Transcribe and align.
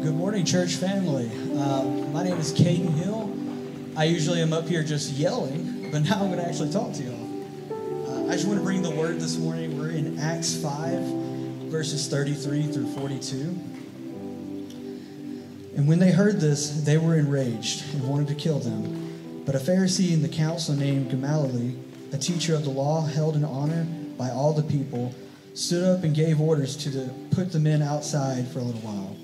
Good 0.00 0.16
morning, 0.16 0.44
church 0.44 0.76
family. 0.76 1.30
Uh, 1.54 1.84
my 2.12 2.24
name 2.24 2.38
is 2.38 2.52
Caden 2.52 2.94
Hill. 2.94 3.30
I 3.96 4.04
usually 4.04 4.40
am 4.40 4.52
up 4.52 4.66
here 4.66 4.82
just 4.82 5.12
yelling, 5.12 5.90
but 5.92 6.02
now 6.02 6.14
I'm 6.14 6.32
going 6.32 6.38
to 6.38 6.48
actually 6.48 6.72
talk 6.72 6.92
to 6.94 7.02
y'all. 7.04 8.08
Uh, 8.08 8.26
I 8.28 8.32
just 8.32 8.48
want 8.48 8.58
to 8.58 8.64
bring 8.64 8.82
the 8.82 8.90
word 8.90 9.20
this 9.20 9.36
morning. 9.36 9.78
We're 9.78 9.90
in 9.90 10.18
Acts 10.18 10.56
5, 10.56 10.98
verses 11.70 12.08
33 12.08 12.72
through 12.72 12.86
42. 12.94 13.36
And 15.76 15.86
when 15.86 16.00
they 16.00 16.10
heard 16.10 16.40
this, 16.40 16.82
they 16.82 16.98
were 16.98 17.16
enraged 17.16 17.84
and 17.94 18.08
wanted 18.08 18.28
to 18.28 18.34
kill 18.34 18.58
them. 18.58 19.44
But 19.44 19.54
a 19.54 19.58
Pharisee 19.58 20.12
in 20.12 20.22
the 20.22 20.28
council 20.28 20.74
named 20.74 21.10
Gamaliel, 21.10 21.76
a 22.12 22.18
teacher 22.18 22.54
of 22.56 22.64
the 22.64 22.70
law 22.70 23.02
held 23.02 23.36
in 23.36 23.44
honor 23.44 23.84
by 24.16 24.30
all 24.30 24.52
the 24.52 24.64
people, 24.64 25.14
stood 25.54 25.84
up 25.84 26.02
and 26.02 26.14
gave 26.14 26.40
orders 26.40 26.76
to 26.78 26.90
the, 26.90 27.14
put 27.30 27.52
the 27.52 27.60
men 27.60 27.82
outside 27.82 28.48
for 28.48 28.58
a 28.58 28.62
little 28.62 28.80
while. 28.80 29.16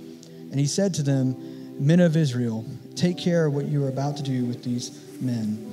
And 0.51 0.59
he 0.59 0.67
said 0.67 0.95
to 0.95 1.03
them, 1.03 1.37
Men 1.79 2.01
of 2.01 2.17
Israel, 2.17 2.65
take 2.97 3.19
care 3.19 3.47
of 3.47 3.55
what 3.55 3.67
you 3.67 3.85
are 3.85 3.89
about 3.89 4.17
to 4.17 4.23
do 4.23 4.45
with 4.45 4.65
these 4.65 5.05
men. 5.21 5.65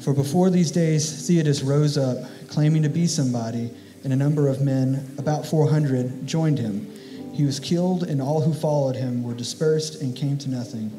For 0.00 0.14
before 0.14 0.50
these 0.50 0.70
days, 0.70 1.28
Theudas 1.28 1.62
rose 1.62 1.98
up, 1.98 2.18
claiming 2.48 2.82
to 2.82 2.88
be 2.88 3.06
somebody, 3.06 3.70
and 4.02 4.12
a 4.12 4.16
number 4.16 4.48
of 4.48 4.60
men, 4.60 5.14
about 5.18 5.46
400, 5.46 6.26
joined 6.26 6.58
him. 6.58 6.90
He 7.34 7.44
was 7.44 7.60
killed, 7.60 8.04
and 8.04 8.20
all 8.20 8.40
who 8.40 8.54
followed 8.54 8.96
him 8.96 9.22
were 9.22 9.34
dispersed 9.34 10.00
and 10.00 10.16
came 10.16 10.38
to 10.38 10.50
nothing. 10.50 10.90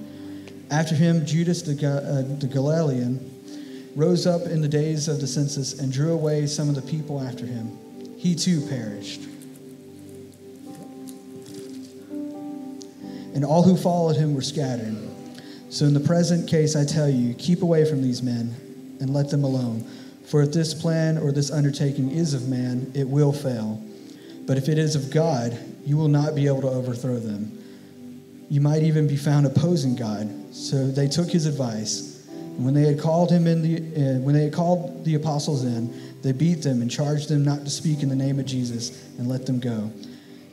After 0.70 0.96
him, 0.96 1.26
Judas 1.26 1.64
the, 1.64 1.74
uh, 1.74 2.40
the 2.40 2.48
Galilean 2.48 3.28
rose 3.96 4.26
up 4.26 4.44
in 4.44 4.62
the 4.62 4.68
days 4.68 5.08
of 5.08 5.20
the 5.20 5.28
census 5.28 5.80
and 5.80 5.92
drew 5.92 6.14
away 6.14 6.48
some 6.48 6.70
of 6.70 6.76
the 6.76 6.82
people 6.82 7.20
after 7.20 7.46
him. 7.46 7.78
He 8.18 8.36
too 8.36 8.62
perished. 8.68 9.22
And 13.34 13.46
all 13.46 13.64
who 13.64 13.78
followed 13.78 14.16
him 14.16 14.36
were 14.36 14.42
scattered. 14.42 14.96
So, 15.70 15.86
in 15.86 15.94
the 15.94 16.02
present 16.02 16.50
case, 16.50 16.76
I 16.76 16.84
tell 16.84 17.10
you, 17.10 17.34
keep 17.36 17.62
away 17.62 17.90
from 17.90 18.02
these 18.02 18.22
men 18.22 18.54
and 19.00 19.14
let 19.14 19.30
them 19.30 19.44
alone. 19.44 19.86
For 20.26 20.42
if 20.42 20.52
this 20.52 20.74
plan 20.74 21.18
or 21.18 21.32
this 21.32 21.52
undertaking 21.52 22.12
is 22.12 22.34
of 22.34 22.48
man, 22.48 22.92
it 22.94 23.08
will 23.08 23.34
fail. 23.34 23.82
But 24.46 24.58
if 24.58 24.70
it 24.70 24.78
is 24.78 24.96
of 24.96 25.12
God, 25.12 25.58
you 25.86 25.98
will 25.98 26.08
not 26.08 26.36
be 26.36 26.48
able 26.48 26.62
to 26.62 26.70
overthrow 26.70 27.20
them. 27.20 27.58
You 28.50 28.62
might 28.62 28.84
even 28.84 29.08
be 29.08 29.16
found 29.16 29.46
opposing 29.46 29.96
God. 29.96 30.30
So 30.54 30.88
they 30.88 31.08
took 31.08 31.30
his 31.30 31.46
advice. 31.46 32.28
And 32.30 32.66
when 32.66 32.74
they 32.74 32.84
had 32.84 33.00
called 33.00 33.32
him 33.32 33.48
in 33.48 33.62
the, 33.62 33.78
uh, 33.78 34.20
when 34.20 34.36
they 34.36 34.44
had 34.44 34.54
called 34.54 35.06
the 35.06 35.16
apostles 35.16 35.64
in, 35.64 35.94
they 36.22 36.34
beat 36.34 36.62
them 36.62 36.82
and 36.82 36.92
charged 36.92 37.30
them 37.30 37.44
not 37.44 37.64
to 37.64 37.70
speak 37.70 38.04
in 38.04 38.10
the 38.10 38.16
name 38.16 38.40
of 38.40 38.46
Jesus 38.46 39.08
and 39.18 39.28
let 39.28 39.46
them 39.46 39.60
go. 39.60 39.92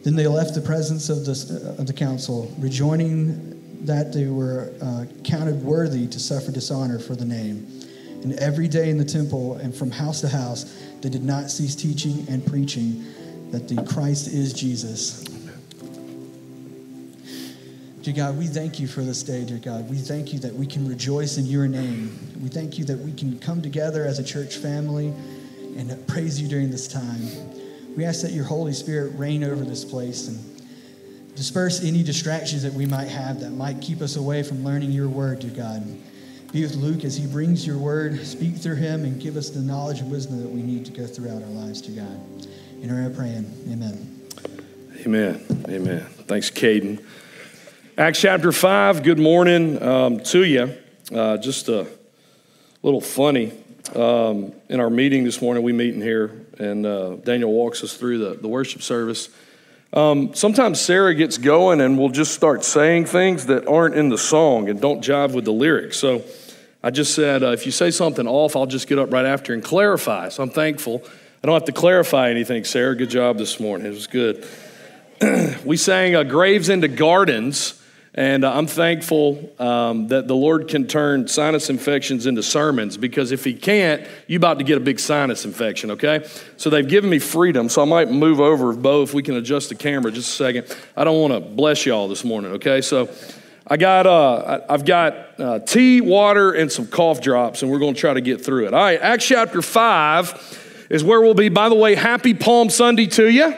Then 0.02 0.14
they 0.14 0.26
left 0.26 0.54
the 0.54 0.60
presence 0.60 1.08
of 1.08 1.24
the, 1.24 1.76
of 1.78 1.86
the 1.86 1.92
council, 1.92 2.52
rejoining 2.58 3.84
that 3.84 4.12
they 4.12 4.26
were 4.26 4.72
uh, 4.80 5.06
counted 5.24 5.62
worthy 5.62 6.06
to 6.06 6.18
suffer 6.18 6.50
dishonor 6.50 6.98
for 6.98 7.14
the 7.14 7.24
name. 7.24 7.66
And 8.22 8.32
every 8.34 8.68
day 8.68 8.90
in 8.90 8.98
the 8.98 9.04
temple 9.04 9.54
and 9.54 9.74
from 9.74 9.90
house 9.90 10.20
to 10.22 10.28
house, 10.28 10.64
they 11.00 11.08
did 11.08 11.22
not 11.22 11.50
cease 11.50 11.74
teaching 11.74 12.26
and 12.28 12.44
preaching 12.44 13.04
that 13.50 13.68
the 13.68 13.82
Christ 13.84 14.28
is 14.28 14.52
Jesus. 14.52 15.24
Dear 18.02 18.14
God, 18.14 18.38
we 18.38 18.46
thank 18.46 18.80
you 18.80 18.88
for 18.88 19.02
this 19.02 19.22
day, 19.22 19.44
dear 19.44 19.58
God. 19.58 19.88
We 19.90 19.98
thank 19.98 20.32
you 20.32 20.38
that 20.40 20.54
we 20.54 20.66
can 20.66 20.88
rejoice 20.88 21.36
in 21.36 21.46
your 21.46 21.68
name. 21.68 22.18
We 22.42 22.48
thank 22.48 22.78
you 22.78 22.84
that 22.86 22.98
we 22.98 23.12
can 23.12 23.38
come 23.38 23.60
together 23.60 24.04
as 24.04 24.18
a 24.18 24.24
church 24.24 24.56
family 24.56 25.08
and 25.76 26.06
praise 26.08 26.40
you 26.40 26.48
during 26.48 26.70
this 26.70 26.88
time. 26.88 27.57
We 27.98 28.04
ask 28.04 28.22
that 28.22 28.30
your 28.30 28.44
Holy 28.44 28.72
Spirit 28.74 29.18
reign 29.18 29.42
over 29.42 29.64
this 29.64 29.84
place 29.84 30.28
and 30.28 30.38
disperse 31.34 31.82
any 31.82 32.04
distractions 32.04 32.62
that 32.62 32.72
we 32.72 32.86
might 32.86 33.08
have 33.08 33.40
that 33.40 33.50
might 33.50 33.80
keep 33.80 34.02
us 34.02 34.14
away 34.14 34.44
from 34.44 34.62
learning 34.62 34.92
your 34.92 35.08
word, 35.08 35.40
dear 35.40 35.50
God. 35.50 35.82
Be 36.52 36.62
with 36.62 36.76
Luke 36.76 37.04
as 37.04 37.16
he 37.16 37.26
brings 37.26 37.66
your 37.66 37.76
word, 37.76 38.24
speak 38.24 38.54
through 38.54 38.76
him, 38.76 39.02
and 39.02 39.20
give 39.20 39.36
us 39.36 39.50
the 39.50 39.58
knowledge 39.58 39.98
and 39.98 40.12
wisdom 40.12 40.40
that 40.40 40.48
we 40.48 40.62
need 40.62 40.86
to 40.86 40.92
go 40.92 41.08
throughout 41.08 41.42
our 41.42 41.48
lives, 41.48 41.82
dear 41.82 42.04
God. 42.04 42.46
In 42.80 42.88
our 42.88 43.10
praying, 43.10 43.52
amen. 43.68 44.28
Amen. 45.04 45.64
Amen. 45.68 46.00
Thanks, 46.28 46.52
Caden. 46.52 47.04
Acts 47.98 48.20
chapter 48.20 48.52
5, 48.52 49.02
good 49.02 49.18
morning 49.18 49.82
um, 49.82 50.20
to 50.20 50.44
you. 50.44 50.72
Uh, 51.12 51.36
just 51.36 51.68
a 51.68 51.88
little 52.84 53.00
funny. 53.00 53.52
Um, 53.96 54.52
in 54.68 54.78
our 54.78 54.90
meeting 54.90 55.24
this 55.24 55.42
morning, 55.42 55.64
we 55.64 55.72
meet 55.72 55.94
in 55.94 56.00
here, 56.00 56.46
and 56.58 56.84
uh, 56.86 57.16
Daniel 57.16 57.52
walks 57.52 57.82
us 57.82 57.94
through 57.96 58.18
the, 58.18 58.34
the 58.34 58.48
worship 58.48 58.82
service. 58.82 59.28
Um, 59.92 60.34
sometimes 60.34 60.80
Sarah 60.80 61.14
gets 61.14 61.38
going 61.38 61.80
and 61.80 61.98
we'll 61.98 62.10
just 62.10 62.34
start 62.34 62.62
saying 62.62 63.06
things 63.06 63.46
that 63.46 63.66
aren't 63.66 63.94
in 63.94 64.10
the 64.10 64.18
song 64.18 64.68
and 64.68 64.80
don't 64.80 65.02
jive 65.02 65.34
with 65.34 65.44
the 65.44 65.52
lyrics. 65.52 65.96
So 65.96 66.22
I 66.82 66.90
just 66.90 67.14
said, 67.14 67.42
uh, 67.42 67.48
if 67.48 67.64
you 67.64 67.72
say 67.72 67.90
something 67.90 68.26
off, 68.26 68.54
I'll 68.54 68.66
just 68.66 68.86
get 68.86 68.98
up 68.98 69.12
right 69.12 69.24
after 69.24 69.54
and 69.54 69.64
clarify. 69.64 70.28
So 70.28 70.42
I'm 70.42 70.50
thankful. 70.50 71.02
I 71.42 71.46
don't 71.46 71.54
have 71.54 71.64
to 71.64 71.72
clarify 71.72 72.30
anything, 72.30 72.64
Sarah. 72.64 72.94
Good 72.94 73.10
job 73.10 73.38
this 73.38 73.58
morning. 73.58 73.86
It 73.86 73.90
was 73.90 74.06
good. 74.06 74.46
we 75.64 75.76
sang 75.76 76.14
uh, 76.14 76.22
Graves 76.22 76.68
into 76.68 76.88
Gardens. 76.88 77.82
And 78.14 78.44
uh, 78.44 78.52
I'm 78.52 78.66
thankful 78.66 79.52
um, 79.58 80.08
that 80.08 80.26
the 80.26 80.34
Lord 80.34 80.68
can 80.68 80.86
turn 80.86 81.28
sinus 81.28 81.70
infections 81.70 82.26
into 82.26 82.42
sermons 82.42 82.96
because 82.96 83.32
if 83.32 83.44
He 83.44 83.54
can't, 83.54 84.06
you 84.26 84.36
about 84.38 84.58
to 84.58 84.64
get 84.64 84.76
a 84.76 84.80
big 84.80 84.98
sinus 84.98 85.44
infection, 85.44 85.92
okay? 85.92 86.26
So 86.56 86.70
they've 86.70 86.88
given 86.88 87.10
me 87.10 87.18
freedom, 87.18 87.68
so 87.68 87.82
I 87.82 87.84
might 87.84 88.10
move 88.10 88.40
over, 88.40 88.72
Bo, 88.72 89.02
if 89.02 89.14
we 89.14 89.22
can 89.22 89.36
adjust 89.36 89.68
the 89.68 89.74
camera 89.74 90.10
just 90.10 90.30
a 90.30 90.34
second. 90.34 90.76
I 90.96 91.04
don't 91.04 91.20
want 91.20 91.34
to 91.34 91.40
bless 91.40 91.84
y'all 91.84 92.08
this 92.08 92.24
morning, 92.24 92.52
okay? 92.52 92.80
So 92.80 93.10
I 93.66 93.76
got, 93.76 94.06
uh, 94.06 94.62
I've 94.68 94.86
got 94.86 95.38
uh, 95.38 95.58
tea, 95.60 96.00
water, 96.00 96.52
and 96.52 96.72
some 96.72 96.86
cough 96.86 97.20
drops, 97.20 97.62
and 97.62 97.70
we're 97.70 97.78
going 97.78 97.94
to 97.94 98.00
try 98.00 98.14
to 98.14 98.22
get 98.22 98.42
through 98.42 98.66
it. 98.66 98.74
All 98.74 98.80
right, 98.80 99.00
Acts 99.00 99.26
chapter 99.26 99.60
5 99.60 100.86
is 100.88 101.04
where 101.04 101.20
we'll 101.20 101.34
be. 101.34 101.50
By 101.50 101.68
the 101.68 101.74
way, 101.74 101.94
happy 101.94 102.32
Palm 102.32 102.70
Sunday 102.70 103.06
to 103.08 103.28
you. 103.28 103.54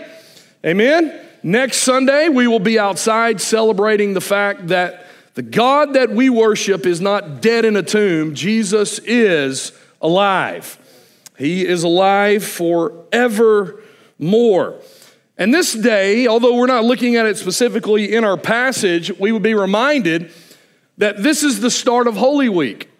Amen. 0.66 1.28
Next 1.42 1.78
Sunday, 1.78 2.28
we 2.28 2.46
will 2.46 2.60
be 2.60 2.78
outside 2.78 3.40
celebrating 3.40 4.12
the 4.12 4.20
fact 4.20 4.68
that 4.68 5.06
the 5.34 5.42
God 5.42 5.94
that 5.94 6.10
we 6.10 6.28
worship 6.28 6.84
is 6.84 7.00
not 7.00 7.40
dead 7.40 7.64
in 7.64 7.76
a 7.76 7.82
tomb. 7.82 8.34
Jesus 8.34 8.98
is 9.00 9.72
alive. 10.02 10.76
He 11.38 11.66
is 11.66 11.82
alive 11.82 12.44
forevermore. 12.44 13.80
And 15.38 15.54
this 15.54 15.72
day, 15.72 16.26
although 16.26 16.54
we're 16.56 16.66
not 16.66 16.84
looking 16.84 17.16
at 17.16 17.24
it 17.24 17.38
specifically 17.38 18.14
in 18.14 18.24
our 18.24 18.36
passage, 18.36 19.10
we 19.18 19.32
would 19.32 19.42
be 19.42 19.54
reminded 19.54 20.30
that 20.98 21.22
this 21.22 21.42
is 21.42 21.60
the 21.60 21.70
start 21.70 22.06
of 22.06 22.16
Holy 22.16 22.50
Week. 22.50 22.90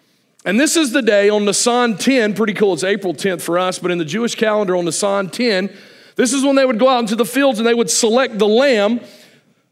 And 0.43 0.59
this 0.59 0.75
is 0.75 0.91
the 0.91 1.03
day 1.03 1.29
on 1.29 1.45
Nisan 1.45 1.97
10, 1.97 2.33
pretty 2.33 2.53
cool, 2.53 2.73
it's 2.73 2.83
April 2.83 3.13
10th 3.13 3.41
for 3.41 3.59
us, 3.59 3.77
but 3.77 3.91
in 3.91 3.99
the 3.99 4.05
Jewish 4.05 4.33
calendar 4.33 4.75
on 4.75 4.85
Nisan 4.85 5.29
10, 5.29 5.71
this 6.15 6.33
is 6.33 6.43
when 6.43 6.55
they 6.55 6.65
would 6.65 6.79
go 6.79 6.87
out 6.87 6.99
into 6.99 7.15
the 7.15 7.25
fields 7.25 7.59
and 7.59 7.67
they 7.67 7.73
would 7.73 7.89
select 7.89 8.37
the 8.37 8.47
lamb 8.47 8.99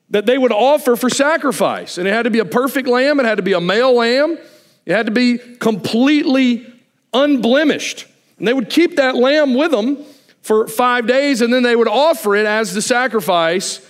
that 0.10 0.26
they 0.26 0.38
would 0.38 0.52
offer 0.52 0.96
for 0.96 1.10
sacrifice. 1.10 1.98
And 1.98 2.08
it 2.08 2.12
had 2.12 2.24
to 2.24 2.32
be 2.32 2.40
a 2.40 2.46
perfect 2.46 2.88
lamb, 2.88 3.20
it 3.20 3.26
had 3.26 3.36
to 3.36 3.44
be 3.44 3.54
a 3.54 3.62
male 3.62 3.94
lamb, 3.94 4.38
it 4.86 4.94
had 4.94 5.06
to 5.06 5.12
be 5.12 5.38
completely 5.38 6.72
unblemished. 7.14 8.08
And 8.38 8.48
they 8.48 8.54
would 8.54 8.70
keep 8.70 8.96
that 8.96 9.16
lamb 9.16 9.54
with 9.54 9.72
them 9.72 10.04
for 10.42 10.68
five 10.68 11.06
days 11.06 11.42
and 11.42 11.54
then 11.54 11.64
they 11.64 11.76
would 11.76 11.88
offer 11.88 12.36
it 12.36 12.46
as 12.46 12.74
the 12.74 12.82
sacrifice. 12.82 13.86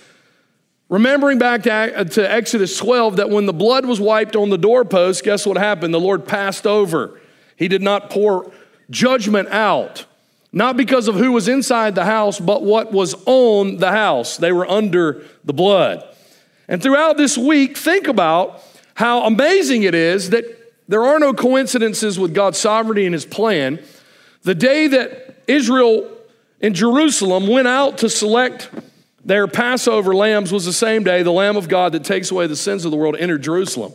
Remembering 0.88 1.38
back 1.38 1.62
to, 1.62 2.04
to 2.04 2.30
Exodus 2.30 2.76
12 2.76 3.16
that 3.16 3.30
when 3.30 3.46
the 3.46 3.52
blood 3.52 3.86
was 3.86 4.00
wiped 4.00 4.34
on 4.34 4.50
the 4.50 4.58
doorpost, 4.58 5.22
guess 5.22 5.46
what 5.46 5.56
happened? 5.56 5.94
The 5.94 6.00
Lord 6.00 6.26
passed 6.26 6.66
over. 6.66 7.20
He 7.56 7.68
did 7.68 7.80
not 7.80 8.10
pour 8.10 8.50
judgment 8.90 9.48
out. 9.50 10.04
Not 10.52 10.76
because 10.76 11.06
of 11.06 11.14
who 11.14 11.32
was 11.32 11.48
inside 11.48 11.94
the 11.94 12.04
house, 12.04 12.40
but 12.40 12.62
what 12.62 12.92
was 12.92 13.14
on 13.26 13.76
the 13.76 13.92
house. 13.92 14.36
They 14.36 14.52
were 14.52 14.68
under 14.68 15.24
the 15.44 15.52
blood. 15.52 16.04
And 16.68 16.82
throughout 16.82 17.16
this 17.16 17.38
week, 17.38 17.76
think 17.76 18.08
about 18.08 18.62
how 18.94 19.22
amazing 19.22 19.84
it 19.84 19.94
is 19.94 20.30
that 20.30 20.44
there 20.88 21.04
are 21.04 21.20
no 21.20 21.32
coincidences 21.32 22.18
with 22.18 22.34
God's 22.34 22.58
sovereignty 22.58 23.06
and 23.06 23.14
his 23.14 23.24
plan. 23.24 23.80
The 24.42 24.56
day 24.56 24.88
that 24.88 25.36
Israel 25.46 26.10
in 26.60 26.74
Jerusalem 26.74 27.46
went 27.46 27.68
out 27.68 27.98
to 27.98 28.10
select 28.10 28.70
their 29.24 29.46
Passover 29.46 30.14
lambs 30.14 30.52
was 30.52 30.64
the 30.64 30.72
same 30.72 31.04
day 31.04 31.22
the 31.22 31.30
Lamb 31.30 31.56
of 31.56 31.68
God 31.68 31.92
that 31.92 32.04
takes 32.04 32.30
away 32.30 32.46
the 32.46 32.56
sins 32.56 32.84
of 32.84 32.90
the 32.90 32.96
world 32.96 33.16
entered 33.16 33.42
Jerusalem. 33.42 33.92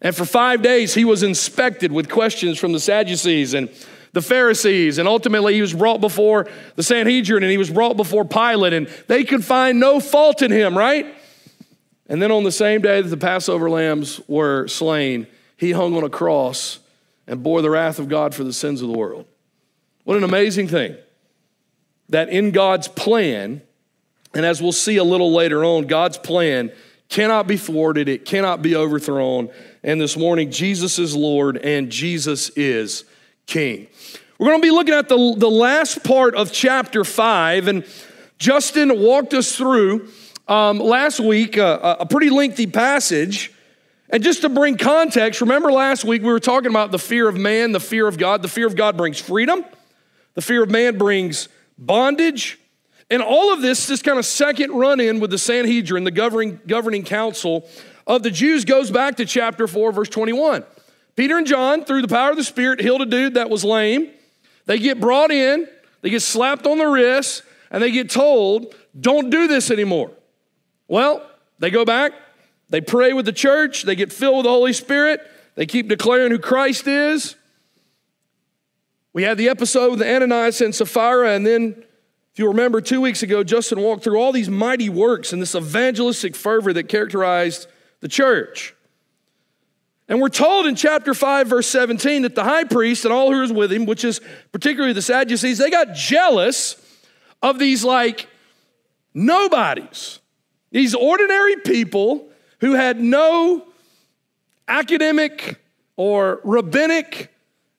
And 0.00 0.14
for 0.14 0.24
five 0.24 0.62
days, 0.62 0.94
he 0.94 1.04
was 1.04 1.22
inspected 1.22 1.92
with 1.92 2.08
questions 2.08 2.58
from 2.58 2.72
the 2.72 2.80
Sadducees 2.80 3.54
and 3.54 3.68
the 4.18 4.22
Pharisees, 4.22 4.98
and 4.98 5.06
ultimately 5.06 5.54
he 5.54 5.60
was 5.60 5.72
brought 5.72 6.00
before 6.00 6.48
the 6.74 6.82
Sanhedrin 6.82 7.44
and 7.44 7.52
he 7.52 7.56
was 7.56 7.70
brought 7.70 7.96
before 7.96 8.24
Pilate, 8.24 8.72
and 8.72 8.88
they 9.06 9.22
could 9.22 9.44
find 9.44 9.78
no 9.78 10.00
fault 10.00 10.42
in 10.42 10.50
him, 10.50 10.76
right? 10.76 11.06
And 12.08 12.20
then 12.20 12.32
on 12.32 12.42
the 12.42 12.50
same 12.50 12.80
day 12.80 13.00
that 13.00 13.08
the 13.08 13.16
Passover 13.16 13.70
lambs 13.70 14.20
were 14.26 14.66
slain, 14.66 15.28
he 15.56 15.70
hung 15.70 15.96
on 15.96 16.02
a 16.02 16.10
cross 16.10 16.80
and 17.28 17.44
bore 17.44 17.62
the 17.62 17.70
wrath 17.70 18.00
of 18.00 18.08
God 18.08 18.34
for 18.34 18.42
the 18.42 18.52
sins 18.52 18.82
of 18.82 18.88
the 18.88 18.98
world. 18.98 19.24
What 20.02 20.16
an 20.16 20.24
amazing 20.24 20.66
thing 20.66 20.96
that 22.08 22.28
in 22.28 22.50
God's 22.50 22.88
plan, 22.88 23.62
and 24.34 24.44
as 24.44 24.60
we'll 24.60 24.72
see 24.72 24.96
a 24.96 25.04
little 25.04 25.32
later 25.32 25.64
on, 25.64 25.86
God's 25.86 26.18
plan 26.18 26.72
cannot 27.08 27.46
be 27.46 27.56
thwarted, 27.56 28.08
it 28.08 28.24
cannot 28.24 28.62
be 28.62 28.74
overthrown. 28.74 29.48
And 29.84 30.00
this 30.00 30.16
morning, 30.16 30.50
Jesus 30.50 30.98
is 30.98 31.14
Lord 31.14 31.56
and 31.58 31.88
Jesus 31.88 32.48
is 32.56 33.04
King. 33.48 33.88
We're 34.38 34.48
going 34.48 34.60
to 34.60 34.66
be 34.66 34.70
looking 34.70 34.94
at 34.94 35.08
the, 35.08 35.34
the 35.36 35.50
last 35.50 36.04
part 36.04 36.36
of 36.36 36.52
chapter 36.52 37.02
five, 37.02 37.66
and 37.66 37.84
Justin 38.38 39.00
walked 39.00 39.34
us 39.34 39.56
through 39.56 40.08
um, 40.46 40.78
last 40.78 41.18
week 41.18 41.58
uh, 41.58 41.96
a 41.98 42.06
pretty 42.06 42.30
lengthy 42.30 42.66
passage. 42.66 43.52
And 44.10 44.22
just 44.22 44.42
to 44.42 44.48
bring 44.48 44.76
context, 44.76 45.40
remember 45.40 45.72
last 45.72 46.04
week 46.04 46.22
we 46.22 46.28
were 46.28 46.40
talking 46.40 46.70
about 46.70 46.92
the 46.92 46.98
fear 46.98 47.26
of 47.26 47.36
man, 47.36 47.72
the 47.72 47.80
fear 47.80 48.06
of 48.06 48.16
God. 48.16 48.42
The 48.42 48.48
fear 48.48 48.66
of 48.66 48.76
God 48.76 48.96
brings 48.96 49.18
freedom, 49.18 49.64
the 50.34 50.42
fear 50.42 50.62
of 50.62 50.70
man 50.70 50.98
brings 50.98 51.48
bondage. 51.78 52.58
And 53.10 53.22
all 53.22 53.54
of 53.54 53.62
this, 53.62 53.86
this 53.86 54.02
kind 54.02 54.18
of 54.18 54.26
second 54.26 54.72
run 54.72 55.00
in 55.00 55.18
with 55.18 55.30
the 55.30 55.38
Sanhedrin, 55.38 56.04
the 56.04 56.10
governing, 56.10 56.60
governing 56.66 57.04
council 57.04 57.66
of 58.06 58.22
the 58.22 58.30
Jews, 58.30 58.66
goes 58.66 58.90
back 58.90 59.16
to 59.16 59.24
chapter 59.24 59.66
4, 59.66 59.92
verse 59.92 60.10
21. 60.10 60.64
Peter 61.18 61.36
and 61.36 61.48
John, 61.48 61.84
through 61.84 62.02
the 62.02 62.06
power 62.06 62.30
of 62.30 62.36
the 62.36 62.44
Spirit, 62.44 62.80
healed 62.80 63.02
a 63.02 63.06
dude 63.06 63.34
that 63.34 63.50
was 63.50 63.64
lame. 63.64 64.08
They 64.66 64.78
get 64.78 65.00
brought 65.00 65.32
in, 65.32 65.66
they 66.00 66.10
get 66.10 66.22
slapped 66.22 66.64
on 66.64 66.78
the 66.78 66.86
wrist, 66.86 67.42
and 67.72 67.82
they 67.82 67.90
get 67.90 68.08
told, 68.08 68.72
don't 68.98 69.28
do 69.28 69.48
this 69.48 69.72
anymore. 69.72 70.12
Well, 70.86 71.28
they 71.58 71.70
go 71.70 71.84
back, 71.84 72.12
they 72.70 72.80
pray 72.80 73.14
with 73.14 73.26
the 73.26 73.32
church, 73.32 73.82
they 73.82 73.96
get 73.96 74.12
filled 74.12 74.36
with 74.36 74.44
the 74.44 74.50
Holy 74.50 74.72
Spirit, 74.72 75.20
they 75.56 75.66
keep 75.66 75.88
declaring 75.88 76.30
who 76.30 76.38
Christ 76.38 76.86
is. 76.86 77.34
We 79.12 79.24
had 79.24 79.38
the 79.38 79.48
episode 79.48 79.90
with 79.90 80.02
Ananias 80.02 80.60
and 80.60 80.72
Sapphira, 80.72 81.32
and 81.32 81.44
then, 81.44 81.84
if 82.32 82.38
you 82.38 82.46
remember, 82.46 82.80
two 82.80 83.00
weeks 83.00 83.24
ago, 83.24 83.42
Justin 83.42 83.80
walked 83.80 84.04
through 84.04 84.20
all 84.20 84.30
these 84.30 84.48
mighty 84.48 84.88
works 84.88 85.32
and 85.32 85.42
this 85.42 85.56
evangelistic 85.56 86.36
fervor 86.36 86.72
that 86.74 86.84
characterized 86.88 87.66
the 87.98 88.06
church. 88.06 88.76
And 90.08 90.22
we're 90.22 90.30
told 90.30 90.66
in 90.66 90.74
chapter 90.74 91.12
5, 91.12 91.48
verse 91.48 91.66
17, 91.66 92.22
that 92.22 92.34
the 92.34 92.44
high 92.44 92.64
priest 92.64 93.04
and 93.04 93.12
all 93.12 93.30
who 93.30 93.40
was 93.40 93.52
with 93.52 93.70
him, 93.70 93.84
which 93.84 94.04
is 94.04 94.20
particularly 94.52 94.94
the 94.94 95.02
Sadducees, 95.02 95.58
they 95.58 95.70
got 95.70 95.94
jealous 95.94 96.76
of 97.42 97.58
these 97.58 97.84
like 97.84 98.26
nobodies, 99.12 100.20
these 100.70 100.94
ordinary 100.94 101.56
people 101.56 102.30
who 102.60 102.72
had 102.72 103.00
no 103.00 103.66
academic 104.66 105.60
or 105.96 106.40
rabbinic 106.42 107.32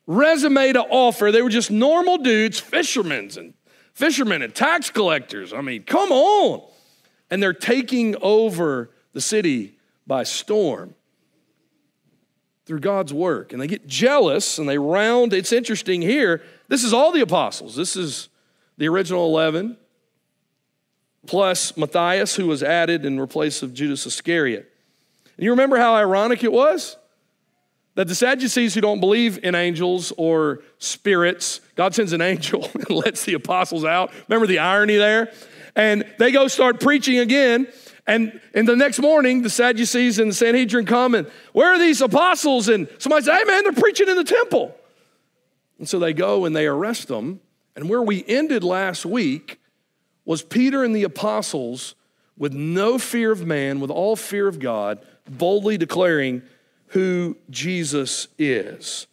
resume 0.06 0.74
to 0.74 0.82
offer. 0.82 1.32
They 1.32 1.42
were 1.42 1.50
just 1.50 1.72
normal 1.72 2.20
dudes, 2.20 2.60
fishermen 2.60 3.32
and 3.38 3.54
fishermen 3.94 4.44
and 4.44 4.54
tax 4.54 4.92
collectors. 4.92 5.52
I 5.52 5.62
mean, 5.62 5.84
come 5.84 6.12
on. 6.12 6.62
And 7.32 7.42
they're 7.42 7.54
taking 7.54 8.16
over 8.22 8.92
the 9.14 9.22
city 9.22 9.78
by 10.08 10.24
storm 10.24 10.96
through 12.70 12.80
God's 12.80 13.12
work. 13.12 13.52
And 13.52 13.60
they 13.60 13.66
get 13.66 13.88
jealous 13.88 14.60
and 14.60 14.70
they 14.70 14.78
round. 14.78 15.34
It's 15.34 15.52
interesting 15.52 16.04
here. 16.04 16.44
This 16.68 16.84
is 16.84 16.94
all 16.94 17.12
the 17.12 17.22
apostles. 17.22 17.76
This 17.76 17.96
is 17.96 18.30
the 18.78 18.88
original 18.88 19.26
11, 19.26 19.76
plus 21.26 21.76
Matthias, 21.76 22.36
who 22.36 22.46
was 22.46 22.62
added 22.62 23.06
in 23.06 23.26
place 23.26 23.64
of 23.64 23.74
Judas 23.74 24.06
Iscariot. 24.06 24.72
And 25.36 25.44
you 25.44 25.50
remember 25.50 25.78
how 25.78 25.96
ironic 25.96 26.44
it 26.44 26.52
was? 26.52 26.96
That 27.96 28.08
the 28.08 28.14
Sadducees 28.14 28.76
who 28.76 28.82
don't 28.82 29.00
believe 29.00 29.44
in 29.44 29.56
angels 29.56 30.14
or 30.16 30.60
spirits, 30.78 31.62
God 31.74 31.96
sends 31.96 32.14
an 32.14 32.22
angel 32.22 32.70
and 32.76 32.92
lets 32.92 33.26
the 33.26 33.34
apostles 33.34 33.84
out. 33.84 34.12
Remember 34.28 34.46
the 34.46 34.60
irony 34.60 34.96
there? 34.96 35.34
And 35.76 36.06
they 36.20 36.32
go 36.32 36.48
start 36.48 36.80
preaching 36.80 37.18
again. 37.18 37.68
And, 38.10 38.42
and 38.56 38.68
the 38.68 38.76
next 38.76 38.98
morning, 38.98 39.44
the 39.44 39.52
Sadducees 39.52 40.18
and 40.18 40.32
the 40.32 40.36
Sanhedrin 40.36 40.88
come 40.88 41.14
and, 41.14 41.28
where 41.54 41.72
are 41.72 41.78
these 41.78 42.02
apostles? 42.02 42.68
And 42.68 42.88
somebody 42.98 43.24
says, 43.24 43.38
hey 43.38 43.44
man, 43.44 43.64
they're 43.64 43.72
preaching 43.72 44.10
in 44.10 44.16
the 44.16 44.24
temple. 44.24 44.76
And 45.78 45.88
so 45.88 46.00
they 46.00 46.12
go 46.14 46.46
and 46.46 46.56
they 46.56 46.66
arrest 46.66 47.08
them. 47.08 47.40
And 47.76 47.88
where 47.88 48.02
we 48.02 48.26
ended 48.28 48.64
last 48.64 49.06
week 49.06 49.60
was 50.26 50.42
Peter 50.42 50.84
and 50.84 50.96
the 50.96 51.04
apostles, 51.04 51.94
with 52.36 52.52
no 52.52 52.98
fear 52.98 53.32
of 53.32 53.46
man, 53.46 53.80
with 53.80 53.92
all 53.92 54.16
fear 54.16 54.48
of 54.48 54.58
God, 54.58 55.06
boldly 55.30 55.78
declaring 55.78 56.42
who 56.88 57.38
Jesus 57.52 58.28
is. 58.40 59.06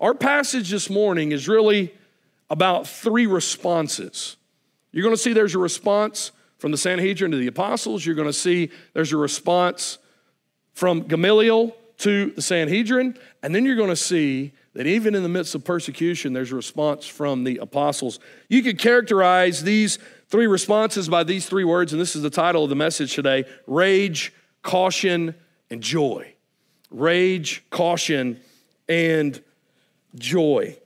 Our 0.00 0.14
passage 0.14 0.70
this 0.70 0.88
morning 0.88 1.32
is 1.32 1.48
really 1.48 1.92
about 2.48 2.86
three 2.86 3.26
responses. 3.26 4.36
You're 4.92 5.02
going 5.02 5.16
to 5.16 5.20
see 5.20 5.32
there's 5.32 5.56
a 5.56 5.58
response 5.58 6.30
from 6.58 6.72
the 6.72 6.78
Sanhedrin 6.78 7.30
to 7.30 7.36
the 7.36 7.46
apostles. 7.46 8.04
You're 8.04 8.14
going 8.14 8.28
to 8.28 8.32
see 8.32 8.70
there's 8.92 9.12
a 9.12 9.16
response 9.16 9.98
from 10.74 11.02
Gamaliel 11.02 11.74
to 11.98 12.30
the 12.30 12.42
Sanhedrin. 12.42 13.18
And 13.42 13.54
then 13.54 13.64
you're 13.64 13.76
going 13.76 13.88
to 13.88 13.96
see 13.96 14.52
that 14.74 14.86
even 14.86 15.14
in 15.14 15.22
the 15.22 15.28
midst 15.28 15.54
of 15.54 15.64
persecution, 15.64 16.32
there's 16.32 16.52
a 16.52 16.56
response 16.56 17.06
from 17.06 17.44
the 17.44 17.58
apostles. 17.58 18.20
You 18.48 18.62
could 18.62 18.78
characterize 18.78 19.62
these 19.64 19.98
three 20.28 20.46
responses 20.46 21.08
by 21.08 21.24
these 21.24 21.46
three 21.46 21.64
words, 21.64 21.92
and 21.92 22.00
this 22.00 22.14
is 22.14 22.22
the 22.22 22.30
title 22.30 22.62
of 22.62 22.70
the 22.70 22.76
message 22.76 23.14
today 23.14 23.44
rage, 23.66 24.32
caution, 24.62 25.34
and 25.70 25.82
joy. 25.82 26.32
Rage, 26.90 27.64
caution, 27.70 28.40
and 28.88 29.42
joy. 30.14 30.78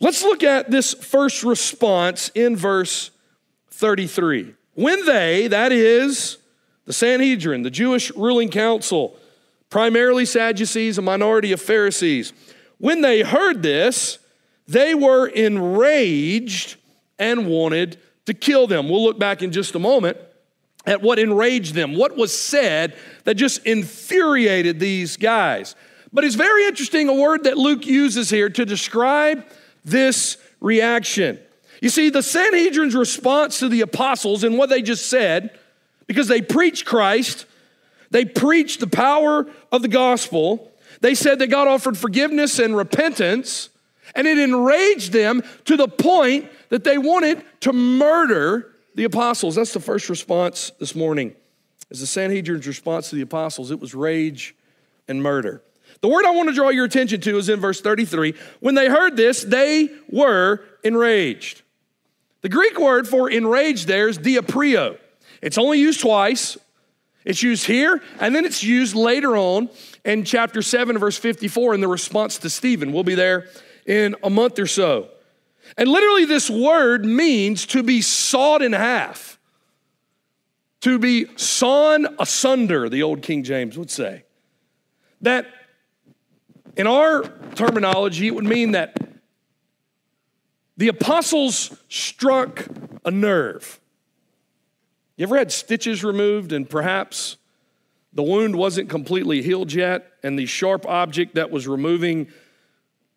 Let's 0.00 0.22
look 0.22 0.42
at 0.42 0.70
this 0.70 0.94
first 0.94 1.44
response 1.44 2.30
in 2.34 2.56
verse 2.56 3.10
33. 3.70 4.54
When 4.74 5.04
they, 5.04 5.48
that 5.48 5.72
is, 5.72 6.38
the 6.86 6.92
Sanhedrin, 6.92 7.62
the 7.62 7.70
Jewish 7.70 8.10
ruling 8.12 8.48
council, 8.48 9.16
primarily 9.68 10.24
Sadducees, 10.24 10.98
a 10.98 11.02
minority 11.02 11.52
of 11.52 11.60
Pharisees, 11.60 12.32
when 12.78 13.00
they 13.00 13.22
heard 13.22 13.62
this, 13.62 14.18
they 14.66 14.94
were 14.94 15.26
enraged 15.26 16.76
and 17.18 17.46
wanted 17.46 17.98
to 18.26 18.34
kill 18.34 18.66
them. 18.66 18.88
We'll 18.88 19.02
look 19.02 19.18
back 19.18 19.42
in 19.42 19.52
just 19.52 19.74
a 19.74 19.78
moment 19.78 20.16
at 20.86 21.02
what 21.02 21.18
enraged 21.18 21.74
them, 21.74 21.94
what 21.94 22.16
was 22.16 22.36
said 22.36 22.96
that 23.24 23.34
just 23.34 23.64
infuriated 23.66 24.80
these 24.80 25.16
guys. 25.16 25.74
But 26.12 26.24
it's 26.24 26.34
very 26.34 26.64
interesting 26.64 27.08
a 27.08 27.14
word 27.14 27.44
that 27.44 27.58
Luke 27.58 27.86
uses 27.86 28.30
here 28.30 28.48
to 28.50 28.64
describe 28.64 29.44
this 29.84 30.38
reaction. 30.60 31.38
You 31.80 31.88
see, 31.88 32.10
the 32.10 32.22
Sanhedrin's 32.22 32.94
response 32.94 33.58
to 33.60 33.68
the 33.68 33.80
apostles 33.80 34.44
and 34.44 34.58
what 34.58 34.68
they 34.68 34.82
just 34.82 35.08
said, 35.08 35.58
because 36.06 36.28
they 36.28 36.42
preached 36.42 36.84
Christ, 36.84 37.46
they 38.10 38.24
preached 38.24 38.80
the 38.80 38.86
power 38.86 39.46
of 39.72 39.82
the 39.82 39.88
gospel, 39.88 40.70
they 41.00 41.14
said 41.14 41.38
that 41.38 41.46
God 41.46 41.68
offered 41.68 41.96
forgiveness 41.96 42.58
and 42.58 42.76
repentance, 42.76 43.70
and 44.14 44.26
it 44.26 44.38
enraged 44.38 45.12
them 45.12 45.42
to 45.64 45.76
the 45.76 45.88
point 45.88 46.50
that 46.68 46.84
they 46.84 46.98
wanted 46.98 47.42
to 47.60 47.72
murder 47.72 48.74
the 48.94 49.04
apostles. 49.04 49.54
That's 49.54 49.72
the 49.72 49.80
first 49.80 50.10
response 50.10 50.72
this 50.78 50.94
morning. 50.94 51.34
Is 51.90 52.00
the 52.00 52.06
Sanhedrin's 52.06 52.66
response 52.66 53.10
to 53.10 53.16
the 53.16 53.22
apostles, 53.22 53.70
it 53.70 53.80
was 53.80 53.94
rage 53.94 54.54
and 55.08 55.22
murder. 55.22 55.62
The 56.02 56.08
word 56.08 56.24
I 56.24 56.30
want 56.30 56.48
to 56.48 56.54
draw 56.54 56.68
your 56.68 56.84
attention 56.84 57.20
to 57.22 57.38
is 57.38 57.48
in 57.48 57.60
verse 57.60 57.80
33. 57.80 58.34
When 58.60 58.74
they 58.74 58.88
heard 58.88 59.16
this, 59.16 59.42
they 59.42 59.90
were 60.08 60.64
enraged. 60.82 61.62
The 62.42 62.48
Greek 62.48 62.78
word 62.78 63.06
for 63.06 63.30
enraged 63.30 63.86
there 63.86 64.08
is 64.08 64.18
diaprio. 64.18 64.98
It's 65.42 65.58
only 65.58 65.78
used 65.78 66.00
twice. 66.00 66.56
It's 67.24 67.42
used 67.42 67.66
here, 67.66 68.02
and 68.18 68.34
then 68.34 68.46
it's 68.46 68.62
used 68.62 68.94
later 68.94 69.36
on 69.36 69.68
in 70.06 70.24
chapter 70.24 70.62
7, 70.62 70.96
verse 70.96 71.18
54, 71.18 71.74
in 71.74 71.80
the 71.82 71.88
response 71.88 72.38
to 72.38 72.48
Stephen. 72.48 72.92
We'll 72.92 73.04
be 73.04 73.14
there 73.14 73.46
in 73.84 74.16
a 74.22 74.30
month 74.30 74.58
or 74.58 74.66
so. 74.66 75.08
And 75.76 75.88
literally, 75.88 76.24
this 76.24 76.48
word 76.48 77.04
means 77.04 77.66
to 77.66 77.82
be 77.82 78.00
sawed 78.00 78.62
in 78.62 78.72
half, 78.72 79.38
to 80.80 80.98
be 80.98 81.26
sawn 81.36 82.06
asunder, 82.18 82.88
the 82.88 83.02
old 83.02 83.20
King 83.20 83.42
James 83.42 83.76
would 83.76 83.90
say. 83.90 84.24
That 85.20 85.46
in 86.76 86.86
our 86.86 87.22
terminology, 87.54 88.28
it 88.28 88.34
would 88.34 88.44
mean 88.44 88.72
that 88.72 88.96
the 90.80 90.88
apostles 90.88 91.76
struck 91.90 92.66
a 93.04 93.10
nerve. 93.10 93.78
You 95.18 95.24
ever 95.24 95.36
had 95.36 95.52
stitches 95.52 96.02
removed 96.02 96.52
and 96.52 96.68
perhaps 96.68 97.36
the 98.14 98.22
wound 98.22 98.56
wasn't 98.56 98.88
completely 98.88 99.42
healed 99.42 99.74
yet 99.74 100.10
and 100.22 100.38
the 100.38 100.46
sharp 100.46 100.86
object 100.86 101.34
that 101.34 101.50
was 101.50 101.68
removing 101.68 102.28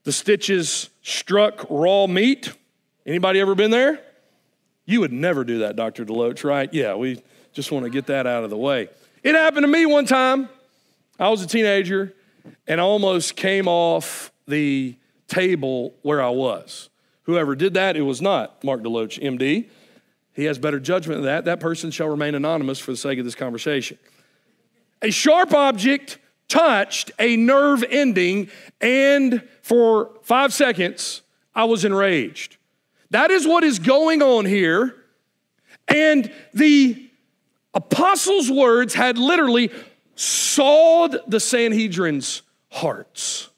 the 0.04 0.12
stitches 0.12 0.90
struck 1.04 1.66
raw 1.70 2.06
meat? 2.06 2.52
Anybody 3.06 3.40
ever 3.40 3.56
been 3.56 3.72
there? 3.72 4.02
You 4.86 5.00
would 5.00 5.14
never 5.14 5.46
do 5.46 5.60
that, 5.60 5.78
Dr. 5.78 6.04
Deloach, 6.04 6.44
right? 6.44 6.68
Yeah, 6.74 6.96
we 6.96 7.24
just 7.54 7.72
want 7.72 7.86
to 7.86 7.90
get 7.90 8.08
that 8.08 8.28
out 8.28 8.44
of 8.44 8.50
the 8.50 8.58
way. 8.58 8.90
It 9.24 9.36
happened 9.36 9.64
to 9.64 9.70
me 9.70 9.86
one 9.86 10.06
time. 10.06 10.50
I 11.18 11.30
was 11.30 11.42
a 11.42 11.48
teenager 11.48 12.14
and 12.68 12.82
I 12.82 12.84
almost 12.84 13.38
came 13.38 13.70
off 13.70 14.34
the 14.50 14.98
table 15.30 15.96
where 16.02 16.22
I 16.22 16.28
was. 16.32 16.90
Whoever 17.24 17.56
did 17.56 17.74
that, 17.76 17.96
it 17.96 18.02
was 18.02 18.22
not 18.22 18.64
Mark 18.64 18.82
Deloach, 18.82 19.22
MD. 19.22 19.70
He 20.34 20.46
has 20.46 20.58
better 20.58 20.80
judgment 20.80 21.20
than 21.20 21.26
that. 21.26 21.46
That 21.46 21.60
person 21.60 21.92
shall 21.92 22.10
remain 22.10 22.36
anonymous 22.36 22.80
for 22.80 22.92
the 22.92 22.98
sake 22.98 23.20
of 23.20 23.26
this 23.26 23.36
conversation. 23.36 23.98
a 25.02 25.12
sharp 25.12 25.54
object 25.54 26.18
touched 26.48 27.12
a 27.20 27.36
nerve 27.36 27.84
ending, 27.90 28.50
and 28.80 29.42
for 29.62 30.12
five 30.22 30.54
seconds, 30.54 31.22
I 31.56 31.66
was 31.66 31.84
enraged. 31.86 32.58
That 33.10 33.32
is 33.32 33.48
what 33.48 33.64
is 33.64 33.80
going 33.80 34.22
on 34.22 34.46
here. 34.46 34.96
And 35.88 36.32
the 36.54 37.10
apostles' 37.74 38.50
words 38.50 38.94
had 38.94 39.18
literally 39.18 39.72
sawed 40.16 41.18
the 41.28 41.40
Sanhedrin's 41.40 42.42
hearts. 42.70 43.50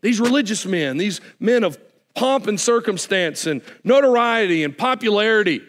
These 0.00 0.20
religious 0.20 0.64
men, 0.64 0.96
these 0.96 1.20
men 1.40 1.64
of 1.64 1.78
pomp 2.18 2.48
and 2.48 2.58
circumstance 2.58 3.46
and 3.46 3.62
notoriety 3.84 4.64
and 4.64 4.76
popularity, 4.76 5.62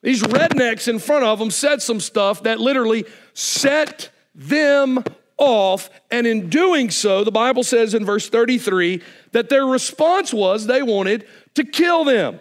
these 0.00 0.22
rednecks 0.22 0.86
in 0.86 1.00
front 1.00 1.24
of 1.24 1.40
them 1.40 1.50
said 1.50 1.82
some 1.82 1.98
stuff 1.98 2.44
that 2.44 2.60
literally 2.60 3.04
set 3.34 4.10
them 4.32 5.02
off. 5.38 5.90
And 6.08 6.24
in 6.24 6.48
doing 6.48 6.90
so, 6.90 7.24
the 7.24 7.32
Bible 7.32 7.64
says 7.64 7.94
in 7.94 8.04
verse 8.04 8.28
33 8.28 9.02
that 9.32 9.48
their 9.48 9.66
response 9.66 10.32
was 10.32 10.66
they 10.66 10.84
wanted 10.84 11.26
to 11.54 11.64
kill 11.64 12.04
them. 12.04 12.38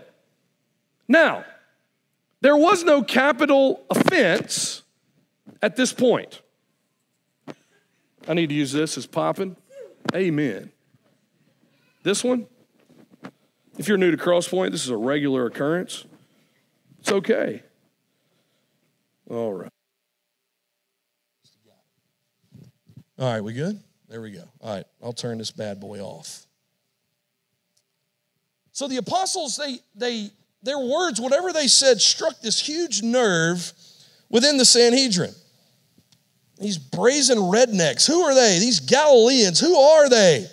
Now, 1.07 1.43
there 2.41 2.55
was 2.55 2.83
no 2.83 3.01
capital 3.01 3.83
offense 3.89 4.83
at 5.63 5.75
this 5.75 5.93
point. 5.93 6.41
I 8.27 8.35
need 8.35 8.49
to 8.49 8.55
use 8.55 8.71
this 8.71 8.99
as 8.99 9.07
popping. 9.07 9.55
Amen. 10.13 10.71
This 12.03 12.23
one, 12.23 12.47
if 13.81 13.87
you're 13.87 13.97
new 13.97 14.11
to 14.11 14.17
Crosspoint, 14.17 14.69
this 14.69 14.83
is 14.83 14.91
a 14.91 14.95
regular 14.95 15.47
occurrence. 15.47 16.05
It's 16.99 17.11
okay. 17.11 17.63
All 19.27 19.51
right. 19.51 19.71
All 23.17 23.33
right, 23.33 23.43
we 23.43 23.53
good? 23.53 23.79
There 24.07 24.21
we 24.21 24.33
go. 24.33 24.43
All 24.61 24.75
right, 24.75 24.85
I'll 25.01 25.13
turn 25.13 25.39
this 25.39 25.49
bad 25.49 25.79
boy 25.79 25.99
off. 25.99 26.45
So 28.71 28.87
the 28.87 28.97
apostles, 28.97 29.57
they, 29.57 29.79
they, 29.95 30.29
their 30.61 30.77
words, 30.77 31.19
whatever 31.19 31.51
they 31.51 31.67
said, 31.67 31.99
struck 31.99 32.39
this 32.39 32.59
huge 32.59 33.01
nerve 33.01 33.73
within 34.29 34.57
the 34.57 34.65
Sanhedrin. 34.65 35.33
These 36.59 36.77
brazen 36.77 37.39
rednecks, 37.39 38.05
who 38.05 38.21
are 38.21 38.35
they? 38.35 38.59
These 38.59 38.81
Galileans, 38.81 39.59
who 39.59 39.75
are 39.75 40.07
they? 40.07 40.45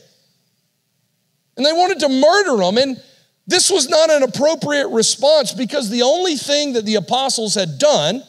And 1.59 1.67
they 1.67 1.73
wanted 1.75 2.01
to 2.01 2.09
murder 2.09 2.65
them. 2.65 2.79
And 2.79 3.03
this 3.49 3.71
was 3.71 3.89
not 3.89 4.11
an 4.11 4.23
appropriate 4.23 4.89
response 4.89 5.53
because 5.53 5.89
the 5.89 6.03
only 6.03 6.37
thing 6.37 6.75
that 6.75 6.85
the 6.85 6.97
apostles 6.97 7.55
had 7.55 7.79
done, 7.79 8.23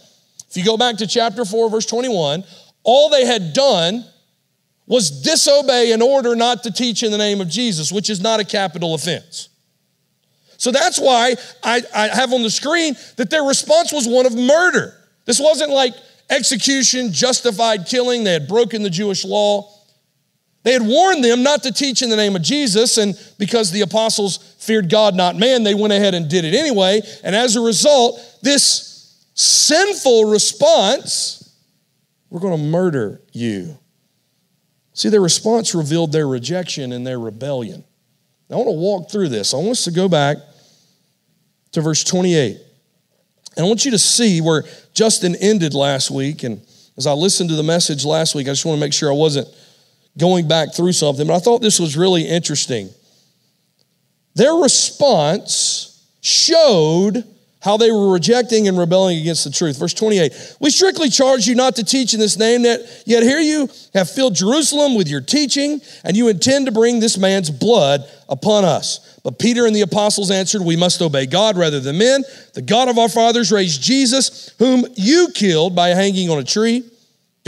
if 0.50 0.56
you 0.56 0.64
go 0.64 0.78
back 0.78 0.96
to 0.98 1.08
chapter 1.08 1.44
4, 1.44 1.70
verse 1.70 1.86
21, 1.86 2.46
all 2.84 3.10
they 3.10 3.26
had 3.26 3.52
done 3.52 4.06
was 4.88 5.22
disobey 5.22 5.92
in 5.92 6.02
order 6.02 6.38
not 6.38 6.64
to 6.64 6.72
teach 6.72 7.04
in 7.04 7.12
the 7.12 7.18
name 7.18 7.42
of 7.42 7.50
Jesus, 7.50 7.92
which 7.92 8.10
is 8.10 8.22
not 8.22 8.40
a 8.40 8.46
capital 8.46 8.96
offense. 8.96 9.50
So 10.56 10.72
that's 10.72 10.98
why 10.98 11.36
I, 11.64 11.82
I 11.94 12.08
have 12.08 12.32
on 12.32 12.42
the 12.42 12.50
screen 12.50 12.96
that 13.18 13.30
their 13.30 13.44
response 13.44 13.92
was 13.92 14.08
one 14.08 14.26
of 14.26 14.34
murder. 14.34 14.96
This 15.26 15.40
wasn't 15.40 15.72
like 15.72 15.94
execution, 16.30 17.12
justified 17.12 17.88
killing. 17.88 18.24
They 18.24 18.34
had 18.34 18.48
broken 18.48 18.84
the 18.84 18.90
Jewish 18.90 19.26
law. 19.26 19.70
They 20.63 20.74
had 20.74 20.82
warned 20.82 21.24
them 21.24 21.42
not 21.42 21.63
to 21.63 21.72
teach 21.72 22.01
in 22.01 22.10
the 22.10 22.16
name 22.16 22.36
of 22.36 22.42
Jesus, 22.42 22.98
and 22.98 23.18
because 23.38 23.72
the 23.72 23.82
apostles 23.82 24.38
feared 24.60 24.89
God, 24.89 25.16
not 25.16 25.38
man, 25.38 25.63
they 25.63 25.74
went 25.74 25.94
ahead 25.94 26.13
and 26.13 26.30
did 26.30 26.44
it 26.44 26.54
anyway. 26.54 27.01
And 27.24 27.36
as 27.36 27.56
a 27.56 27.62
result, 27.62 28.20
this 28.42 29.25
sinful 29.36 30.25
response, 30.25 31.56
we're 32.30 32.42
going 32.42 32.58
to 32.58 32.63
murder 32.63 33.22
you. 33.32 33.78
See, 34.94 35.08
their 35.08 35.22
response 35.22 35.74
revealed 35.74 36.12
their 36.12 36.28
rejection 36.28 36.92
and 36.92 37.08
their 37.08 37.20
rebellion. 37.20 37.86
Now, 38.50 38.58
I 38.58 38.60
want 38.60 38.68
to 38.68 38.80
walk 38.80 39.12
through 39.12 39.30
this. 39.30 39.54
I 39.54 39.58
want 39.58 39.70
us 39.70 39.86
to 39.86 39.92
go 39.92 40.10
back 40.10 40.38
to 41.72 41.82
verse 41.82 42.04
28. 42.04 42.58
And 43.56 43.66
I 43.66 43.68
want 43.68 43.86
you 43.86 43.92
to 43.92 44.00
see 44.00 44.42
where 44.42 44.63
Justin 44.94 45.36
ended 45.38 45.74
last 45.74 46.12
week. 46.12 46.44
And 46.44 46.62
as 46.98 47.08
I 47.08 47.13
listened 47.13 47.50
to 47.50 47.56
the 47.56 47.63
message 47.63 48.04
last 48.04 48.36
week, 48.36 48.48
I 48.48 48.51
just 48.51 48.66
want 48.66 48.78
to 48.78 48.80
make 48.82 48.92
sure 48.92 49.10
I 49.10 49.16
wasn't 49.16 49.48
going 50.18 50.48
back 50.48 50.74
through 50.74 50.94
something. 50.94 51.28
But 51.28 51.36
I 51.36 51.39
thought 51.39 51.62
this 51.62 51.80
was 51.80 51.98
really 51.98 52.24
interesting. 52.24 52.89
Their 54.36 54.54
response 54.54 56.08
showed 56.22 57.24
how 57.62 57.75
they 57.75 57.92
were 57.92 58.12
rejecting 58.12 58.68
and 58.68 58.78
rebelling 58.78 59.20
against 59.20 59.44
the 59.44 59.51
truth. 59.51 59.78
Verse 59.78 59.94
28 59.94 60.34
We 60.60 60.70
strictly 60.70 61.10
charge 61.10 61.46
you 61.46 61.56
not 61.56 61.75
to 61.75 61.84
teach 61.84 62.13
in 62.13 62.20
this 62.20 62.38
name, 62.38 62.63
that 62.63 63.04
yet 63.06 63.24
here 63.24 63.39
you 63.39 63.70
have 63.94 64.10
filled 64.10 64.36
Jerusalem 64.36 64.96
with 64.96 65.10
your 65.10 65.22
teaching, 65.22 65.82
and 66.04 66.16
you 66.16 66.30
intend 66.30 66.68
to 66.68 66.72
bring 66.72 67.00
this 67.00 67.18
man's 67.18 67.50
blood 67.50 68.10
upon 68.30 68.63
us. 68.63 69.20
But 69.24 69.39
Peter 69.39 69.66
and 69.66 69.75
the 69.75 69.82
apostles 69.82 70.32
answered, 70.32 70.62
We 70.62 70.78
must 70.78 71.01
obey 71.01 71.25
God 71.25 71.58
rather 71.58 71.80
than 71.80 71.98
men. 71.98 72.24
The 72.54 72.62
God 72.62 72.88
of 72.88 72.98
our 72.98 73.10
fathers 73.10 73.51
raised 73.51 73.82
Jesus, 73.82 74.54
whom 74.58 74.86
you 74.96 75.30
killed 75.34 75.75
by 75.75 75.89
hanging 75.89 76.30
on 76.30 76.39
a 76.39 76.44
tree. 76.44 76.84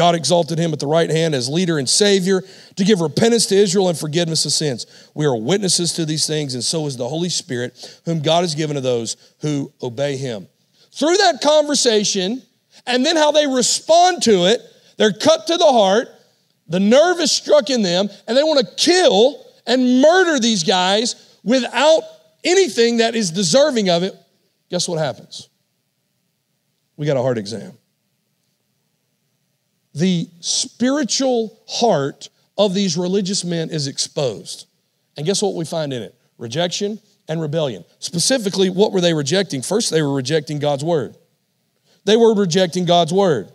God 0.02 0.16
exalted 0.16 0.58
him 0.58 0.74
at 0.74 0.80
the 0.80 0.88
right 0.88 1.12
hand 1.12 1.36
as 1.36 1.48
leader 1.48 1.78
and 1.78 1.88
savior 1.88 2.42
to 2.76 2.84
give 2.84 3.02
repentance 3.02 3.46
to 3.46 3.56
Israel 3.56 3.88
and 3.88 3.96
forgiveness 3.96 4.46
of 4.46 4.52
sins. 4.52 4.88
We 5.14 5.28
are 5.28 5.38
witnesses 5.38 5.94
to 5.94 6.06
these 6.06 6.26
things, 6.26 6.56
and 6.56 6.64
so 6.64 6.88
is 6.88 6.98
the 6.98 7.08
Holy 7.08 7.30
Spirit, 7.30 8.02
whom 8.06 8.20
God 8.20 8.42
has 8.42 8.56
given 8.56 8.74
to 8.74 8.82
those 8.82 9.16
who 9.42 9.72
obey 9.80 10.18
him. 10.18 10.48
Through 10.92 11.18
that 11.18 11.40
conversation, 11.44 12.42
and 12.88 13.06
then 13.06 13.16
how 13.16 13.32
they 13.32 13.46
respond 13.46 14.24
to 14.24 14.48
it, 14.48 14.62
they're 14.98 15.14
cut 15.14 15.46
to 15.46 15.58
the 15.58 15.72
heart, 15.72 16.08
the 16.68 16.80
nerve 16.80 17.20
is 17.20 17.32
struck 17.32 17.70
in 17.70 17.84
them, 17.84 18.10
and 18.28 18.36
they 18.36 18.42
want 18.42 18.60
to 18.60 18.76
kill 18.84 19.46
and 19.68 20.02
murder 20.02 20.40
these 20.40 20.64
guys 20.64 21.38
without 21.44 22.02
anything 22.44 22.98
that 22.98 23.14
is 23.14 23.30
deserving 23.30 23.92
of 23.92 24.02
it. 24.02 24.16
Guess 24.72 24.90
what 24.90 24.98
happens? 24.98 25.48
We 26.98 27.06
got 27.06 27.18
a 27.18 27.22
heart 27.22 27.38
exam 27.38 27.78
the 29.94 30.28
spiritual 30.40 31.60
heart 31.68 32.30
of 32.58 32.74
these 32.74 32.98
religious 32.98 33.44
men 33.44 33.70
is 33.70 33.88
exposed. 33.88 34.68
And 35.18 35.26
guess 35.26 35.42
what 35.42 35.56
we 35.56 35.66
find 35.66 35.92
in 35.94 36.02
it? 36.02 36.16
Rejection 36.38 37.00
and 37.28 37.42
rebellion. 37.42 37.84
Specifically, 38.00 38.70
what 38.70 38.92
were 38.92 39.02
they 39.02 39.14
rejecting? 39.14 39.62
First, 39.62 39.92
they 39.92 40.02
were 40.02 40.14
rejecting 40.14 40.60
God's 40.60 40.84
word. 40.84 41.18
They 42.06 42.18
were 42.18 42.34
rejecting 42.34 42.86
God's 42.86 43.14
word. 43.14 43.52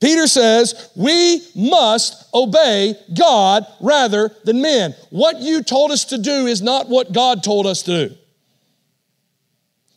Peter 0.00 0.26
says, 0.26 0.90
We 0.96 1.42
must 1.54 2.28
obey 2.32 2.94
God 3.16 3.66
rather 3.80 4.30
than 4.44 4.62
men. 4.62 4.94
What 5.10 5.40
you 5.40 5.62
told 5.62 5.90
us 5.90 6.06
to 6.06 6.18
do 6.18 6.46
is 6.46 6.62
not 6.62 6.88
what 6.88 7.12
God 7.12 7.44
told 7.44 7.66
us 7.66 7.82
to 7.82 8.08
do. 8.08 8.14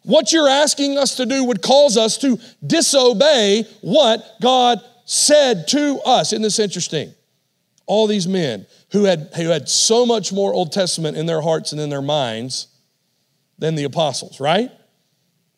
What 0.03 0.33
you're 0.33 0.49
asking 0.49 0.97
us 0.97 1.15
to 1.15 1.25
do 1.25 1.45
would 1.45 1.61
cause 1.61 1.95
us 1.95 2.17
to 2.19 2.37
disobey 2.65 3.63
what 3.81 4.25
God 4.41 4.81
said 5.05 5.67
to 5.69 5.99
us. 6.05 6.33
Isn't 6.33 6.43
this 6.43 6.59
interesting? 6.59 7.13
All 7.85 8.07
these 8.07 8.27
men 8.27 8.65
who 8.91 9.03
had, 9.03 9.29
who 9.35 9.49
had 9.49 9.67
so 9.67 10.05
much 10.05 10.31
more 10.31 10.53
Old 10.53 10.71
Testament 10.71 11.17
in 11.17 11.25
their 11.25 11.41
hearts 11.41 11.71
and 11.71 11.81
in 11.81 11.89
their 11.89 12.01
minds 12.01 12.67
than 13.57 13.75
the 13.75 13.83
apostles, 13.83 14.39
right? 14.39 14.71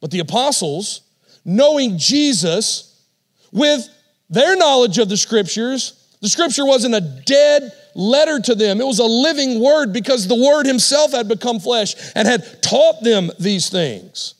But 0.02 0.12
the 0.12 0.20
apostles, 0.20 1.02
knowing 1.44 1.98
Jesus 1.98 3.04
with 3.52 3.88
their 4.30 4.56
knowledge 4.56 4.98
of 4.98 5.10
the 5.10 5.18
scriptures, 5.18 6.02
the 6.22 6.30
scripture 6.30 6.66
wasn't 6.66 6.96
a 6.96 7.02
dead 7.02 7.72
letter 7.94 8.40
to 8.40 8.56
them. 8.56 8.82
It 8.82 8.88
was 8.88 9.00
a 9.00 9.06
living 9.06 9.62
word 9.62 9.94
because 9.94 10.28
the 10.28 10.36
word 10.36 10.66
himself 10.66 11.12
had 11.12 11.28
become 11.28 11.60
flesh 11.60 11.96
and 12.16 12.28
had 12.28 12.62
taught 12.64 13.04
them 13.04 13.30
these 13.40 13.70
things. 13.70 14.34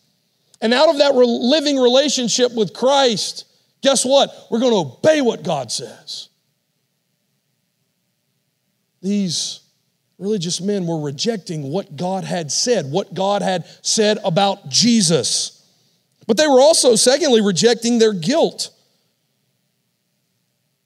And 0.62 0.74
out 0.74 0.90
of 0.90 0.98
that 0.98 1.14
living 1.16 1.78
relationship 1.78 2.54
with 2.54 2.74
Christ, 2.74 3.46
guess 3.86 4.04
what? 4.04 4.36
We're 4.50 4.60
going 4.60 4.72
to 4.72 4.98
obey 4.98 5.22
what 5.22 5.44
God 5.44 5.72
says. 5.72 6.30
These 9.00 9.60
religious 10.18 10.60
men 10.60 10.88
were 10.88 11.00
rejecting 11.00 11.72
what 11.72 11.96
God 11.96 12.24
had 12.24 12.52
said, 12.52 12.92
what 12.92 13.14
God 13.14 13.44
had 13.44 13.68
said 13.84 14.18
about 14.26 14.70
Jesus. 14.70 15.64
But 16.26 16.38
they 16.38 16.48
were 16.48 16.60
also, 16.60 16.96
secondly, 16.96 17.42
rejecting 17.42 18.00
their 18.00 18.14
guilt. 18.14 18.72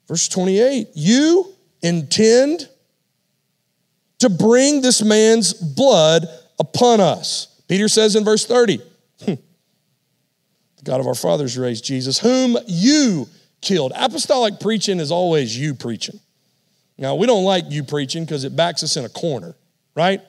Verse 0.09 0.27
28 0.27 0.89
You 0.93 1.55
intend 1.81 2.67
to 4.17 4.29
bring 4.29 4.81
this 4.81 5.01
man's 5.01 5.53
blood 5.53 6.27
upon 6.59 6.99
us. 6.99 7.61
Peter 7.69 7.87
says 7.87 8.17
in 8.17 8.25
verse 8.25 8.45
30, 8.45 8.81
the 10.79 10.83
God 10.85 10.99
of 10.99 11.07
our 11.07 11.15
fathers 11.15 11.57
raised 11.57 11.83
Jesus, 11.83 12.17
whom 12.17 12.57
you 12.67 13.27
killed. 13.61 13.91
Apostolic 13.95 14.59
preaching 14.59 14.99
is 14.99 15.11
always 15.11 15.57
you 15.57 15.75
preaching. 15.75 16.19
Now, 16.97 17.15
we 17.15 17.27
don't 17.27 17.43
like 17.43 17.65
you 17.69 17.83
preaching 17.83 18.25
because 18.25 18.43
it 18.43 18.55
backs 18.55 18.83
us 18.83 18.97
in 18.97 19.05
a 19.05 19.09
corner, 19.09 19.55
right? 19.95 20.21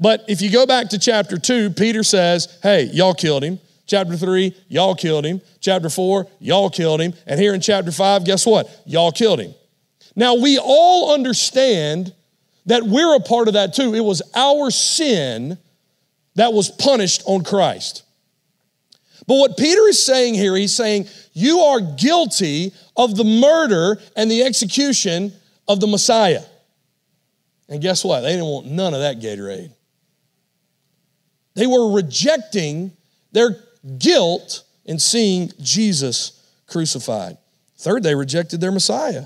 But 0.00 0.24
if 0.28 0.42
you 0.42 0.50
go 0.50 0.66
back 0.66 0.88
to 0.90 0.98
chapter 0.98 1.38
2, 1.38 1.70
Peter 1.70 2.02
says, 2.02 2.58
Hey, 2.62 2.84
y'all 2.84 3.14
killed 3.14 3.44
him. 3.44 3.60
Chapter 3.86 4.16
3, 4.16 4.54
y'all 4.68 4.94
killed 4.94 5.26
him. 5.26 5.40
Chapter 5.60 5.90
4, 5.90 6.26
y'all 6.40 6.70
killed 6.70 7.00
him. 7.00 7.12
And 7.26 7.38
here 7.38 7.54
in 7.54 7.60
chapter 7.60 7.92
5, 7.92 8.24
guess 8.24 8.46
what? 8.46 8.68
Y'all 8.86 9.12
killed 9.12 9.40
him. 9.40 9.54
Now, 10.16 10.36
we 10.36 10.58
all 10.58 11.12
understand 11.12 12.14
that 12.66 12.82
we're 12.82 13.14
a 13.16 13.20
part 13.20 13.48
of 13.48 13.54
that 13.54 13.74
too. 13.74 13.94
It 13.94 14.00
was 14.00 14.22
our 14.34 14.70
sin 14.70 15.58
that 16.34 16.52
was 16.52 16.70
punished 16.70 17.22
on 17.26 17.44
Christ. 17.44 18.03
But 19.26 19.36
what 19.36 19.56
Peter 19.56 19.86
is 19.88 20.04
saying 20.04 20.34
here, 20.34 20.54
he's 20.56 20.74
saying, 20.74 21.06
You 21.32 21.60
are 21.60 21.80
guilty 21.80 22.72
of 22.96 23.16
the 23.16 23.24
murder 23.24 24.00
and 24.16 24.30
the 24.30 24.42
execution 24.42 25.32
of 25.66 25.80
the 25.80 25.86
Messiah. 25.86 26.42
And 27.68 27.80
guess 27.80 28.04
what? 28.04 28.20
They 28.20 28.32
didn't 28.32 28.46
want 28.46 28.66
none 28.66 28.92
of 28.92 29.00
that 29.00 29.20
Gatorade. 29.20 29.72
They 31.54 31.66
were 31.66 31.92
rejecting 31.92 32.92
their 33.32 33.56
guilt 33.98 34.64
in 34.84 34.98
seeing 34.98 35.50
Jesus 35.60 36.46
crucified. 36.66 37.38
Third, 37.78 38.02
they 38.02 38.14
rejected 38.14 38.60
their 38.60 38.72
Messiah. 38.72 39.24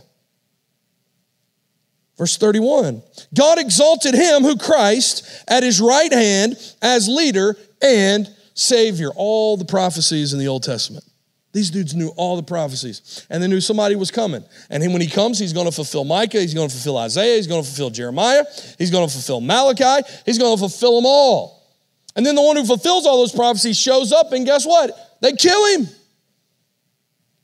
Verse 2.17 2.37
31 2.37 3.03
God 3.35 3.59
exalted 3.59 4.15
him 4.15 4.43
who 4.43 4.57
Christ 4.57 5.45
at 5.49 5.63
his 5.63 5.81
right 5.81 6.13
hand 6.13 6.57
as 6.83 7.09
leader 7.09 7.57
and 7.81 8.29
Savior. 8.59 9.11
All 9.15 9.57
the 9.57 9.65
prophecies 9.65 10.33
in 10.33 10.39
the 10.39 10.49
Old 10.49 10.63
Testament. 10.63 11.05
These 11.53 11.71
dudes 11.71 11.95
knew 11.95 12.13
all 12.17 12.37
the 12.37 12.43
prophecies, 12.43 13.27
and 13.31 13.43
they 13.43 13.49
knew 13.49 13.61
somebody 13.61 13.97
was 13.97 14.11
coming. 14.11 14.45
And 14.69 14.83
when 14.93 15.01
he 15.01 15.09
comes, 15.09 15.39
he's 15.39 15.55
going 15.55 15.67
to 15.67 15.73
fulfill 15.73 16.05
Micah, 16.05 16.41
he's 16.41 16.53
going 16.53 16.69
to 16.69 16.75
fulfill 16.75 16.99
Isaiah, 16.99 17.37
he's 17.37 17.47
going 17.47 17.63
to 17.63 17.67
fulfill 17.67 17.89
Jeremiah, 17.89 18.45
he's 18.77 18.91
going 18.91 19.09
to 19.09 19.13
fulfill 19.13 19.41
Malachi, 19.41 20.07
he's 20.27 20.39
going 20.39 20.55
to 20.55 20.61
fulfill 20.61 20.97
them 20.97 21.07
all. 21.07 21.67
And 22.15 22.27
then 22.27 22.35
the 22.35 22.43
one 22.43 22.57
who 22.57 22.67
fulfills 22.67 23.07
all 23.07 23.19
those 23.19 23.35
prophecies 23.35 23.79
shows 23.79 24.13
up, 24.13 24.33
and 24.33 24.45
guess 24.45 24.67
what? 24.67 24.91
They 25.23 25.33
kill 25.33 25.79
him. 25.79 25.89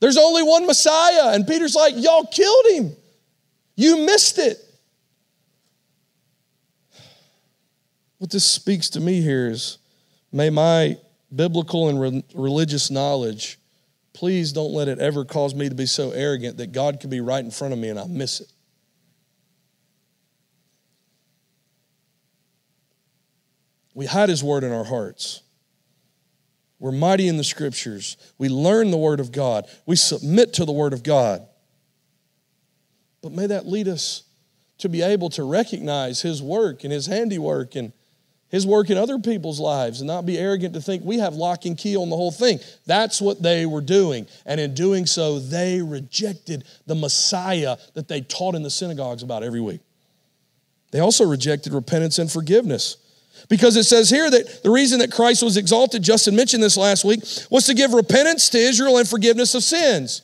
There's 0.00 0.18
only 0.18 0.42
one 0.42 0.66
Messiah. 0.66 1.35
And 1.35 1.47
Peter's 1.47 1.75
like, 1.75 1.94
Y'all 1.97 2.26
killed 2.26 2.66
him. 2.73 2.97
You 3.75 4.04
missed 4.04 4.38
it. 4.38 4.59
What 8.18 8.30
this 8.30 8.44
speaks 8.44 8.90
to 8.90 9.00
me 9.00 9.23
here 9.23 9.49
is 9.49 9.78
may 10.30 10.50
my 10.50 10.99
biblical 11.37 11.88
and 11.88 12.00
re- 12.00 12.25
religious 12.35 12.91
knowledge, 12.91 13.59
please 14.12 14.53
don't 14.53 14.73
let 14.73 14.88
it 14.88 14.99
ever 14.99 15.25
cause 15.25 15.55
me 15.55 15.69
to 15.69 15.75
be 15.75 15.87
so 15.87 16.11
arrogant 16.12 16.57
that 16.59 16.73
God 16.73 17.00
could 17.00 17.11
be 17.11 17.21
right 17.21 17.45
in 17.45 17.50
front 17.50 17.73
of 17.73 17.79
me 17.79 17.88
and 17.88 17.99
I 17.99 18.07
miss 18.07 18.41
it. 18.41 18.49
We 23.95 24.07
hide 24.07 24.29
His 24.29 24.43
word 24.43 24.64
in 24.64 24.73
our 24.73 24.85
hearts. 24.85 25.43
We're 26.81 26.93
mighty 26.93 27.29
in 27.29 27.37
the 27.37 27.45
scriptures. 27.45 28.17
We 28.37 28.49
learn 28.49 28.91
the 28.91 28.99
word 28.99 29.21
of 29.21 29.33
God. 29.33 29.67
We 29.87 29.97
submit 29.97 30.53
to 30.55 30.64
the 30.64 30.73
word 30.73 30.93
of 30.93 31.03
God. 31.03 31.47
But 33.23 33.33
may 33.33 33.47
that 33.47 33.67
lead 33.67 33.88
us 33.88 34.25
to 34.79 34.88
be 34.88 35.00
able 35.00 35.31
to 35.31 35.45
recognize 35.45 36.23
His 36.23 36.43
work 36.43 36.85
and 36.85 36.93
His 36.93 37.07
handiwork 37.07 37.76
and 37.76 37.93
his 38.54 38.64
work 38.64 38.88
in 38.88 38.96
other 38.96 39.18
people's 39.18 39.58
lives 39.58 40.00
and 40.00 40.06
not 40.06 40.25
be 40.25 40.38
arrogant 40.38 40.75
to 40.75 40.80
think 40.80 41.04
we 41.04 41.18
have 41.18 41.34
lock 41.34 41.64
and 41.64 41.76
key 41.76 41.96
on 41.96 42.08
the 42.08 42.14
whole 42.14 42.30
thing. 42.30 42.61
That's 42.87 43.20
what 43.20 43.42
they 43.42 43.66
were 43.66 43.80
doing. 43.80 44.28
And 44.46 44.61
in 44.61 44.75
doing 44.75 45.06
so, 45.06 45.40
they 45.40 45.82
rejected 45.82 46.62
the 46.87 46.94
Messiah 46.94 47.76
that 47.94 48.06
they 48.06 48.20
taught 48.20 48.54
in 48.54 48.62
the 48.62 48.70
synagogues 48.70 49.25
about 49.25 49.42
every 49.42 49.61
week. 49.61 49.80
They 50.92 51.00
also 51.00 51.25
rejected 51.25 51.73
repentance 51.73 52.20
and 52.20 52.30
forgiveness. 52.30 52.99
Because 53.49 53.75
it 53.75 53.82
says 53.82 54.08
here 54.08 54.30
that 54.30 54.62
the 54.62 54.70
reason 54.70 55.00
that 55.00 55.11
Christ 55.11 55.42
was 55.42 55.56
exalted, 55.56 56.04
Justin 56.04 56.37
mentioned 56.37 56.62
this 56.62 56.76
last 56.76 57.04
week, 57.04 57.25
was 57.50 57.66
to 57.66 57.75
give 57.75 57.92
repentance 57.92 58.49
to 58.50 58.58
Israel 58.58 58.99
and 58.99 59.08
forgiveness 59.08 59.56
of 59.56 59.64
sins. 59.64 60.23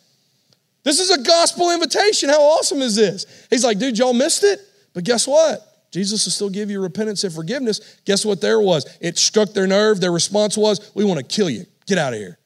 This 0.85 1.01
is 1.01 1.11
a 1.11 1.21
gospel 1.21 1.73
invitation. 1.73 2.29
How 2.29 2.41
awesome 2.41 2.81
is 2.81 2.95
this? 2.95 3.27
He's 3.51 3.65
like, 3.65 3.81
dude, 3.81 3.99
y'all 3.99 4.15
missed 4.15 4.45
it? 4.45 4.61
But 4.95 5.03
guess 5.03 5.27
what? 5.27 5.67
Jesus 5.91 6.25
will 6.25 6.33
still 6.33 6.51
give 6.51 6.71
you 6.71 6.81
repentance 6.81 7.25
and 7.25 7.33
forgiveness. 7.33 7.99
Guess 8.05 8.25
what 8.25 8.41
there 8.41 8.61
was? 8.61 8.87
It 9.01 9.19
struck 9.19 9.53
their 9.53 9.67
nerve. 9.67 10.01
Their 10.01 10.13
response 10.13 10.57
was, 10.57 10.93
We 10.95 11.05
want 11.05 11.19
to 11.19 11.25
kill 11.25 11.51
you. 11.51 11.67
Get 11.87 11.99
out 11.99 12.13
of 12.13 12.19
here. 12.19 12.39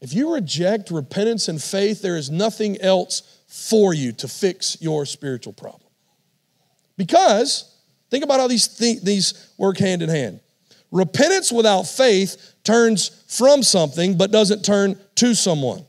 If 0.00 0.14
you 0.14 0.34
reject 0.34 0.90
repentance 0.90 1.48
and 1.48 1.62
faith, 1.62 2.02
there 2.02 2.16
is 2.16 2.30
nothing 2.30 2.80
else 2.80 3.42
for 3.46 3.94
you 3.94 4.12
to 4.12 4.28
fix 4.28 4.78
your 4.80 5.06
spiritual 5.06 5.52
problem. 5.52 5.90
Because, 6.96 7.76
think 8.10 8.24
about 8.24 8.40
how 8.40 8.48
these, 8.48 8.66
th- 8.66 9.02
these 9.02 9.52
work 9.58 9.78
hand 9.78 10.02
in 10.02 10.08
hand. 10.08 10.40
Repentance 10.90 11.52
without 11.52 11.84
faith 11.84 12.54
turns 12.64 13.08
from 13.28 13.62
something 13.62 14.16
but 14.16 14.30
doesn't 14.30 14.64
turn 14.64 14.98
to 15.16 15.34
someone. 15.34 15.84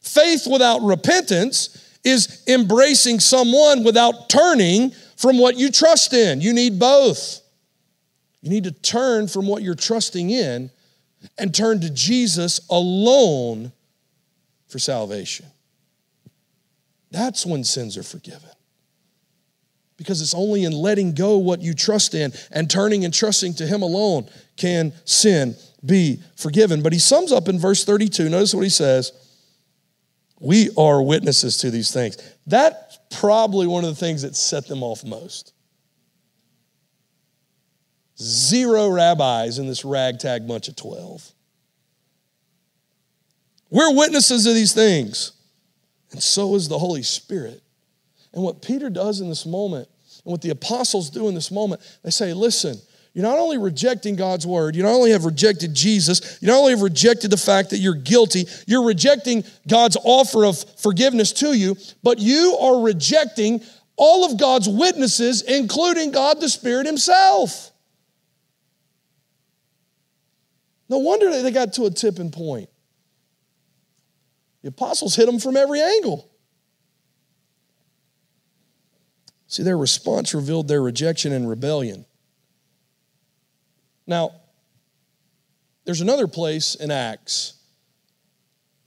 Faith 0.00 0.46
without 0.50 0.82
repentance 0.82 1.85
is 2.06 2.42
embracing 2.46 3.18
someone 3.18 3.82
without 3.82 4.28
turning 4.28 4.92
from 5.16 5.38
what 5.38 5.56
you 5.56 5.70
trust 5.70 6.12
in. 6.12 6.40
You 6.40 6.52
need 6.52 6.78
both. 6.78 7.40
You 8.40 8.50
need 8.50 8.64
to 8.64 8.72
turn 8.72 9.26
from 9.26 9.48
what 9.48 9.62
you're 9.62 9.74
trusting 9.74 10.30
in 10.30 10.70
and 11.36 11.52
turn 11.52 11.80
to 11.80 11.90
Jesus 11.90 12.60
alone 12.70 13.72
for 14.68 14.78
salvation. 14.78 15.46
That's 17.10 17.44
when 17.44 17.64
sins 17.64 17.96
are 17.96 18.02
forgiven. 18.04 18.50
Because 19.96 20.20
it's 20.20 20.34
only 20.34 20.64
in 20.64 20.72
letting 20.72 21.14
go 21.14 21.38
what 21.38 21.60
you 21.60 21.74
trust 21.74 22.14
in 22.14 22.32
and 22.52 22.70
turning 22.70 23.04
and 23.04 23.12
trusting 23.12 23.54
to 23.54 23.66
Him 23.66 23.82
alone 23.82 24.28
can 24.56 24.92
sin 25.04 25.56
be 25.84 26.20
forgiven. 26.36 26.82
But 26.82 26.92
he 26.92 26.98
sums 26.98 27.32
up 27.32 27.48
in 27.48 27.58
verse 27.58 27.84
32. 27.84 28.28
Notice 28.28 28.54
what 28.54 28.64
he 28.64 28.70
says. 28.70 29.12
We 30.40 30.70
are 30.76 31.02
witnesses 31.02 31.58
to 31.58 31.70
these 31.70 31.90
things. 31.90 32.18
That's 32.46 32.98
probably 33.10 33.66
one 33.66 33.84
of 33.84 33.90
the 33.90 33.96
things 33.96 34.22
that 34.22 34.36
set 34.36 34.66
them 34.66 34.82
off 34.82 35.04
most. 35.04 35.52
Zero 38.20 38.88
rabbis 38.88 39.58
in 39.58 39.66
this 39.66 39.84
ragtag 39.84 40.46
bunch 40.46 40.68
of 40.68 40.76
12. 40.76 41.32
We're 43.70 43.94
witnesses 43.94 44.46
of 44.46 44.54
these 44.54 44.72
things, 44.72 45.32
and 46.12 46.22
so 46.22 46.54
is 46.54 46.68
the 46.68 46.78
Holy 46.78 47.02
Spirit. 47.02 47.62
And 48.32 48.42
what 48.42 48.62
Peter 48.62 48.88
does 48.88 49.20
in 49.20 49.28
this 49.28 49.44
moment, 49.44 49.88
and 50.24 50.30
what 50.30 50.42
the 50.42 50.50
apostles 50.50 51.10
do 51.10 51.28
in 51.28 51.34
this 51.34 51.50
moment, 51.50 51.80
they 52.02 52.10
say, 52.10 52.32
listen, 52.32 52.76
you're 53.16 53.22
not 53.22 53.38
only 53.38 53.56
rejecting 53.56 54.14
God's 54.14 54.46
word, 54.46 54.76
you 54.76 54.82
not 54.82 54.92
only 54.92 55.12
have 55.12 55.24
rejected 55.24 55.72
Jesus, 55.72 56.36
you 56.42 56.48
not 56.48 56.58
only 56.58 56.72
have 56.72 56.82
rejected 56.82 57.30
the 57.30 57.38
fact 57.38 57.70
that 57.70 57.78
you're 57.78 57.94
guilty, 57.94 58.44
you're 58.66 58.84
rejecting 58.84 59.42
God's 59.66 59.96
offer 60.04 60.44
of 60.44 60.62
forgiveness 60.78 61.32
to 61.32 61.54
you, 61.54 61.78
but 62.02 62.18
you 62.18 62.58
are 62.60 62.82
rejecting 62.82 63.62
all 63.96 64.30
of 64.30 64.38
God's 64.38 64.68
witnesses, 64.68 65.40
including 65.40 66.10
God 66.10 66.42
the 66.42 66.48
Spirit 66.50 66.84
Himself. 66.84 67.70
No 70.90 70.98
wonder 70.98 71.40
they 71.40 71.50
got 71.50 71.72
to 71.72 71.86
a 71.86 71.90
tipping 71.90 72.30
point. 72.30 72.68
The 74.60 74.68
apostles 74.68 75.16
hit 75.16 75.24
them 75.24 75.38
from 75.38 75.56
every 75.56 75.80
angle. 75.80 76.30
See, 79.46 79.62
their 79.62 79.78
response 79.78 80.34
revealed 80.34 80.68
their 80.68 80.82
rejection 80.82 81.32
and 81.32 81.48
rebellion. 81.48 82.04
Now, 84.06 84.32
there's 85.84 86.00
another 86.00 86.26
place 86.26 86.74
in 86.74 86.90
Acts 86.90 87.54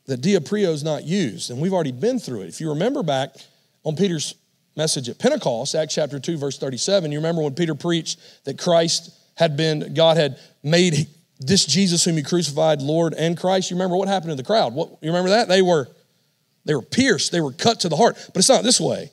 that 0.05 0.21
diaprio 0.21 0.71
is 0.71 0.84
not 0.84 1.03
used, 1.03 1.51
and 1.51 1.62
we've 1.62 1.73
already 1.73 1.91
been 1.91 2.19
through 2.19 2.41
it. 2.41 2.47
If 2.47 2.60
you 2.60 2.69
remember 2.69 3.03
back 3.03 3.36
on 3.84 3.95
Peter's 3.95 4.36
message 4.75 5.08
at 5.08 5.19
Pentecost, 5.19 5.75
Acts 5.75 5.95
chapter 5.95 6.19
2, 6.19 6.38
verse 6.38 6.58
37, 6.58 7.12
you 7.12 7.19
remember 7.19 7.41
when 7.41 7.53
Peter 7.53 7.75
preached 7.75 8.19
that 8.45 8.58
Christ 8.58 9.12
had 9.36 9.55
been, 9.55 9.93
God 9.93 10.17
had 10.17 10.39
made 10.63 11.08
this 11.39 11.65
Jesus 11.65 12.03
whom 12.03 12.17
he 12.17 12.23
crucified 12.23 12.82
Lord 12.82 13.13
and 13.13 13.38
Christ. 13.38 13.71
You 13.71 13.77
remember 13.77 13.95
what 13.95 14.08
happened 14.08 14.32
to 14.32 14.36
the 14.36 14.43
crowd? 14.43 14.73
What 14.73 14.89
you 15.01 15.10
remember 15.10 15.29
that? 15.29 15.47
They 15.47 15.62
were 15.62 15.88
they 16.65 16.75
were 16.75 16.82
pierced, 16.82 17.32
they 17.32 17.41
were 17.41 17.53
cut 17.53 17.79
to 17.82 17.89
the 17.89 17.95
heart. 17.95 18.15
But 18.34 18.38
it's 18.38 18.49
not 18.49 18.63
this 18.63 18.79
way. 18.79 19.12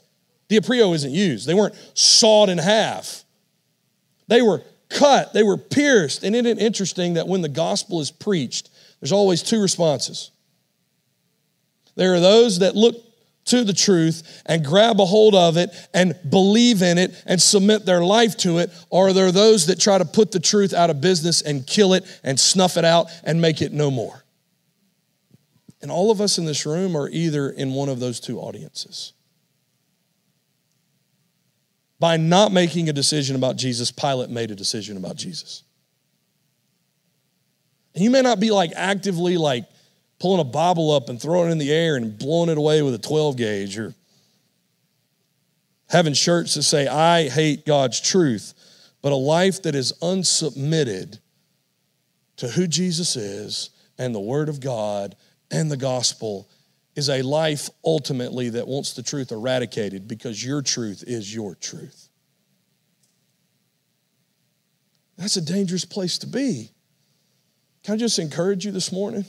Diaprio 0.49 0.95
isn't 0.95 1.13
used. 1.13 1.47
They 1.47 1.55
weren't 1.55 1.75
sawed 1.95 2.49
in 2.49 2.59
half. 2.59 3.25
They 4.29 4.43
were 4.43 4.63
cut, 4.89 5.33
they 5.33 5.43
were 5.43 5.57
pierced. 5.57 6.23
And 6.23 6.35
isn't 6.35 6.47
it 6.47 6.59
interesting 6.59 7.15
that 7.15 7.29
when 7.29 7.43
the 7.43 7.49
gospel 7.49 8.01
is 8.01 8.11
preached, 8.11 8.71
there's 9.01 9.13
always 9.13 9.43
two 9.43 9.61
responses? 9.61 10.31
There 11.95 12.15
are 12.15 12.21
those 12.21 12.59
that 12.61 12.77
look 12.77 12.97
to 13.47 13.65
the 13.65 13.73
truth 13.73 14.43
and 14.47 14.65
grab 14.65 15.01
a 15.01 15.05
hold 15.05 15.35
of 15.35 15.57
it 15.57 15.71
and 15.95 16.19
believe 16.29 16.83
in 16.83 16.99
it 16.99 17.23
and 17.27 17.41
submit 17.41 17.87
their 17.87 18.03
life 18.03 18.37
to 18.39 18.59
it, 18.59 18.71
or 18.91 19.13
there 19.13 19.27
are 19.27 19.33
those 19.33 19.67
that 19.67 19.81
try 19.81 19.97
to 19.97 20.05
put 20.05 20.33
the 20.33 20.41
truth 20.41 20.75
out 20.75 20.91
of 20.91 21.01
business 21.01 21.43
and 21.43 21.67
kill 21.67 21.95
it 21.95 22.05
and 22.23 22.39
snuff 22.39 22.77
it 22.77 22.85
out 22.85 23.07
and 23.25 23.41
make 23.41 23.63
it 23.63 23.73
no 23.73 23.91
more? 23.91 24.25
And 25.81 25.91
all 25.91 26.11
of 26.11 26.21
us 26.21 26.39
in 26.39 26.45
this 26.45 26.67
room 26.67 26.97
are 26.97 27.09
either 27.09 27.49
in 27.49 27.73
one 27.73 27.89
of 27.89 28.01
those 28.01 28.19
two 28.19 28.41
audiences. 28.41 29.13
By 31.99 32.17
not 32.17 32.53
making 32.53 32.89
a 32.89 32.93
decision 32.93 33.37
about 33.37 33.57
Jesus, 33.57 33.91
Pilate 33.91 34.31
made 34.31 34.51
a 34.51 34.55
decision 34.55 34.97
about 34.97 35.17
Jesus. 35.17 35.63
And 37.95 38.05
you 38.05 38.11
may 38.11 38.21
not 38.21 38.39
be 38.39 38.51
like 38.51 38.73
actively 38.77 39.39
like 39.39 39.65
pulling 40.19 40.41
a 40.41 40.45
Bible 40.45 40.93
up 40.93 41.09
and 41.09 41.21
throwing 41.21 41.49
it 41.49 41.53
in 41.53 41.59
the 41.59 41.73
air 41.73 41.97
and 41.97 42.19
blowing 42.19 42.51
it 42.51 42.59
away 42.59 42.83
with 42.83 42.95
a 42.95 42.99
12 42.99 43.37
gauge 43.37 43.79
or 43.79 43.95
having 45.89 46.13
shirts 46.13 46.55
that 46.55 46.65
say, 46.65 46.87
I 46.87 47.29
hate 47.29 47.65
God's 47.65 48.01
truth, 48.01 48.55
but 49.01 49.13
a 49.13 49.17
life 49.17 49.63
that 49.63 49.75
is 49.75 49.93
unsubmitted 50.03 51.19
to 52.37 52.49
who 52.49 52.67
Jesus 52.67 53.17
is 53.17 53.71
and 53.99 54.15
the 54.15 54.21
Word 54.21 54.49
of 54.49 54.61
God 54.61 55.17
and 55.51 55.71
the 55.71 55.77
gospel 55.77 56.49
is 56.97 57.11
a 57.11 57.23
life 57.23 57.69
ultimately 57.85 58.49
that 58.49 58.67
wants 58.67 58.95
the 58.95 59.03
truth 59.03 59.31
eradicated 59.31 60.09
because 60.09 60.43
your 60.43 60.63
truth 60.63 61.05
is 61.07 61.33
your 61.33 61.55
truth. 61.55 62.09
That's 65.19 65.37
a 65.37 65.43
dangerous 65.43 65.85
place 65.85 66.19
to 66.19 66.27
be. 66.27 66.71
Can 67.85 67.95
I 67.95 67.97
just 67.99 68.19
encourage 68.19 68.65
you 68.65 68.73
this 68.73 68.91
morning? 68.91 69.27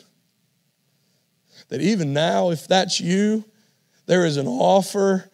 That 1.69 1.81
even 1.81 2.13
now, 2.13 2.51
if 2.51 2.67
that's 2.67 2.99
you, 2.99 3.43
there 4.05 4.25
is 4.25 4.37
an 4.37 4.47
offer 4.47 5.29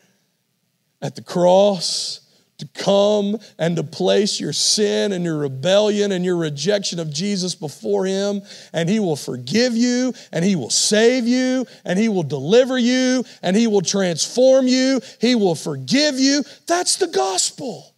at 1.02 1.16
the 1.16 1.22
cross 1.22 2.22
to 2.60 2.68
come 2.68 3.38
and 3.58 3.76
to 3.76 3.84
place 3.84 4.40
your 4.40 4.54
sin 4.54 5.12
and 5.12 5.26
your 5.26 5.38
rebellion 5.38 6.12
and 6.12 6.24
your 6.24 6.38
rejection 6.38 7.00
of 7.00 7.12
Jesus 7.12 7.56
before 7.56 8.06
Him, 8.06 8.42
and 8.72 8.88
He 8.88 9.00
will 9.00 9.16
forgive 9.16 9.76
you, 9.76 10.14
and 10.32 10.46
He 10.46 10.56
will 10.56 10.70
save 10.70 11.28
you, 11.28 11.66
and 11.84 11.98
He 11.98 12.10
will 12.10 12.24
deliver 12.24 12.78
you, 12.78 13.24
and 13.42 13.56
He 13.56 13.68
will 13.68 13.82
transform 13.82 14.68
you, 14.68 15.02
He 15.20 15.36
will 15.36 15.56
forgive 15.56 16.20
you. 16.20 16.44
That's 16.68 16.98
the 16.98 17.08
gospel. 17.08 17.94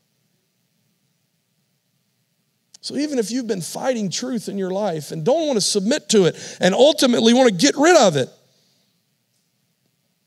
So, 2.86 2.96
even 2.98 3.18
if 3.18 3.32
you've 3.32 3.48
been 3.48 3.62
fighting 3.62 4.12
truth 4.12 4.48
in 4.48 4.60
your 4.60 4.70
life 4.70 5.10
and 5.12 5.26
don't 5.26 5.48
want 5.48 5.58
to 5.58 5.62
submit 5.62 6.08
to 6.10 6.26
it 6.26 6.58
and 6.62 6.76
ultimately 6.76 7.34
want 7.34 7.50
to 7.50 7.56
get 7.56 7.76
rid 7.76 7.98
of 7.98 8.16
it, 8.16 8.30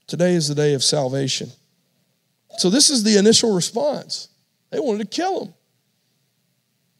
today 0.08 0.34
is 0.34 0.48
the 0.48 0.56
day 0.56 0.74
of 0.74 0.82
salvation. 0.82 1.52
So, 2.56 2.70
this 2.70 2.90
is 2.90 3.04
the 3.04 3.18
initial 3.18 3.54
response. 3.54 4.28
They 4.70 4.80
wanted 4.80 5.10
to 5.10 5.16
kill 5.16 5.44
him. 5.44 5.54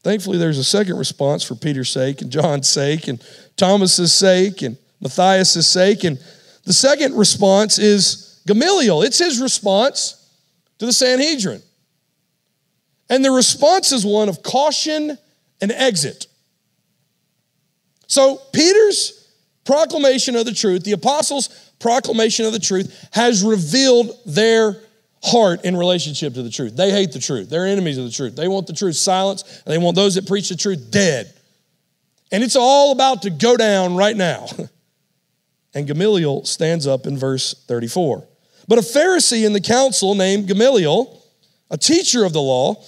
Thankfully, 0.03 0.39
there's 0.39 0.59
a 0.59 0.65
second 0.65 0.97
response 0.97 1.43
for 1.43 1.55
Peter's 1.55 1.91
sake 1.91 2.23
and 2.23 2.31
John's 2.31 2.69
sake 2.69 3.09
and 3.09 3.23
Thomas's 3.57 4.13
sake 4.13 4.63
and 4.63 4.79
Matthias's 5.01 5.67
sake. 5.67 6.05
And 6.05 6.19
the 6.65 6.73
second 6.73 7.17
response 7.17 7.79
is 7.79 8.41
Gamaliel. 8.47 9.03
It's 9.03 9.19
his 9.19 9.41
response 9.41 10.31
to 10.79 10.87
the 10.87 10.93
Sanhedrin. 10.93 11.63
And 13.11 13.25
the 13.25 13.31
response 13.31 13.93
is 13.93 14.05
one 14.07 14.29
of 14.29 14.43
caution 14.43 15.19
and 15.61 15.73
exit. 15.73 16.27
So, 18.07 18.41
Peter's 18.53 19.31
proclamation 19.65 20.37
of 20.37 20.47
the 20.47 20.55
truth, 20.55 20.85
the 20.85 20.93
apostles' 20.93 21.49
proclamation 21.79 22.47
of 22.47 22.53
the 22.53 22.59
truth, 22.59 23.09
has 23.13 23.43
revealed 23.43 24.11
their 24.25 24.81
heart 25.23 25.65
in 25.65 25.77
relationship 25.77 26.35
to 26.35 26.43
the 26.43 26.51
truth. 26.51 26.77
They 26.77 26.91
hate 26.91 27.13
the 27.13 27.19
truth. 27.19 27.51
They're 27.51 27.67
enemies 27.67 27.99
of 27.99 28.05
the 28.05 28.11
truth. 28.11 28.37
They 28.37 28.49
want 28.49 28.67
the 28.67 28.73
truth 28.73 28.97
silenced, 28.97 29.47
and 29.65 29.73
they 29.73 29.79
want 29.79 29.97
those 29.97 30.15
that 30.15 30.27
preach 30.27 30.49
the 30.49 30.57
truth 30.57 30.91
dead. 30.91 31.33
And 32.31 32.43
it's 32.43 32.57
all 32.57 32.93
about 32.93 33.23
to 33.23 33.31
go 33.31 33.57
down 33.57 33.97
right 33.97 34.17
now. 34.17 34.47
And 35.75 35.87
Gamaliel 35.87 36.45
stands 36.45 36.87
up 36.87 37.07
in 37.07 37.17
verse 37.19 37.55
34. 37.67 38.27
But 38.67 38.79
a 38.79 38.83
Pharisee 38.83 39.47
in 39.47 39.53
the 39.53 39.61
council 39.61 40.15
named 40.15 40.49
Gamaliel, 40.49 41.23
a 41.71 41.79
teacher 41.79 42.25
of 42.25 42.33
the 42.33 42.41
law, 42.41 42.83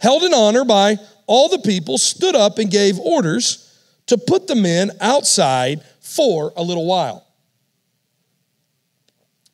held 0.00 0.22
in 0.22 0.34
honor 0.34 0.64
by 0.64 0.96
all 1.26 1.48
the 1.48 1.58
people, 1.58 1.98
stood 1.98 2.34
up 2.34 2.58
and 2.58 2.70
gave 2.70 2.98
orders 2.98 3.78
to 4.06 4.18
put 4.18 4.46
the 4.46 4.54
men 4.54 4.90
outside 5.00 5.82
for 6.00 6.52
a 6.56 6.62
little 6.62 6.86
while. 6.86 7.26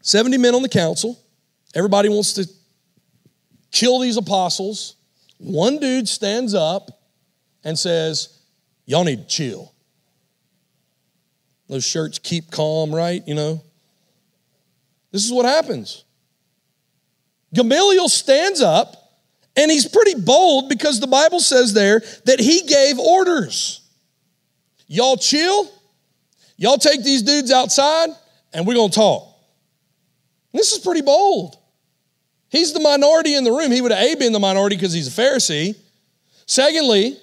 70 0.03 0.38
men 0.38 0.55
on 0.55 0.62
the 0.62 0.68
council, 0.68 1.20
Everybody 1.74 2.09
wants 2.09 2.33
to 2.35 2.48
kill 3.70 4.00
these 4.00 4.16
apostles. 4.16 4.96
One 5.38 5.78
dude 5.78 6.09
stands 6.09 6.54
up 6.54 6.90
and 7.64 7.78
says, 7.78 8.38
Y'all 8.87 9.04
need 9.04 9.20
to 9.20 9.26
chill. 9.26 9.72
Those 11.68 11.85
shirts 11.85 12.18
keep 12.18 12.50
calm, 12.50 12.92
right? 12.92 13.22
You 13.26 13.35
know? 13.37 13.62
This 15.12 15.24
is 15.24 15.33
what 15.33 15.46
happens. 15.46 16.04
Gamaliel 17.54 18.09
stands 18.09 18.61
up 18.61 19.00
and 19.56 19.70
he's 19.70 19.87
pretty 19.87 20.20
bold 20.20 20.68
because 20.68 20.98
the 20.98 21.06
Bible 21.06 21.40
says 21.40 21.72
there 21.72 22.00
that 22.24 22.40
he 22.40 22.62
gave 22.62 22.98
orders. 22.98 23.80
Y'all 24.87 25.16
chill, 25.16 25.70
y'all 26.56 26.78
take 26.78 27.04
these 27.04 27.22
dudes 27.22 27.52
outside, 27.52 28.09
and 28.52 28.66
we're 28.66 28.74
gonna 28.74 28.92
talk. 28.92 29.37
This 30.52 30.72
is 30.72 30.78
pretty 30.80 31.02
bold. 31.02 31.56
He's 32.50 32.72
the 32.72 32.80
minority 32.80 33.34
in 33.34 33.44
the 33.44 33.52
room. 33.52 33.70
He 33.70 33.80
would 33.80 33.92
have 33.92 34.02
A, 34.02 34.16
been 34.16 34.32
the 34.32 34.40
minority 34.40 34.76
because 34.76 34.92
he's 34.92 35.06
a 35.06 35.22
Pharisee. 35.22 35.76
Secondly, 36.46 37.16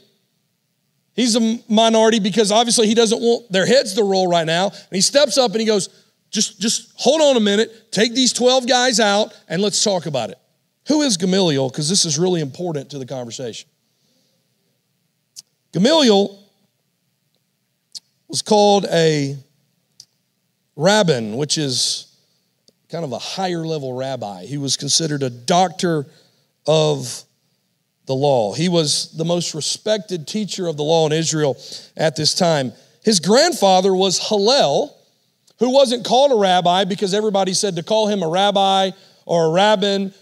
he's 1.13 1.35
a 1.35 1.59
minority 1.67 2.19
because 2.19 2.51
obviously 2.51 2.87
he 2.87 2.93
doesn't 2.93 3.21
want 3.21 3.51
their 3.51 3.65
heads 3.65 3.93
to 3.95 4.03
roll 4.03 4.27
right 4.27 4.47
now. 4.47 4.67
And 4.67 4.91
he 4.91 5.01
steps 5.01 5.37
up 5.37 5.51
and 5.51 5.59
he 5.59 5.67
goes, 5.67 5.89
just, 6.31 6.61
just 6.61 6.93
hold 6.95 7.21
on 7.21 7.35
a 7.35 7.41
minute, 7.41 7.91
take 7.91 8.13
these 8.13 8.31
12 8.33 8.67
guys 8.67 8.99
out, 8.99 9.37
and 9.49 9.61
let's 9.61 9.83
talk 9.83 10.05
about 10.05 10.29
it. 10.29 10.37
Who 10.87 11.01
is 11.01 11.17
Gamaliel? 11.17 11.69
Because 11.69 11.89
this 11.89 12.05
is 12.05 12.17
really 12.17 12.39
important 12.39 12.89
to 12.91 12.97
the 12.97 13.05
conversation. 13.05 13.69
Gamaliel 15.73 16.41
was 18.29 18.41
called 18.41 18.85
a 18.91 19.37
rabban, 20.77 21.35
which 21.35 21.57
is 21.57 22.06
kind 22.89 23.03
of 23.03 23.11
a 23.11 23.19
higher 23.19 23.65
level 23.65 23.93
rabbi. 23.93 24.45
He 24.45 24.57
was 24.57 24.77
considered 24.77 25.23
a 25.23 25.29
doctor 25.29 26.05
of 26.65 27.23
the 28.05 28.15
law. 28.15 28.53
He 28.53 28.69
was 28.69 29.11
the 29.11 29.25
most 29.25 29.53
respected 29.53 30.27
teacher 30.27 30.67
of 30.67 30.77
the 30.77 30.83
law 30.83 31.05
in 31.05 31.11
Israel 31.11 31.57
at 31.95 32.15
this 32.15 32.33
time. 32.33 32.71
His 33.03 33.19
grandfather 33.19 33.93
was 33.93 34.29
Hillel, 34.29 34.97
who 35.59 35.71
wasn't 35.71 36.05
called 36.05 36.31
a 36.31 36.35
rabbi 36.35 36.85
because 36.85 37.13
everybody 37.13 37.53
said 37.53 37.75
to 37.75 37.83
call 37.83 38.07
him 38.07 38.23
a 38.23 38.27
rabbi 38.27 38.91
or 39.25 39.47
a 39.47 39.49
rabban, 39.49 40.13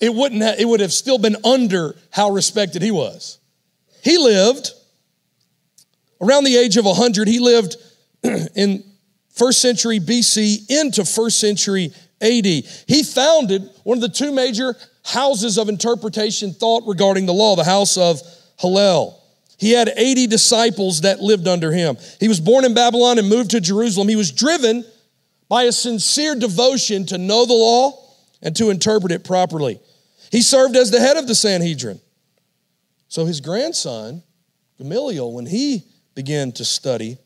it 0.00 0.14
wouldn't 0.14 0.42
have, 0.42 0.60
it 0.60 0.66
would 0.66 0.80
have 0.80 0.92
still 0.92 1.18
been 1.18 1.36
under 1.44 1.96
how 2.10 2.30
respected 2.30 2.82
he 2.82 2.92
was. 2.92 3.38
He 4.04 4.16
lived 4.16 4.70
around 6.20 6.44
the 6.44 6.56
age 6.56 6.76
of 6.76 6.84
100. 6.84 7.26
He 7.26 7.40
lived 7.40 7.76
in 8.54 8.84
first 9.38 9.60
century 9.60 10.00
BC 10.00 10.70
into 10.70 11.04
first 11.04 11.40
century 11.40 11.92
AD. 12.20 12.46
He 12.46 13.02
founded 13.02 13.70
one 13.84 13.98
of 13.98 14.02
the 14.02 14.08
two 14.08 14.32
major 14.32 14.74
houses 15.04 15.58
of 15.58 15.68
interpretation 15.68 16.52
thought 16.52 16.82
regarding 16.86 17.26
the 17.26 17.32
law, 17.32 17.56
the 17.56 17.64
house 17.64 17.96
of 17.96 18.20
Hillel. 18.58 19.14
He 19.58 19.72
had 19.72 19.92
80 19.96 20.26
disciples 20.28 21.00
that 21.00 21.20
lived 21.20 21.48
under 21.48 21.72
him. 21.72 21.96
He 22.20 22.28
was 22.28 22.40
born 22.40 22.64
in 22.64 22.74
Babylon 22.74 23.18
and 23.18 23.28
moved 23.28 23.50
to 23.52 23.60
Jerusalem. 23.60 24.08
He 24.08 24.16
was 24.16 24.30
driven 24.30 24.84
by 25.48 25.64
a 25.64 25.72
sincere 25.72 26.34
devotion 26.36 27.06
to 27.06 27.18
know 27.18 27.46
the 27.46 27.54
law 27.54 28.04
and 28.42 28.54
to 28.56 28.70
interpret 28.70 29.10
it 29.10 29.24
properly. 29.24 29.80
He 30.30 30.42
served 30.42 30.76
as 30.76 30.90
the 30.90 31.00
head 31.00 31.16
of 31.16 31.26
the 31.26 31.34
Sanhedrin. 31.34 32.00
So 33.08 33.24
his 33.24 33.40
grandson, 33.40 34.22
Gamaliel, 34.76 35.32
when 35.32 35.46
he 35.46 35.84
began 36.14 36.52
to 36.52 36.64
study, 36.64 37.18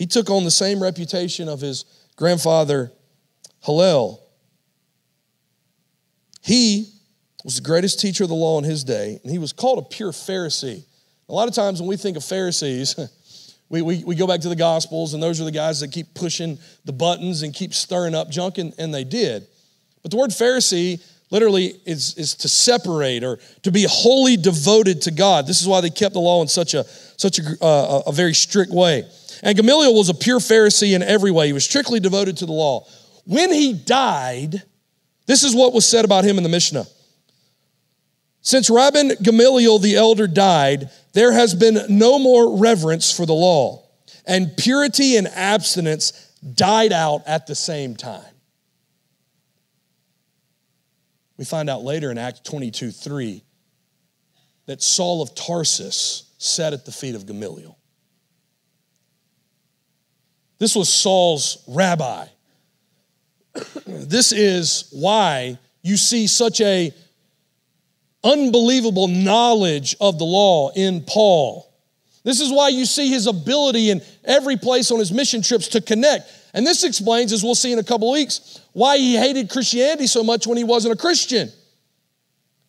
he 0.00 0.06
took 0.06 0.30
on 0.30 0.44
the 0.44 0.50
same 0.50 0.82
reputation 0.82 1.46
of 1.46 1.60
his 1.60 1.84
grandfather 2.16 2.90
Hillel. 3.62 4.26
He 6.40 6.90
was 7.44 7.56
the 7.56 7.62
greatest 7.62 8.00
teacher 8.00 8.22
of 8.22 8.30
the 8.30 8.34
law 8.34 8.56
in 8.56 8.64
his 8.64 8.82
day, 8.82 9.20
and 9.22 9.30
he 9.30 9.36
was 9.36 9.52
called 9.52 9.78
a 9.78 9.82
pure 9.82 10.10
Pharisee. 10.10 10.82
A 11.28 11.32
lot 11.34 11.48
of 11.48 11.54
times 11.54 11.82
when 11.82 11.88
we 11.88 11.98
think 11.98 12.16
of 12.16 12.24
Pharisees, 12.24 12.96
we, 13.68 13.82
we, 13.82 14.02
we 14.02 14.14
go 14.14 14.26
back 14.26 14.40
to 14.40 14.48
the 14.48 14.56
Gospels, 14.56 15.12
and 15.12 15.22
those 15.22 15.38
are 15.38 15.44
the 15.44 15.52
guys 15.52 15.80
that 15.80 15.92
keep 15.92 16.14
pushing 16.14 16.58
the 16.86 16.92
buttons 16.92 17.42
and 17.42 17.52
keep 17.52 17.74
stirring 17.74 18.14
up 18.14 18.30
junk, 18.30 18.56
and, 18.56 18.72
and 18.78 18.94
they 18.94 19.04
did. 19.04 19.46
But 20.00 20.12
the 20.12 20.16
word 20.16 20.30
Pharisee 20.30 21.06
literally 21.30 21.74
is, 21.84 22.16
is 22.16 22.36
to 22.36 22.48
separate 22.48 23.22
or 23.22 23.38
to 23.64 23.70
be 23.70 23.84
wholly 23.86 24.38
devoted 24.38 25.02
to 25.02 25.10
God. 25.10 25.46
This 25.46 25.60
is 25.60 25.68
why 25.68 25.82
they 25.82 25.90
kept 25.90 26.14
the 26.14 26.20
law 26.20 26.40
in 26.40 26.48
such 26.48 26.72
a, 26.72 26.84
such 26.84 27.38
a, 27.38 27.62
uh, 27.62 28.04
a 28.06 28.12
very 28.12 28.32
strict 28.32 28.72
way. 28.72 29.04
And 29.42 29.56
Gamaliel 29.56 29.94
was 29.94 30.08
a 30.08 30.14
pure 30.14 30.38
Pharisee 30.38 30.94
in 30.94 31.02
every 31.02 31.30
way. 31.30 31.46
He 31.46 31.52
was 31.52 31.64
strictly 31.64 32.00
devoted 32.00 32.36
to 32.38 32.46
the 32.46 32.52
law. 32.52 32.86
When 33.24 33.52
he 33.52 33.72
died, 33.72 34.62
this 35.26 35.42
is 35.42 35.54
what 35.54 35.72
was 35.72 35.86
said 35.86 36.04
about 36.04 36.24
him 36.24 36.36
in 36.36 36.42
the 36.42 36.48
Mishnah. 36.48 36.86
Since 38.42 38.70
Rabban 38.70 39.22
Gamaliel 39.22 39.78
the 39.78 39.96
elder 39.96 40.26
died, 40.26 40.90
there 41.12 41.32
has 41.32 41.54
been 41.54 41.78
no 41.88 42.18
more 42.18 42.58
reverence 42.58 43.14
for 43.14 43.26
the 43.26 43.34
law, 43.34 43.86
and 44.26 44.56
purity 44.56 45.16
and 45.16 45.28
abstinence 45.28 46.12
died 46.54 46.92
out 46.92 47.22
at 47.26 47.46
the 47.46 47.54
same 47.54 47.96
time. 47.96 48.24
We 51.36 51.44
find 51.44 51.70
out 51.70 51.82
later 51.82 52.10
in 52.10 52.18
Acts 52.18 52.40
22 52.40 52.90
3 52.90 53.42
that 54.66 54.82
Saul 54.82 55.22
of 55.22 55.34
Tarsus 55.34 56.30
sat 56.38 56.72
at 56.72 56.84
the 56.84 56.92
feet 56.92 57.14
of 57.14 57.26
Gamaliel. 57.26 57.76
This 60.60 60.76
was 60.76 60.92
Saul's 60.92 61.64
rabbi. 61.66 62.26
this 63.86 64.30
is 64.30 64.88
why 64.92 65.58
you 65.82 65.96
see 65.96 66.26
such 66.26 66.60
a 66.60 66.92
unbelievable 68.22 69.08
knowledge 69.08 69.96
of 70.00 70.18
the 70.18 70.24
law 70.24 70.70
in 70.76 71.00
Paul. 71.00 71.66
This 72.24 72.42
is 72.42 72.52
why 72.52 72.68
you 72.68 72.84
see 72.84 73.08
his 73.08 73.26
ability 73.26 73.90
in 73.90 74.02
every 74.22 74.58
place 74.58 74.90
on 74.90 74.98
his 74.98 75.10
mission 75.10 75.40
trips 75.40 75.68
to 75.68 75.80
connect. 75.80 76.30
And 76.52 76.66
this 76.66 76.84
explains, 76.84 77.32
as 77.32 77.42
we'll 77.42 77.54
see 77.54 77.72
in 77.72 77.78
a 77.78 77.84
couple 77.84 78.12
weeks, 78.12 78.60
why 78.74 78.98
he 78.98 79.16
hated 79.16 79.48
Christianity 79.48 80.06
so 80.06 80.22
much 80.22 80.46
when 80.46 80.58
he 80.58 80.64
wasn't 80.64 80.92
a 80.92 80.98
Christian. 80.98 81.50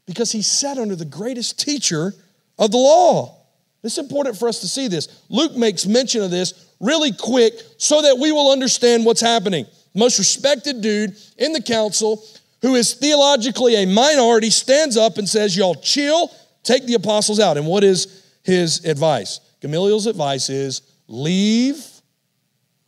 Because 0.06 0.32
he 0.32 0.42
sat 0.42 0.78
under 0.78 0.96
the 0.96 1.04
greatest 1.04 1.60
teacher 1.60 2.14
of 2.58 2.72
the 2.72 2.78
law. 2.78 3.38
It's 3.84 3.98
important 3.98 4.38
for 4.38 4.48
us 4.48 4.62
to 4.62 4.68
see 4.70 4.88
this. 4.88 5.24
Luke 5.28 5.58
makes 5.58 5.86
mention 5.86 6.22
of 6.22 6.32
this 6.32 6.71
really 6.82 7.14
quick 7.14 7.54
so 7.78 8.02
that 8.02 8.18
we 8.18 8.32
will 8.32 8.52
understand 8.52 9.06
what's 9.06 9.22
happening. 9.22 9.66
most 9.94 10.20
respected 10.20 10.82
dude 10.82 11.16
in 11.38 11.54
the 11.54 11.62
council 11.62 12.26
who 12.62 12.76
is 12.76 12.94
theologically 12.94 13.76
a 13.76 13.86
minority 13.86 14.50
stands 14.50 14.98
up 14.98 15.18
and 15.18 15.28
says, 15.28 15.56
Y'all 15.56 15.76
chill, 15.76 16.32
take 16.64 16.86
the 16.86 16.96
apostles 16.96 17.40
out. 17.40 17.58
And 17.58 17.66
what 17.66 17.84
is 17.84 18.26
his 18.44 18.86
advice? 18.86 19.40
Gamaliel's 19.62 20.08
advice 20.08 20.50
is 20.50 20.82
leave 21.08 21.86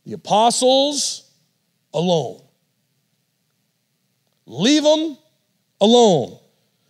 the 0.04 0.12
apostles 0.12 1.30
alone. 1.92 2.40
Leave 4.46 4.82
them 4.82 5.16
alone. 5.80 6.38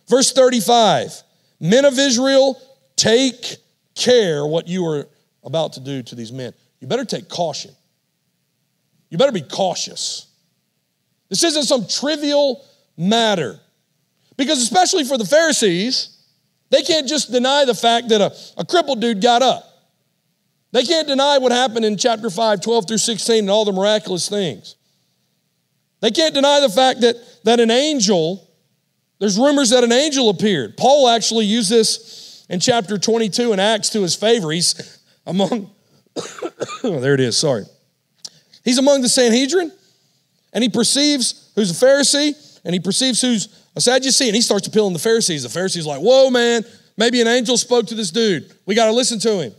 Verse 0.07 0.31
35 0.31 1.23
Men 1.59 1.85
of 1.85 1.97
Israel, 1.97 2.61
take 2.95 3.57
care 3.95 4.45
what 4.45 4.67
you 4.67 4.85
are 4.85 5.07
about 5.43 5.73
to 5.73 5.79
do 5.79 6.03
to 6.03 6.15
these 6.15 6.31
men. 6.31 6.53
You 6.85 6.89
better 6.89 7.03
take 7.03 7.29
caution. 7.29 7.71
You 9.09 9.17
better 9.17 9.31
be 9.31 9.41
cautious. 9.41 10.27
This 11.29 11.43
isn't 11.43 11.63
some 11.63 11.87
trivial 11.87 12.63
matter. 12.95 13.59
Because, 14.37 14.61
especially 14.61 15.03
for 15.03 15.17
the 15.17 15.25
Pharisees, 15.25 16.15
they 16.69 16.83
can't 16.83 17.07
just 17.07 17.31
deny 17.31 17.65
the 17.65 17.73
fact 17.73 18.09
that 18.09 18.21
a, 18.21 18.61
a 18.61 18.63
crippled 18.63 19.01
dude 19.01 19.19
got 19.19 19.41
up. 19.41 19.67
They 20.73 20.83
can't 20.83 21.07
deny 21.07 21.39
what 21.39 21.51
happened 21.51 21.85
in 21.85 21.97
chapter 21.97 22.29
5, 22.29 22.61
12 22.61 22.87
through 22.87 22.99
16, 22.99 23.39
and 23.39 23.49
all 23.49 23.65
the 23.65 23.71
miraculous 23.71 24.29
things. 24.29 24.75
They 26.01 26.11
can't 26.11 26.35
deny 26.35 26.59
the 26.59 26.69
fact 26.69 27.01
that, 27.01 27.15
that 27.45 27.59
an 27.59 27.71
angel, 27.71 28.47
there's 29.17 29.39
rumors 29.39 29.71
that 29.71 29.83
an 29.83 29.91
angel 29.91 30.29
appeared. 30.29 30.77
Paul 30.77 31.09
actually 31.09 31.45
used 31.45 31.71
this 31.71 32.45
in 32.47 32.59
chapter 32.59 32.99
22 32.99 33.53
in 33.53 33.59
Acts 33.59 33.89
to 33.89 34.03
his 34.03 34.13
favor. 34.13 34.51
He's 34.51 34.99
among, 35.25 35.71
oh, 36.17 36.99
there 36.99 37.13
it 37.13 37.19
is, 37.19 37.37
sorry. 37.37 37.65
He's 38.63 38.77
among 38.77 39.01
the 39.01 39.09
Sanhedrin, 39.09 39.71
and 40.53 40.63
he 40.63 40.69
perceives 40.69 41.51
who's 41.55 41.71
a 41.71 41.85
Pharisee, 41.85 42.33
and 42.63 42.73
he 42.73 42.79
perceives 42.79 43.21
who's 43.21 43.63
a 43.75 43.81
Sadducee, 43.81 44.27
and 44.27 44.35
he 44.35 44.41
starts 44.41 44.67
appealing 44.67 44.93
the 44.93 44.99
Pharisees. 44.99 45.43
The 45.43 45.49
Pharisees 45.49 45.85
like, 45.85 45.99
whoa, 45.99 46.29
man, 46.29 46.63
maybe 46.97 47.21
an 47.21 47.27
angel 47.27 47.57
spoke 47.57 47.87
to 47.87 47.95
this 47.95 48.11
dude. 48.11 48.51
We 48.65 48.75
got 48.75 48.85
to 48.85 48.91
listen 48.91 49.19
to 49.19 49.41
him. 49.41 49.53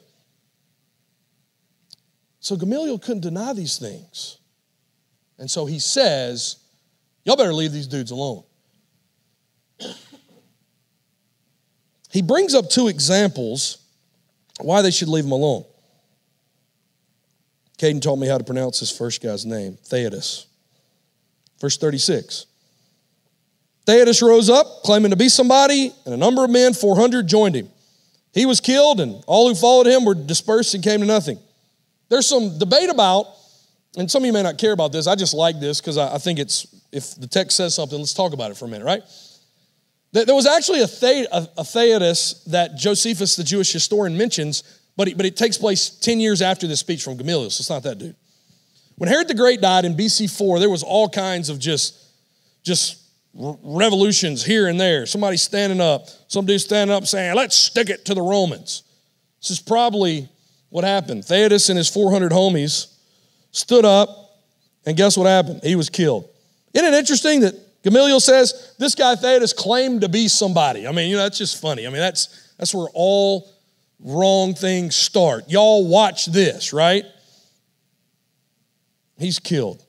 So 2.40 2.56
Gamaliel 2.56 2.98
couldn't 2.98 3.22
deny 3.22 3.52
these 3.52 3.78
things. 3.78 4.38
And 5.38 5.50
so 5.50 5.66
he 5.66 5.78
says, 5.78 6.56
y'all 7.24 7.36
better 7.36 7.52
leave 7.52 7.72
these 7.72 7.86
dudes 7.86 8.10
alone. 8.10 8.44
He 12.08 12.22
brings 12.22 12.54
up 12.54 12.70
two 12.70 12.88
examples 12.88 13.76
why 14.60 14.80
they 14.80 14.90
should 14.90 15.08
leave 15.08 15.26
him 15.26 15.32
alone. 15.32 15.66
Caden 17.78 18.00
told 18.00 18.20
me 18.20 18.26
how 18.26 18.38
to 18.38 18.44
pronounce 18.44 18.80
this 18.80 18.96
first 18.96 19.22
guy's 19.22 19.44
name, 19.44 19.78
Theudas. 19.84 20.46
Verse 21.60 21.76
36. 21.76 22.46
Theudas 23.86 24.20
rose 24.20 24.50
up, 24.50 24.82
claiming 24.82 25.10
to 25.10 25.16
be 25.16 25.28
somebody, 25.28 25.92
and 26.04 26.14
a 26.14 26.16
number 26.16 26.44
of 26.44 26.50
men, 26.50 26.74
400, 26.74 27.26
joined 27.26 27.54
him. 27.54 27.68
He 28.32 28.44
was 28.44 28.60
killed, 28.60 29.00
and 29.00 29.22
all 29.26 29.48
who 29.48 29.54
followed 29.54 29.86
him 29.86 30.04
were 30.04 30.14
dispersed 30.14 30.74
and 30.74 30.82
came 30.82 31.00
to 31.00 31.06
nothing. 31.06 31.38
There's 32.08 32.26
some 32.26 32.58
debate 32.58 32.90
about, 32.90 33.26
and 33.96 34.10
some 34.10 34.22
of 34.22 34.26
you 34.26 34.32
may 34.32 34.42
not 34.42 34.58
care 34.58 34.72
about 34.72 34.92
this. 34.92 35.06
I 35.06 35.14
just 35.14 35.34
like 35.34 35.58
this 35.60 35.80
because 35.80 35.98
I, 35.98 36.18
think 36.18 36.38
it's, 36.38 36.66
if 36.92 37.14
the 37.14 37.26
text 37.26 37.56
says 37.56 37.74
something, 37.74 37.98
let's 37.98 38.12
talk 38.12 38.32
about 38.32 38.50
it 38.50 38.56
for 38.56 38.66
a 38.66 38.68
minute, 38.68 38.84
right? 38.84 39.02
There 40.12 40.34
was 40.34 40.46
actually 40.46 40.80
a, 40.80 40.86
the, 40.86 41.50
a, 41.58 41.62
Theudas 41.62 42.44
that 42.46 42.76
Josephus, 42.76 43.36
the 43.36 43.44
Jewish 43.44 43.72
historian, 43.72 44.16
mentions, 44.16 44.62
but 44.96 45.08
it, 45.08 45.16
but 45.16 45.26
it 45.26 45.36
takes 45.36 45.58
place 45.58 45.90
10 45.90 46.20
years 46.20 46.42
after 46.42 46.66
this 46.66 46.80
speech 46.80 47.02
from 47.02 47.16
Gamaliel, 47.16 47.50
so 47.50 47.60
it's 47.60 47.70
not 47.70 47.82
that 47.82 47.98
dude. 47.98 48.16
When 48.96 49.10
Herod 49.10 49.28
the 49.28 49.34
Great 49.34 49.60
died 49.60 49.84
in 49.84 49.94
BC 49.94 50.34
4, 50.36 50.58
there 50.58 50.70
was 50.70 50.82
all 50.82 51.08
kinds 51.08 51.50
of 51.50 51.58
just, 51.58 52.02
just 52.62 53.02
revolutions 53.34 54.44
here 54.44 54.68
and 54.68 54.80
there. 54.80 55.04
Somebody 55.04 55.36
standing 55.36 55.80
up, 55.80 56.08
some 56.28 56.46
dude 56.46 56.60
standing 56.60 56.96
up 56.96 57.06
saying, 57.06 57.34
let's 57.34 57.54
stick 57.54 57.90
it 57.90 58.06
to 58.06 58.14
the 58.14 58.22
Romans. 58.22 58.82
This 59.40 59.50
is 59.50 59.60
probably 59.60 60.28
what 60.70 60.84
happened. 60.84 61.22
Theudas 61.24 61.68
and 61.68 61.76
his 61.76 61.90
400 61.90 62.32
homies 62.32 62.94
stood 63.50 63.84
up, 63.84 64.08
and 64.86 64.96
guess 64.96 65.16
what 65.16 65.26
happened? 65.26 65.60
He 65.62 65.76
was 65.76 65.90
killed. 65.90 66.28
Isn't 66.72 66.92
it 66.92 66.96
interesting 66.96 67.40
that 67.40 67.54
Gamaliel 67.82 68.20
says 68.20 68.74
this 68.78 68.94
guy 68.94 69.14
Theudas 69.14 69.54
claimed 69.54 70.00
to 70.00 70.08
be 70.08 70.28
somebody? 70.28 70.86
I 70.86 70.92
mean, 70.92 71.10
you 71.10 71.16
know, 71.16 71.22
that's 71.22 71.38
just 71.38 71.60
funny. 71.60 71.86
I 71.86 71.90
mean, 71.90 72.00
that's, 72.00 72.52
that's 72.58 72.74
where 72.74 72.88
all 72.94 73.50
wrong 74.00 74.54
things 74.54 74.96
start. 74.96 75.48
Y'all 75.48 75.88
watch 75.88 76.26
this, 76.26 76.72
right? 76.72 77.04
He's 79.18 79.38
killed. 79.38 79.82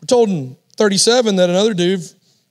We're 0.00 0.06
told 0.06 0.28
in 0.28 0.56
37 0.76 1.36
that 1.36 1.50
another 1.50 1.74
dude, 1.74 2.02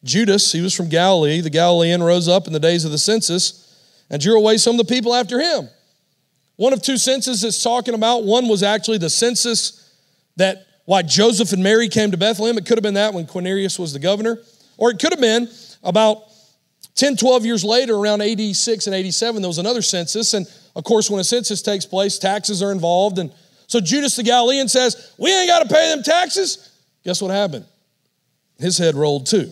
Judas, 0.04 0.52
he 0.52 0.62
was 0.62 0.74
from 0.74 0.90
Galilee, 0.90 1.42
the 1.42 1.50
Galilean 1.50 2.04
rose 2.04 2.28
up 2.28 2.48
in 2.48 2.54
the 2.54 2.60
days 2.60 2.86
of 2.86 2.92
the 2.92 2.98
census 2.98 3.64
and 4.10 4.22
drew 4.22 4.38
away 4.38 4.58
some 4.58 4.80
of 4.80 4.86
the 4.86 4.94
people 4.94 5.14
after 5.14 5.40
him. 5.40 5.70
One 6.58 6.74
of 6.74 6.82
two 6.82 6.98
censuses 6.98 7.44
it's 7.44 7.64
talking 7.64 7.94
about. 7.94 8.24
One 8.24 8.48
was 8.48 8.64
actually 8.64 8.98
the 8.98 9.10
census 9.10 9.94
that 10.38 10.66
why 10.86 11.02
Joseph 11.04 11.52
and 11.52 11.62
Mary 11.62 11.88
came 11.90 12.12
to 12.12 12.18
Bethlehem. 12.18 12.58
It 12.58 12.66
could 12.66 12.78
have 12.78 12.84
been 12.84 12.96
that 12.96 13.14
when 13.14 13.28
Quirinius 13.28 13.78
was 13.78 13.94
the 13.94 14.00
governor. 14.00 14.38
Or 14.78 14.90
it 14.90 15.00
could 15.00 15.12
have 15.12 15.22
been 15.22 15.50
about 15.84 16.24
10, 16.98 17.16
12 17.16 17.46
years 17.46 17.64
later, 17.64 17.96
around 17.96 18.22
86 18.22 18.88
and 18.88 18.96
87, 18.96 19.42
there 19.42 19.48
was 19.48 19.60
another 19.60 19.84
census. 19.84 20.34
And 20.34 20.48
of 20.76 20.84
course, 20.84 21.10
when 21.10 21.20
a 21.20 21.24
census 21.24 21.62
takes 21.62 21.86
place, 21.86 22.18
taxes 22.18 22.64
are 22.64 22.72
involved. 22.72 23.20
And 23.20 23.32
so 23.68 23.80
Judas 23.80 24.16
the 24.16 24.24
Galilean 24.24 24.68
says, 24.68 25.14
We 25.18 25.32
ain't 25.32 25.48
got 25.48 25.68
to 25.68 25.74
pay 25.74 25.90
them 25.90 26.04
taxes. 26.04 26.74
Guess 27.04 27.22
what 27.22 27.32
happened? 27.32 27.66
His 28.58 28.78
head 28.80 28.96
rolled 28.96 29.28
too. 29.28 29.52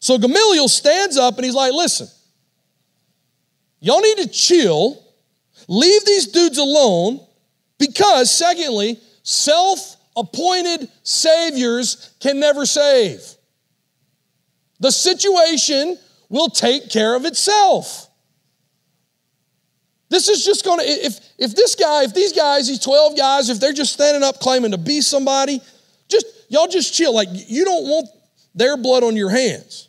So 0.00 0.18
Gamaliel 0.18 0.68
stands 0.68 1.16
up 1.16 1.36
and 1.36 1.44
he's 1.44 1.54
like, 1.54 1.72
listen, 1.72 2.08
y'all 3.80 4.00
need 4.00 4.18
to 4.18 4.28
chill, 4.28 5.02
leave 5.68 6.04
these 6.04 6.26
dudes 6.26 6.58
alone, 6.58 7.20
because, 7.78 8.30
secondly, 8.30 8.98
self 9.22 9.96
appointed 10.16 10.88
saviors 11.02 12.14
can 12.20 12.38
never 12.38 12.66
save. 12.66 13.22
The 14.80 14.90
situation 14.90 15.98
will 16.34 16.48
take 16.48 16.90
care 16.90 17.14
of 17.14 17.24
itself. 17.24 18.08
This 20.08 20.28
is 20.28 20.44
just 20.44 20.64
going 20.64 20.80
to, 20.80 20.84
if, 20.84 21.20
if 21.38 21.54
this 21.54 21.76
guy, 21.76 22.02
if 22.02 22.12
these 22.12 22.32
guys, 22.32 22.66
these 22.66 22.80
12 22.80 23.16
guys, 23.16 23.50
if 23.50 23.60
they're 23.60 23.72
just 23.72 23.92
standing 23.92 24.24
up 24.24 24.40
claiming 24.40 24.72
to 24.72 24.78
be 24.78 25.00
somebody, 25.00 25.60
just 26.08 26.26
y'all 26.48 26.66
just 26.66 26.92
chill. 26.92 27.14
Like 27.14 27.28
you 27.30 27.64
don't 27.64 27.84
want 27.84 28.08
their 28.52 28.76
blood 28.76 29.04
on 29.04 29.14
your 29.14 29.30
hands. 29.30 29.88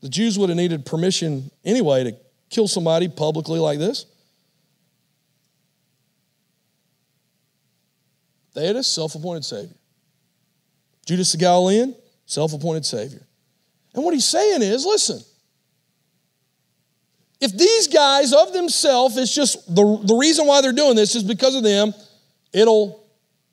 The 0.00 0.08
Jews 0.08 0.38
would 0.38 0.48
have 0.48 0.56
needed 0.56 0.86
permission 0.86 1.50
anyway 1.62 2.04
to 2.04 2.16
kill 2.48 2.66
somebody 2.66 3.08
publicly 3.08 3.58
like 3.58 3.78
this. 3.78 4.06
They 8.54 8.66
had 8.66 8.76
a 8.76 8.82
self 8.82 9.14
appointed 9.14 9.44
Savior. 9.44 9.76
Judas 11.04 11.32
the 11.32 11.38
Galilean, 11.38 11.94
self 12.24 12.54
appointed 12.54 12.86
Savior. 12.86 13.26
And 13.94 14.04
what 14.04 14.14
he's 14.14 14.26
saying 14.26 14.62
is 14.62 14.84
listen, 14.84 15.20
if 17.40 17.56
these 17.56 17.88
guys 17.88 18.32
of 18.32 18.52
themselves, 18.52 19.16
it's 19.16 19.34
just 19.34 19.74
the, 19.74 20.00
the 20.04 20.14
reason 20.14 20.46
why 20.46 20.60
they're 20.60 20.72
doing 20.72 20.94
this 20.94 21.14
is 21.14 21.22
because 21.22 21.54
of 21.54 21.62
them, 21.62 21.94
it'll 22.52 23.06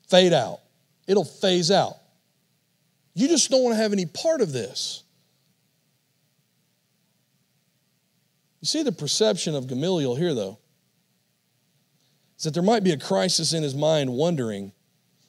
fade 0.08 0.32
out, 0.32 0.60
it'll 1.06 1.24
phase 1.24 1.70
out. 1.70 1.94
You 3.14 3.28
just 3.28 3.50
don't 3.50 3.64
want 3.64 3.74
to 3.74 3.82
have 3.82 3.92
any 3.92 4.06
part 4.06 4.40
of 4.40 4.52
this. 4.52 5.02
You 8.60 8.66
see 8.66 8.82
the 8.82 8.92
perception 8.92 9.54
of 9.54 9.66
Gamaliel 9.66 10.16
here, 10.16 10.34
though, 10.34 10.58
is 12.36 12.44
that 12.44 12.54
there 12.54 12.62
might 12.62 12.84
be 12.84 12.92
a 12.92 12.98
crisis 12.98 13.52
in 13.52 13.62
his 13.62 13.74
mind 13.74 14.12
wondering 14.12 14.72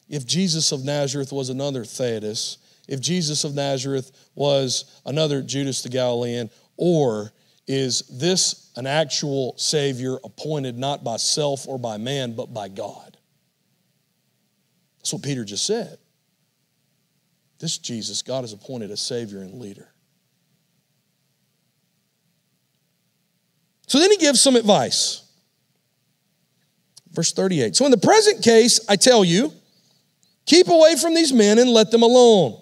if 0.07 0.25
Jesus 0.25 0.71
of 0.71 0.83
Nazareth 0.83 1.31
was 1.31 1.49
another 1.49 1.83
Theudas, 1.83 2.57
if 2.89 2.99
Jesus 2.99 3.43
of 3.43 3.53
Nazareth 3.53 4.11
was 4.35 4.99
another 5.05 5.41
Judas 5.41 5.83
the 5.83 5.89
Galilean, 5.89 6.49
or 6.75 7.31
is 7.67 8.01
this 8.11 8.71
an 8.75 8.87
actual 8.87 9.53
Savior 9.57 10.17
appointed 10.23 10.75
not 10.75 11.03
by 11.03 11.17
self 11.17 11.67
or 11.67 11.77
by 11.77 11.97
man, 11.97 12.33
but 12.33 12.51
by 12.51 12.67
God. 12.67 13.15
That's 14.97 15.13
what 15.13 15.21
Peter 15.21 15.45
just 15.45 15.67
said. 15.67 15.99
This 17.59 17.77
Jesus, 17.77 18.23
God 18.23 18.41
has 18.41 18.53
appointed 18.53 18.89
a 18.89 18.97
Savior 18.97 19.41
and 19.41 19.61
leader. 19.61 19.87
So 23.85 23.99
then 23.99 24.09
he 24.09 24.17
gives 24.17 24.41
some 24.41 24.55
advice. 24.55 25.29
Verse 27.11 27.33
38. 27.33 27.75
So 27.75 27.85
in 27.85 27.91
the 27.91 27.97
present 27.97 28.43
case, 28.43 28.79
I 28.89 28.95
tell 28.95 29.23
you, 29.23 29.53
keep 30.47 30.69
away 30.69 30.95
from 30.95 31.13
these 31.13 31.31
men 31.31 31.59
and 31.59 31.69
let 31.69 31.91
them 31.91 32.01
alone. 32.01 32.59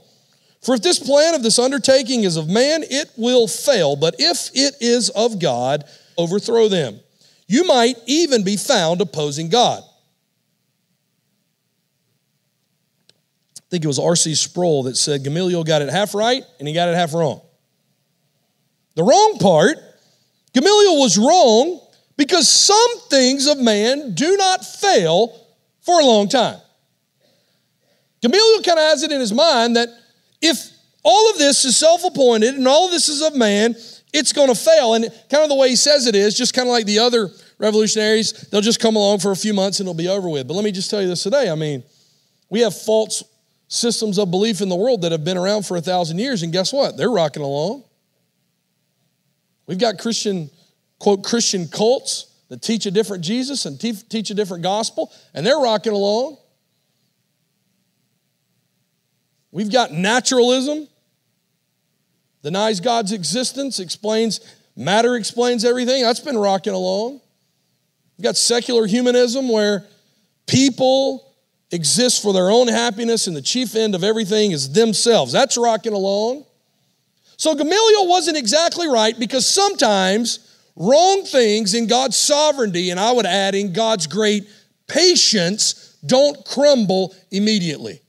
For 0.62 0.76
if 0.76 0.82
this 0.82 1.00
plan 1.00 1.34
of 1.36 1.44
this 1.44 1.60
undertaking 1.60 2.24
is 2.24 2.36
of 2.36 2.50
man, 2.50 2.84
it 2.84 3.12
will 3.16 3.48
fail. 3.48 3.96
But 3.96 4.16
if 4.20 4.50
it 4.54 4.76
is 4.82 5.10
of 5.10 5.40
God, 5.40 5.86
overthrow 6.18 6.68
them. 6.68 7.00
You 7.48 7.64
might 7.64 7.96
even 8.06 8.44
be 8.44 8.58
found 8.58 9.00
opposing 9.00 9.50
God. 9.50 9.82
I 13.58 13.70
think 13.70 13.84
it 13.84 13.88
was 13.88 14.00
R.C. 14.00 14.36
Sproul 14.36 14.84
that 14.84 14.98
said 14.98 15.24
Gamaliel 15.24 15.64
got 15.64 15.82
it 15.82 15.90
half 15.90 16.14
right 16.14 16.44
and 16.60 16.68
he 16.68 16.74
got 16.74 16.90
it 16.90 16.96
half 16.96 17.14
wrong. 17.14 17.42
The 18.96 19.04
wrong 19.04 19.38
part, 19.40 19.78
Gamaliel 20.54 21.00
was 21.00 21.18
wrong 21.18 21.80
because 22.18 22.50
some 22.50 23.00
things 23.10 23.46
of 23.46 23.60
man 23.60 24.14
do 24.16 24.38
not 24.38 24.66
fail 24.66 25.48
for 25.82 26.00
a 26.00 26.04
long 26.06 26.28
time. 26.28 26.60
Gamaliel 28.22 28.64
kind 28.64 28.80
of 28.80 28.86
has 28.86 29.04
it 29.04 29.12
in 29.12 29.20
his 29.20 29.34
mind 29.34 29.76
that 29.76 29.90
if 30.42 30.72
all 31.04 31.30
of 31.32 31.38
this 31.38 31.66
is 31.66 31.78
self 31.78 32.04
appointed 32.04 32.56
and 32.56 32.68
all 32.68 32.86
of 32.86 32.92
this 32.92 33.10
is 33.10 33.22
of 33.22 33.36
man, 33.36 33.76
it's 34.14 34.34
going 34.34 34.50
to 34.50 34.56
fail. 34.56 34.94
And 34.94 35.06
kind 35.30 35.44
of 35.44 35.50
the 35.50 35.56
way 35.56 35.70
he 35.70 35.76
says 35.76 36.08
it 36.08 36.16
is 36.16 36.38
just 36.38 36.54
kind 36.54 36.68
of 36.68 36.72
like 36.72 36.86
the 36.86 37.00
other 37.00 37.30
revolutionaries, 37.60 38.34
they'll 38.50 38.62
just 38.62 38.80
come 38.80 38.96
along 38.96 39.20
for 39.20 39.32
a 39.32 39.36
few 39.36 39.54
months 39.54 39.80
and 39.80 39.88
it'll 39.88 39.98
be 39.98 40.08
over 40.08 40.30
with. 40.30 40.48
But 40.48 40.54
let 40.54 40.64
me 40.64 40.72
just 40.72 40.90
tell 40.90 41.02
you 41.02 41.08
this 41.08 41.24
today. 41.24 41.50
I 41.50 41.56
mean, 41.56 41.84
we 42.50 42.62
have 42.62 42.76
false 42.76 43.24
systems 43.68 44.18
of 44.18 44.32
belief 44.32 44.62
in 44.62 44.70
the 44.70 44.76
world 44.76 45.02
that 45.02 45.12
have 45.12 45.26
been 45.26 45.38
around 45.38 45.66
for 45.66 45.78
a 45.78 45.82
thousand 45.82 46.20
years, 46.20 46.44
and 46.44 46.54
guess 46.54 46.72
what? 46.72 46.96
They're 46.98 47.12
rocking 47.12 47.44
along. 47.44 47.84
We've 49.66 49.78
got 49.78 49.98
Christian, 49.98 50.50
quote, 51.00 51.24
Christian 51.24 51.68
cults 51.68 52.34
that 52.48 52.62
teach 52.62 52.86
a 52.86 52.92
different 52.92 53.24
Jesus 53.24 53.66
and 53.66 53.80
teach 53.80 54.30
a 54.30 54.34
different 54.34 54.64
gospel, 54.64 55.12
and 55.34 55.46
they're 55.46 55.60
rocking 55.60 55.92
along. 55.92 56.38
We've 59.58 59.72
got 59.72 59.92
naturalism, 59.92 60.88
denies 62.44 62.80
God's 62.80 63.12
existence, 63.12 63.80
explains 63.80 64.40
matter 64.76 65.16
explains 65.16 65.66
everything. 65.66 66.04
That's 66.04 66.20
been 66.20 66.38
rocking 66.38 66.74
along. 66.74 67.22
We've 68.16 68.24
got 68.24 68.38
secular 68.38 68.86
humanism 68.86 69.50
where 69.50 69.84
people 70.46 71.34
exist 71.72 72.22
for 72.22 72.34
their 72.34 72.52
own 72.52 72.68
happiness 72.68 73.26
and 73.26 73.36
the 73.36 73.42
chief 73.42 73.76
end 73.76 73.96
of 73.96 74.04
everything 74.04 74.52
is 74.52 74.74
themselves. 74.74 75.32
That's 75.32 75.58
rocking 75.58 75.94
along. 75.94 76.46
So 77.38 77.56
Gamaliel 77.56 78.08
wasn't 78.08 78.38
exactly 78.38 78.88
right 78.88 79.18
because 79.18 79.48
sometimes 79.48 80.56
wrong 80.76 81.24
things 81.24 81.74
in 81.74 81.88
God's 81.88 82.16
sovereignty, 82.16 82.92
and 82.92 83.00
I 83.00 83.12
would 83.12 83.26
add 83.26 83.56
in 83.56 83.74
God's 83.74 84.06
great 84.06 84.48
patience, 84.86 85.98
don't 86.06 86.46
crumble 86.46 87.16
immediately. 87.32 88.04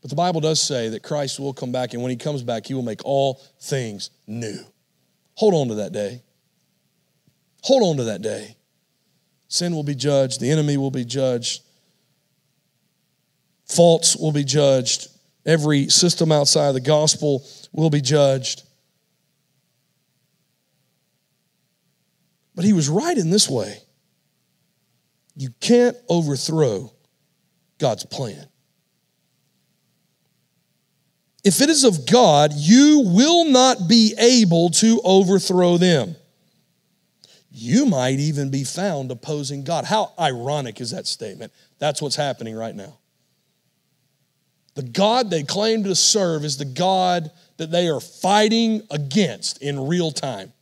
But 0.00 0.10
the 0.10 0.16
Bible 0.16 0.40
does 0.40 0.60
say 0.60 0.88
that 0.90 1.02
Christ 1.02 1.38
will 1.38 1.52
come 1.52 1.72
back, 1.72 1.92
and 1.92 2.02
when 2.02 2.10
he 2.10 2.16
comes 2.16 2.42
back, 2.42 2.66
he 2.66 2.74
will 2.74 2.82
make 2.82 3.04
all 3.04 3.40
things 3.60 4.10
new. 4.26 4.58
Hold 5.34 5.54
on 5.54 5.68
to 5.68 5.74
that 5.76 5.92
day. 5.92 6.22
Hold 7.62 7.82
on 7.82 7.96
to 7.98 8.04
that 8.04 8.22
day. 8.22 8.56
Sin 9.48 9.74
will 9.74 9.82
be 9.82 9.94
judged, 9.94 10.40
the 10.40 10.50
enemy 10.50 10.76
will 10.76 10.90
be 10.90 11.04
judged, 11.04 11.62
faults 13.66 14.16
will 14.16 14.32
be 14.32 14.44
judged, 14.44 15.08
every 15.44 15.88
system 15.88 16.30
outside 16.30 16.68
of 16.68 16.74
the 16.74 16.80
gospel 16.80 17.44
will 17.72 17.90
be 17.90 18.00
judged. 18.00 18.62
But 22.54 22.64
he 22.64 22.72
was 22.72 22.88
right 22.88 23.16
in 23.16 23.30
this 23.30 23.48
way. 23.48 23.78
You 25.34 25.50
can't 25.60 25.96
overthrow 26.08 26.92
God's 27.78 28.04
plan. 28.04 28.49
If 31.42 31.60
it 31.60 31.70
is 31.70 31.84
of 31.84 32.06
God, 32.06 32.52
you 32.54 33.02
will 33.06 33.46
not 33.46 33.88
be 33.88 34.14
able 34.18 34.70
to 34.70 35.00
overthrow 35.04 35.78
them. 35.78 36.16
You 37.50 37.86
might 37.86 38.18
even 38.18 38.50
be 38.50 38.64
found 38.64 39.10
opposing 39.10 39.64
God. 39.64 39.84
How 39.84 40.12
ironic 40.18 40.80
is 40.80 40.90
that 40.90 41.06
statement? 41.06 41.52
That's 41.78 42.00
what's 42.00 42.16
happening 42.16 42.54
right 42.54 42.74
now. 42.74 42.98
The 44.74 44.82
God 44.82 45.30
they 45.30 45.42
claim 45.42 45.84
to 45.84 45.94
serve 45.94 46.44
is 46.44 46.56
the 46.56 46.64
God 46.64 47.30
that 47.56 47.70
they 47.70 47.88
are 47.88 48.00
fighting 48.00 48.82
against 48.90 49.60
in 49.62 49.88
real 49.88 50.12
time. 50.12 50.52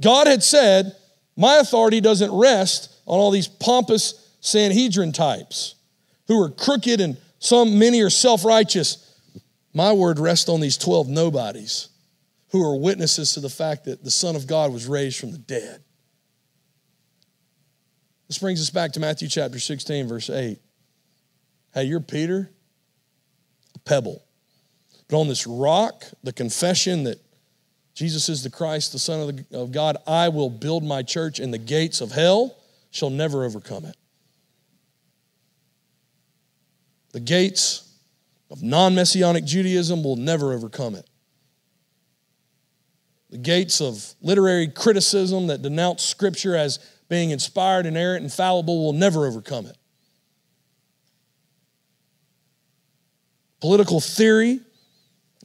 God 0.00 0.26
had 0.26 0.42
said, 0.42 0.96
My 1.36 1.56
authority 1.56 2.00
doesn't 2.00 2.32
rest 2.32 2.94
on 3.06 3.18
all 3.18 3.30
these 3.30 3.48
pompous 3.48 4.34
Sanhedrin 4.40 5.12
types 5.12 5.76
who 6.26 6.42
are 6.42 6.50
crooked 6.50 7.00
and 7.00 7.16
some, 7.40 7.78
many 7.78 8.02
are 8.02 8.10
self 8.10 8.44
righteous. 8.44 9.06
My 9.72 9.92
word 9.92 10.18
rests 10.18 10.48
on 10.48 10.60
these 10.60 10.76
12 10.76 11.08
nobodies 11.08 11.88
who 12.50 12.62
are 12.62 12.76
witnesses 12.76 13.34
to 13.34 13.40
the 13.40 13.48
fact 13.48 13.84
that 13.84 14.04
the 14.04 14.10
Son 14.10 14.36
of 14.36 14.46
God 14.46 14.72
was 14.72 14.86
raised 14.86 15.18
from 15.18 15.32
the 15.32 15.38
dead. 15.38 15.82
This 18.28 18.38
brings 18.38 18.60
us 18.60 18.70
back 18.70 18.92
to 18.92 19.00
Matthew 19.00 19.28
chapter 19.28 19.58
16, 19.58 20.06
verse 20.06 20.28
8. 20.28 20.58
Hey, 21.72 21.84
you're 21.84 22.00
Peter, 22.00 22.50
a 23.74 23.78
pebble. 23.80 24.22
But 25.08 25.18
on 25.18 25.28
this 25.28 25.46
rock, 25.46 26.04
the 26.22 26.32
confession 26.32 27.04
that 27.04 27.20
Jesus 27.94 28.28
is 28.28 28.42
the 28.42 28.50
Christ, 28.50 28.92
the 28.92 28.98
Son 28.98 29.20
of, 29.20 29.36
the, 29.36 29.58
of 29.58 29.72
God, 29.72 29.96
I 30.06 30.28
will 30.28 30.50
build 30.50 30.84
my 30.84 31.02
church, 31.02 31.38
and 31.38 31.54
the 31.54 31.58
gates 31.58 32.00
of 32.00 32.12
hell 32.12 32.56
shall 32.90 33.10
never 33.10 33.44
overcome 33.44 33.84
it. 33.84 33.96
The 37.12 37.20
gates 37.20 37.88
of 38.50 38.62
non 38.62 38.94
messianic 38.94 39.44
Judaism 39.44 40.02
will 40.02 40.16
never 40.16 40.52
overcome 40.52 40.94
it. 40.94 41.08
The 43.30 43.38
gates 43.38 43.80
of 43.80 44.14
literary 44.20 44.68
criticism 44.68 45.46
that 45.48 45.62
denounce 45.62 46.02
Scripture 46.02 46.56
as 46.56 46.78
being 47.08 47.30
inspired, 47.30 47.86
inerrant, 47.86 48.22
and 48.22 48.32
fallible 48.32 48.82
will 48.82 48.92
never 48.92 49.26
overcome 49.26 49.66
it. 49.66 49.76
Political 53.60 54.00
theory 54.00 54.60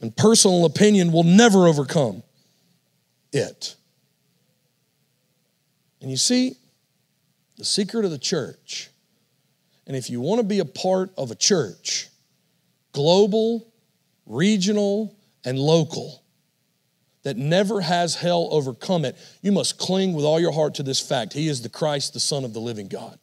and 0.00 0.16
personal 0.16 0.64
opinion 0.64 1.12
will 1.12 1.22
never 1.22 1.66
overcome 1.66 2.22
it. 3.32 3.76
And 6.00 6.10
you 6.10 6.16
see, 6.16 6.56
the 7.56 7.64
secret 7.64 8.04
of 8.04 8.10
the 8.10 8.18
church 8.18 8.90
and 9.86 9.96
if 9.96 10.10
you 10.10 10.20
want 10.20 10.40
to 10.40 10.46
be 10.46 10.58
a 10.58 10.64
part 10.64 11.12
of 11.16 11.30
a 11.30 11.34
church, 11.34 12.08
global, 12.92 13.72
regional, 14.26 15.16
and 15.44 15.58
local, 15.58 16.22
that 17.22 17.36
never 17.36 17.80
has 17.80 18.14
hell 18.14 18.48
overcome 18.52 19.04
it, 19.04 19.16
you 19.42 19.50
must 19.52 19.78
cling 19.78 20.12
with 20.12 20.24
all 20.24 20.38
your 20.38 20.52
heart 20.52 20.74
to 20.74 20.82
this 20.82 21.00
fact 21.00 21.32
He 21.32 21.48
is 21.48 21.62
the 21.62 21.68
Christ, 21.68 22.14
the 22.14 22.20
Son 22.20 22.44
of 22.44 22.52
the 22.52 22.60
living 22.60 22.88
God. 22.88 23.18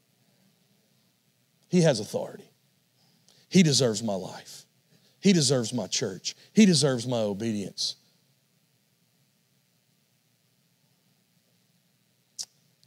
He 1.69 1.81
has 1.81 1.99
authority. 1.99 2.49
He 3.49 3.63
deserves 3.63 4.03
my 4.03 4.15
life. 4.15 4.65
He 5.19 5.33
deserves 5.33 5.73
my 5.73 5.87
church. 5.87 6.35
He 6.53 6.65
deserves 6.65 7.07
my 7.07 7.17
obedience. 7.17 7.95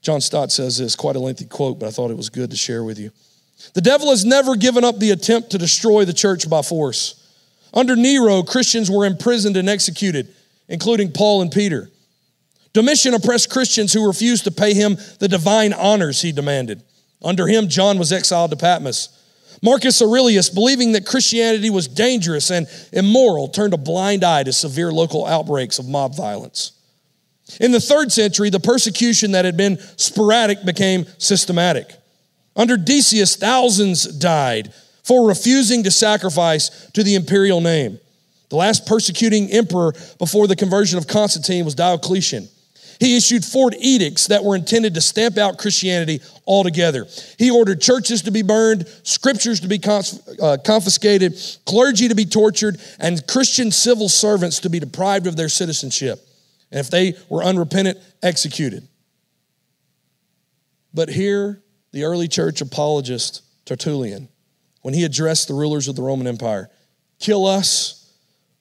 John 0.02 0.20
Stott 0.20 0.52
says 0.52 0.78
this, 0.78 0.94
quite 0.94 1.16
a 1.16 1.18
lengthy 1.18 1.46
quote, 1.46 1.80
but 1.80 1.86
I 1.86 1.90
thought 1.90 2.10
it 2.10 2.16
was 2.16 2.30
good 2.30 2.50
to 2.50 2.56
share 2.56 2.84
with 2.84 2.98
you. 2.98 3.10
The 3.74 3.80
devil 3.80 4.10
has 4.10 4.24
never 4.24 4.56
given 4.56 4.84
up 4.84 4.98
the 4.98 5.10
attempt 5.10 5.50
to 5.50 5.58
destroy 5.58 6.04
the 6.04 6.12
church 6.12 6.48
by 6.48 6.62
force. 6.62 7.22
Under 7.74 7.96
Nero, 7.96 8.42
Christians 8.42 8.90
were 8.90 9.06
imprisoned 9.06 9.56
and 9.56 9.68
executed, 9.68 10.34
including 10.68 11.12
Paul 11.12 11.42
and 11.42 11.50
Peter. 11.50 11.90
Domitian 12.72 13.14
oppressed 13.14 13.50
Christians 13.50 13.92
who 13.92 14.06
refused 14.06 14.44
to 14.44 14.50
pay 14.50 14.74
him 14.74 14.96
the 15.18 15.28
divine 15.28 15.72
honors 15.72 16.22
he 16.22 16.32
demanded. 16.32 16.82
Under 17.22 17.46
him, 17.46 17.68
John 17.68 17.98
was 17.98 18.12
exiled 18.12 18.50
to 18.50 18.56
Patmos. 18.56 19.08
Marcus 19.62 20.02
Aurelius, 20.02 20.50
believing 20.50 20.92
that 20.92 21.06
Christianity 21.06 21.70
was 21.70 21.88
dangerous 21.88 22.50
and 22.50 22.66
immoral, 22.92 23.48
turned 23.48 23.72
a 23.72 23.78
blind 23.78 24.22
eye 24.22 24.42
to 24.42 24.52
severe 24.52 24.92
local 24.92 25.26
outbreaks 25.26 25.78
of 25.78 25.88
mob 25.88 26.14
violence. 26.14 26.72
In 27.60 27.72
the 27.72 27.80
third 27.80 28.12
century, 28.12 28.50
the 28.50 28.60
persecution 28.60 29.32
that 29.32 29.44
had 29.44 29.56
been 29.56 29.78
sporadic 29.96 30.64
became 30.64 31.06
systematic. 31.18 31.90
Under 32.56 32.76
Decius, 32.76 33.36
thousands 33.36 34.04
died 34.04 34.72
for 35.04 35.28
refusing 35.28 35.84
to 35.84 35.90
sacrifice 35.90 36.90
to 36.92 37.02
the 37.02 37.14
imperial 37.14 37.60
name. 37.60 38.00
The 38.48 38.56
last 38.56 38.86
persecuting 38.86 39.50
emperor 39.50 39.92
before 40.18 40.46
the 40.46 40.56
conversion 40.56 40.98
of 40.98 41.06
Constantine 41.06 41.64
was 41.64 41.74
Diocletian. 41.74 42.48
He 42.98 43.16
issued 43.16 43.44
four 43.44 43.70
edicts 43.78 44.28
that 44.28 44.42
were 44.42 44.56
intended 44.56 44.94
to 44.94 45.00
stamp 45.00 45.36
out 45.36 45.58
Christianity 45.58 46.20
altogether. 46.46 47.06
He 47.38 47.50
ordered 47.50 47.80
churches 47.80 48.22
to 48.22 48.30
be 48.30 48.42
burned, 48.42 48.88
scriptures 49.02 49.60
to 49.60 49.68
be 49.68 49.78
uh, 49.84 50.56
confiscated, 50.64 51.38
clergy 51.66 52.08
to 52.08 52.14
be 52.14 52.24
tortured, 52.24 52.80
and 52.98 53.24
Christian 53.26 53.70
civil 53.70 54.08
servants 54.08 54.60
to 54.60 54.70
be 54.70 54.80
deprived 54.80 55.26
of 55.26 55.36
their 55.36 55.50
citizenship. 55.50 56.26
And 56.70 56.80
if 56.80 56.88
they 56.88 57.14
were 57.28 57.44
unrepentant, 57.44 57.98
executed. 58.22 58.88
But 60.94 61.10
here, 61.10 61.62
the 61.96 62.04
early 62.04 62.28
church 62.28 62.60
apologist 62.60 63.40
Tertullian, 63.64 64.28
when 64.82 64.92
he 64.92 65.04
addressed 65.04 65.48
the 65.48 65.54
rulers 65.54 65.88
of 65.88 65.96
the 65.96 66.02
Roman 66.02 66.26
Empire, 66.26 66.68
kill 67.18 67.46
us, 67.46 68.12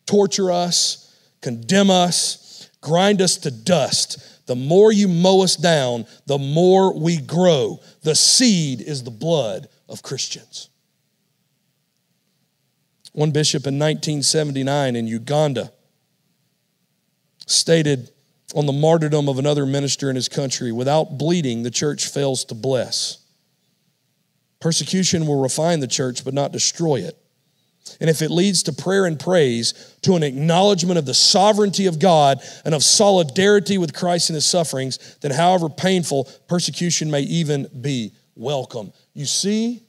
torture 0.05 0.53
us, 0.53 1.13
condemn 1.41 1.89
us, 1.89 2.69
grind 2.79 3.21
us 3.21 3.35
to 3.39 3.51
dust. 3.51 4.47
The 4.47 4.55
more 4.55 4.89
you 4.89 5.09
mow 5.09 5.43
us 5.43 5.57
down, 5.57 6.05
the 6.27 6.37
more 6.37 6.97
we 6.97 7.17
grow. 7.17 7.81
The 8.03 8.15
seed 8.15 8.79
is 8.79 9.03
the 9.03 9.11
blood 9.11 9.67
of 9.89 10.01
Christians. 10.01 10.69
One 13.11 13.31
bishop 13.31 13.67
in 13.67 13.77
1979 13.77 14.95
in 14.95 15.07
Uganda 15.07 15.73
stated 17.47 18.11
on 18.55 18.65
the 18.65 18.71
martyrdom 18.71 19.27
of 19.27 19.39
another 19.39 19.65
minister 19.65 20.09
in 20.09 20.15
his 20.15 20.29
country 20.29 20.71
without 20.71 21.17
bleeding, 21.17 21.63
the 21.63 21.69
church 21.69 22.07
fails 22.07 22.45
to 22.45 22.55
bless. 22.55 23.24
Persecution 24.65 25.27
will 25.27 25.39
refine 25.39 25.79
the 25.79 25.85
church, 25.85 26.25
but 26.25 26.33
not 26.33 26.51
destroy 26.51 26.95
it. 26.95 27.15
And 28.01 28.09
if 28.09 28.23
it 28.23 28.31
leads 28.31 28.63
to 28.63 28.73
prayer 28.73 29.05
and 29.05 29.19
praise, 29.19 29.95
to 30.01 30.15
an 30.15 30.23
acknowledgement 30.23 30.97
of 30.97 31.05
the 31.05 31.13
sovereignty 31.13 31.85
of 31.85 31.99
God 31.99 32.39
and 32.65 32.73
of 32.73 32.83
solidarity 32.83 33.77
with 33.77 33.93
Christ 33.93 34.31
in 34.31 34.33
his 34.33 34.47
sufferings, 34.47 35.17
then 35.21 35.29
however 35.29 35.69
painful 35.69 36.27
persecution 36.47 37.11
may 37.11 37.21
even 37.21 37.67
be, 37.79 38.13
welcome. 38.35 38.91
You 39.13 39.27
see, 39.27 39.83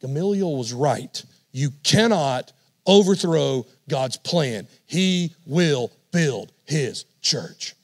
Gamaliel 0.00 0.56
was 0.56 0.72
right. 0.72 1.22
You 1.52 1.70
cannot 1.84 2.52
overthrow 2.86 3.66
God's 3.88 4.16
plan. 4.16 4.66
He 4.86 5.32
will 5.46 5.92
build 6.10 6.50
his 6.64 7.04
church. 7.22 7.76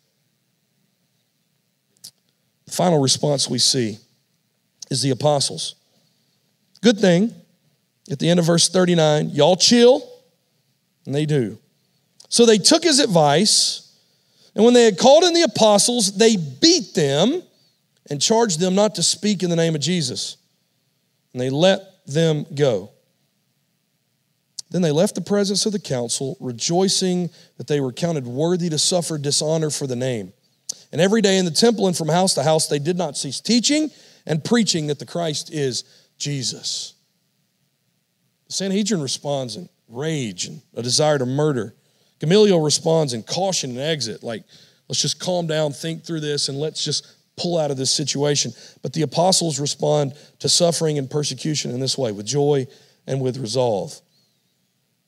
The 2.65 2.73
final 2.73 3.01
response 3.01 3.49
we 3.49 3.61
see 3.61 3.99
is 4.91 5.01
the 5.01 5.11
apostles. 5.11 5.77
Good 6.85 6.99
thing 6.99 7.35
at 8.11 8.19
the 8.19 8.29
end 8.29 8.39
of 8.39 8.45
verse 8.45 8.69
39, 8.69 9.31
y'all 9.31 9.57
chill. 9.57 10.07
And 11.07 11.15
they 11.15 11.25
do. 11.25 11.59
So 12.29 12.45
they 12.45 12.59
took 12.59 12.85
his 12.85 13.01
advice, 13.01 13.97
and 14.55 14.67
when 14.67 14.75
they 14.75 14.85
had 14.85 14.99
called 14.99 15.25
in 15.25 15.33
the 15.33 15.43
apostles, 15.43 16.19
they 16.19 16.37
beat 16.37 16.95
them 16.95 17.43
and 18.11 18.21
charged 18.21 18.61
them 18.61 18.75
not 18.75 18.97
to 18.97 19.03
speak 19.03 19.43
in 19.43 19.49
the 19.49 19.57
name 19.57 19.75
of 19.75 19.81
Jesus. 19.81 20.37
And 21.33 21.41
they 21.41 21.49
let 21.49 22.07
them 22.07 22.45
go. 22.55 22.91
Then 24.69 24.83
they 24.83 24.93
left 24.93 25.15
the 25.15 25.23
presence 25.23 25.65
of 25.65 25.73
the 25.73 25.81
council, 25.81 26.37
rejoicing 26.39 27.31
that 27.57 27.67
they 27.67 27.81
were 27.81 27.93
counted 27.93 28.27
worthy 28.27 28.69
to 28.69 28.79
suffer 28.79 29.17
dishonor 29.17 29.71
for 29.71 29.87
the 29.87 29.97
name. 29.97 30.35
And 30.93 31.01
every 31.01 31.23
day 31.23 31.39
in 31.39 31.47
the 31.47 31.51
temple 31.51 31.87
and 31.87 31.97
from 31.97 32.09
house 32.09 32.35
to 32.35 32.43
house, 32.43 32.67
they 32.67 32.79
did 32.79 32.99
not 32.99 33.17
cease 33.17 33.41
teaching 33.41 33.91
and 34.27 34.45
preaching 34.45 34.89
that 34.89 34.99
the 34.99 35.07
Christ 35.07 35.53
is 35.53 35.85
Jesus. 36.19 36.95
Sanhedrin 38.49 39.01
responds 39.01 39.57
in 39.57 39.69
rage 39.89 40.47
and 40.47 40.63
a 40.75 40.83
desire 40.83 41.19
to 41.19 41.27
murder. 41.27 41.75
Gamaliel 42.21 42.61
responds 42.61 43.13
in 43.13 43.23
caution 43.23 43.71
and 43.71 43.81
exit, 43.81 44.23
like, 44.23 44.45
let's 44.89 45.03
just 45.03 45.19
calm 45.19 45.47
down, 45.47 45.73
think 45.73 46.05
through 46.05 46.21
this, 46.21 46.49
and 46.49 46.59
let's 46.59 46.85
just 46.85 47.07
pull 47.37 47.59
out 47.59 47.71
of 47.71 47.77
this 47.77 47.91
situation. 47.91 48.53
But 48.83 48.93
the 48.93 49.03
apostles 49.03 49.59
respond 49.59 50.15
to 50.39 50.49
suffering 50.49 50.99
and 50.99 51.11
persecution 51.11 51.71
in 51.71 51.81
this 51.81 51.99
way, 51.99 52.13
with 52.13 52.27
joy 52.27 52.67
and 53.07 53.21
with 53.21 53.37
resolve. 53.39 54.01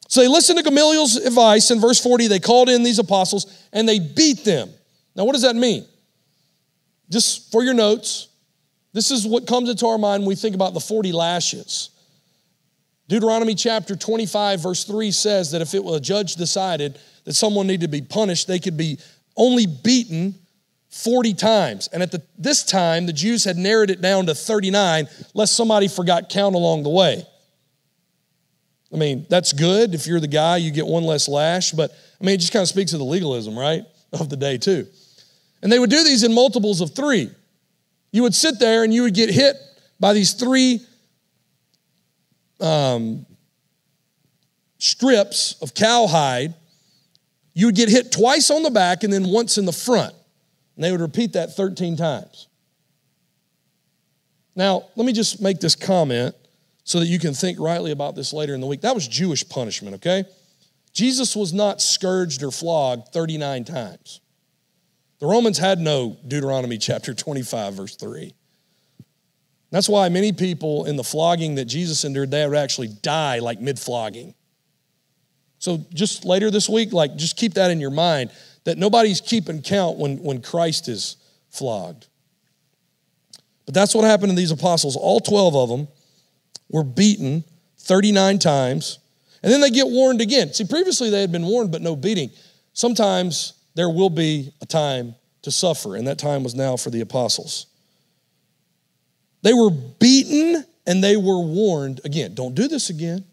So 0.09 0.21
they 0.21 0.29
listened 0.29 0.59
to 0.59 0.65
Gamaliel's 0.65 1.17
advice. 1.17 1.71
In 1.71 1.81
verse 1.81 2.01
40, 2.03 2.29
they 2.29 2.39
called 2.39 2.69
in 2.69 2.83
these 2.83 2.99
apostles 2.99 3.47
and 3.73 3.89
they 3.89 3.99
beat 3.99 4.45
them. 4.45 4.71
Now, 5.15 5.25
what 5.25 5.33
does 5.33 5.43
that 5.43 5.57
mean? 5.57 5.85
Just 7.11 7.51
for 7.51 7.63
your 7.63 7.75
notes, 7.75 8.29
this 8.97 9.11
is 9.11 9.27
what 9.27 9.47
comes 9.47 9.69
into 9.69 9.87
our 9.87 9.99
mind 9.99 10.23
when 10.23 10.31
we 10.31 10.35
think 10.35 10.55
about 10.55 10.73
the 10.73 10.81
40 10.81 11.13
lashes. 11.13 11.91
Deuteronomy 13.09 13.55
chapter 13.55 13.95
25, 13.95 14.63
verse 14.63 14.85
3 14.85 15.11
says 15.11 15.51
that 15.51 15.61
if 15.61 15.75
it 15.75 15.85
were 15.85 15.99
a 15.99 16.01
judge 16.01 16.37
decided 16.37 16.99
that 17.25 17.35
someone 17.35 17.67
needed 17.67 17.83
to 17.83 17.89
be 17.89 18.01
punished, 18.01 18.49
they 18.49 18.59
could 18.59 18.79
be 18.79 18.99
only 19.37 19.67
beaten 19.67 20.35
40 20.89 21.35
times. 21.35 21.91
And 21.93 22.03
at 22.03 22.11
the, 22.11 22.23
this 22.39 22.65
time, 22.65 23.05
the 23.05 23.13
Jews 23.13 23.45
had 23.45 23.59
narrowed 23.59 23.91
it 23.91 24.01
down 24.01 24.25
to 24.27 24.35
39, 24.35 25.09
lest 25.35 25.55
somebody 25.55 25.89
forgot 25.89 26.31
count 26.31 26.55
along 26.55 26.83
the 26.83 26.89
way. 26.89 27.23
I 28.95 28.97
mean, 28.97 29.27
that's 29.29 29.53
good. 29.53 29.95
If 29.95 30.07
you're 30.07 30.21
the 30.21 30.27
guy, 30.27 30.57
you 30.57 30.71
get 30.71 30.87
one 30.87 31.05
less 31.05 31.29
lash, 31.29 31.73
but 31.73 31.91
I 32.19 32.25
mean, 32.25 32.37
it 32.37 32.39
just 32.39 32.55
kind 32.55 32.63
of 32.63 32.69
speaks 32.69 32.93
to 32.93 32.97
the 32.97 33.05
legalism, 33.05 33.59
right, 33.59 33.83
of 34.15 34.31
the 34.31 34.39
day, 34.39 34.57
too. 34.57 34.87
And 35.61 35.71
they 35.71 35.79
would 35.79 35.91
do 35.91 36.03
these 36.03 36.23
in 36.23 36.33
multiples 36.33 36.81
of 36.81 36.95
three. 36.95 37.31
You 38.17 38.23
would 38.23 38.35
sit 38.35 38.59
there 38.59 38.83
and 38.83 38.95
you 38.95 39.03
would 39.03 39.13
get 39.13 39.29
hit 39.29 39.57
by 40.01 40.15
these 40.15 40.33
three 40.33 40.81
um, 42.63 43.27
strips 44.79 45.57
of 45.61 45.75
cowhide, 45.75 46.55
you 47.53 47.67
would 47.67 47.75
get 47.75 47.91
hit 47.91 48.11
twice 48.11 48.51
on 48.51 48.63
the 48.63 48.71
back 48.71 49.05
and 49.05 49.13
then 49.13 49.25
once 49.25 49.59
in 49.59 49.67
the 49.67 49.73
front. 49.73 50.15
And 50.77 50.83
they 50.83 50.93
would 50.93 51.03
repeat 51.03 51.35
that 51.35 51.57
13 51.57 51.99
times. 51.99 52.49
Now, 54.55 54.85
let 54.97 55.05
me 55.05 55.13
just 55.13 55.43
make 55.43 55.61
this 55.61 55.75
comment 55.75 56.35
so 56.85 57.01
that 57.01 57.09
you 57.09 57.19
can 57.19 57.35
think 57.35 57.61
rightly 57.61 57.91
about 57.91 58.15
this 58.15 58.33
later 58.33 58.55
in 58.55 58.63
the 58.63 58.67
week. 58.67 58.81
That 58.81 58.95
was 58.95 59.07
Jewish 59.07 59.47
punishment, 59.47 59.97
okay? 59.97 60.25
Jesus 60.95 61.37
was 61.37 61.53
not 61.53 61.83
scourged 61.83 62.43
or 62.43 62.51
flogged 62.51 63.09
39 63.13 63.65
times. 63.65 64.23
The 65.19 65.27
Romans 65.27 65.59
had 65.59 65.79
no 65.79 66.17
Deuteronomy 66.27 66.79
chapter 66.79 67.15
25, 67.15 67.75
verse 67.75 67.97
3. 67.97 68.35
That's 69.71 69.89
why 69.89 70.09
many 70.09 70.33
people 70.33 70.85
in 70.85 70.97
the 70.97 71.05
flogging 71.05 71.57
that 71.57 71.65
Jesus 71.65 72.05
endured, 72.05 72.31
they 72.31 72.47
would 72.47 72.57
actually 72.57 72.89
die 73.03 73.39
like 73.41 73.61
mid 73.61 73.79
flogging. 73.79 74.35
So 75.59 75.85
just 75.93 76.25
later 76.25 76.51
this 76.51 76.69
week, 76.69 76.93
like 76.93 77.17
just 77.17 77.37
keep 77.37 77.55
that 77.55 77.71
in 77.71 77.81
your 77.81 77.91
mind 77.91 78.31
that 78.65 78.79
nobody's 78.79 79.21
keeping 79.21 79.63
count 79.63 79.97
when, 79.97 80.19
when 80.23 80.43
Christ 80.43 80.89
is 80.89 81.17
flogged. 81.51 82.07
But 83.65 83.75
that's 83.75 83.95
what 83.95 84.05
happened 84.05 84.31
to 84.31 84.37
these 84.37 84.51
apostles. 84.51 84.97
All 84.97 85.21
12 85.21 85.57
of 85.57 85.69
them 85.69 85.89
were 86.69 86.85
beaten 86.85 87.43
39 87.79 88.39
times, 88.39 88.99
and 89.43 89.53
then 89.53 89.61
they 89.61 89.71
get 89.71 89.87
warned 89.87 90.21
again. 90.21 90.53
See, 90.53 90.65
previously 90.65 91.11
they 91.11 91.21
had 91.21 91.33
been 91.33 91.45
warned, 91.45 91.73
but 91.73 91.83
no 91.83 91.97
beating. 91.97 92.31
Sometimes 92.73 93.55
there 93.77 93.91
will 93.91 94.11
be 94.11 94.53
a 94.63 94.67
time 94.67 95.15
to 95.43 95.51
suffer, 95.51 95.97
and 95.97 96.07
that 96.07 96.19
time 96.19 96.43
was 96.43 96.55
now 96.55 96.77
for 96.77 96.91
the 96.91 97.03
apostles. 97.03 97.67
They 99.43 99.53
were 99.53 99.71
beaten 99.71 100.65
and 100.87 101.05
they 101.05 101.17
were 101.17 101.41
warned 101.41 102.01
again, 102.05 102.35
don't 102.35 102.55
do 102.55 102.69
this 102.69 102.91
again. 102.91 103.25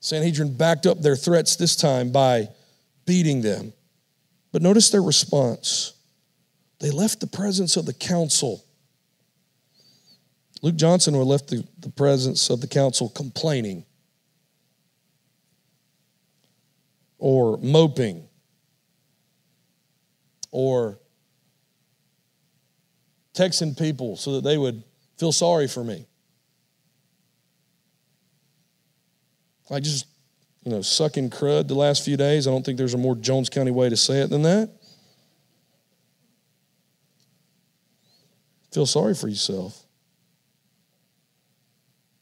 Sanhedrin 0.00 0.54
backed 0.56 0.86
up 0.86 1.00
their 1.02 1.16
threats 1.16 1.56
this 1.56 1.74
time 1.74 2.12
by 2.12 2.48
beating 3.06 3.42
them. 3.42 3.72
But 4.52 4.62
notice 4.62 4.90
their 4.90 5.02
response. 5.02 5.94
They 6.78 6.90
left 6.90 7.20
the 7.20 7.26
presence 7.26 7.76
of 7.76 7.86
the 7.86 7.94
council. 7.94 8.64
Luke 10.62 10.76
Johnson 10.76 11.14
left 11.14 11.48
the, 11.48 11.66
the 11.80 11.90
presence 11.90 12.50
of 12.50 12.60
the 12.60 12.66
council 12.68 13.08
complaining 13.08 13.84
or 17.18 17.58
moping 17.58 18.28
or 20.50 20.98
texting 23.34 23.76
people 23.78 24.16
so 24.16 24.32
that 24.32 24.44
they 24.44 24.56
would 24.56 24.82
feel 25.18 25.32
sorry 25.32 25.66
for 25.66 25.82
me. 25.82 26.06
I 29.70 29.80
just, 29.80 30.06
you 30.62 30.70
know, 30.70 30.82
sucking 30.82 31.30
crud 31.30 31.68
the 31.68 31.74
last 31.74 32.04
few 32.04 32.16
days. 32.16 32.46
I 32.46 32.50
don't 32.50 32.64
think 32.64 32.78
there's 32.78 32.94
a 32.94 32.98
more 32.98 33.16
Jones 33.16 33.48
County 33.48 33.70
way 33.70 33.88
to 33.88 33.96
say 33.96 34.20
it 34.20 34.30
than 34.30 34.42
that. 34.42 34.70
Feel 38.72 38.86
sorry 38.86 39.14
for 39.14 39.28
yourself. 39.28 39.84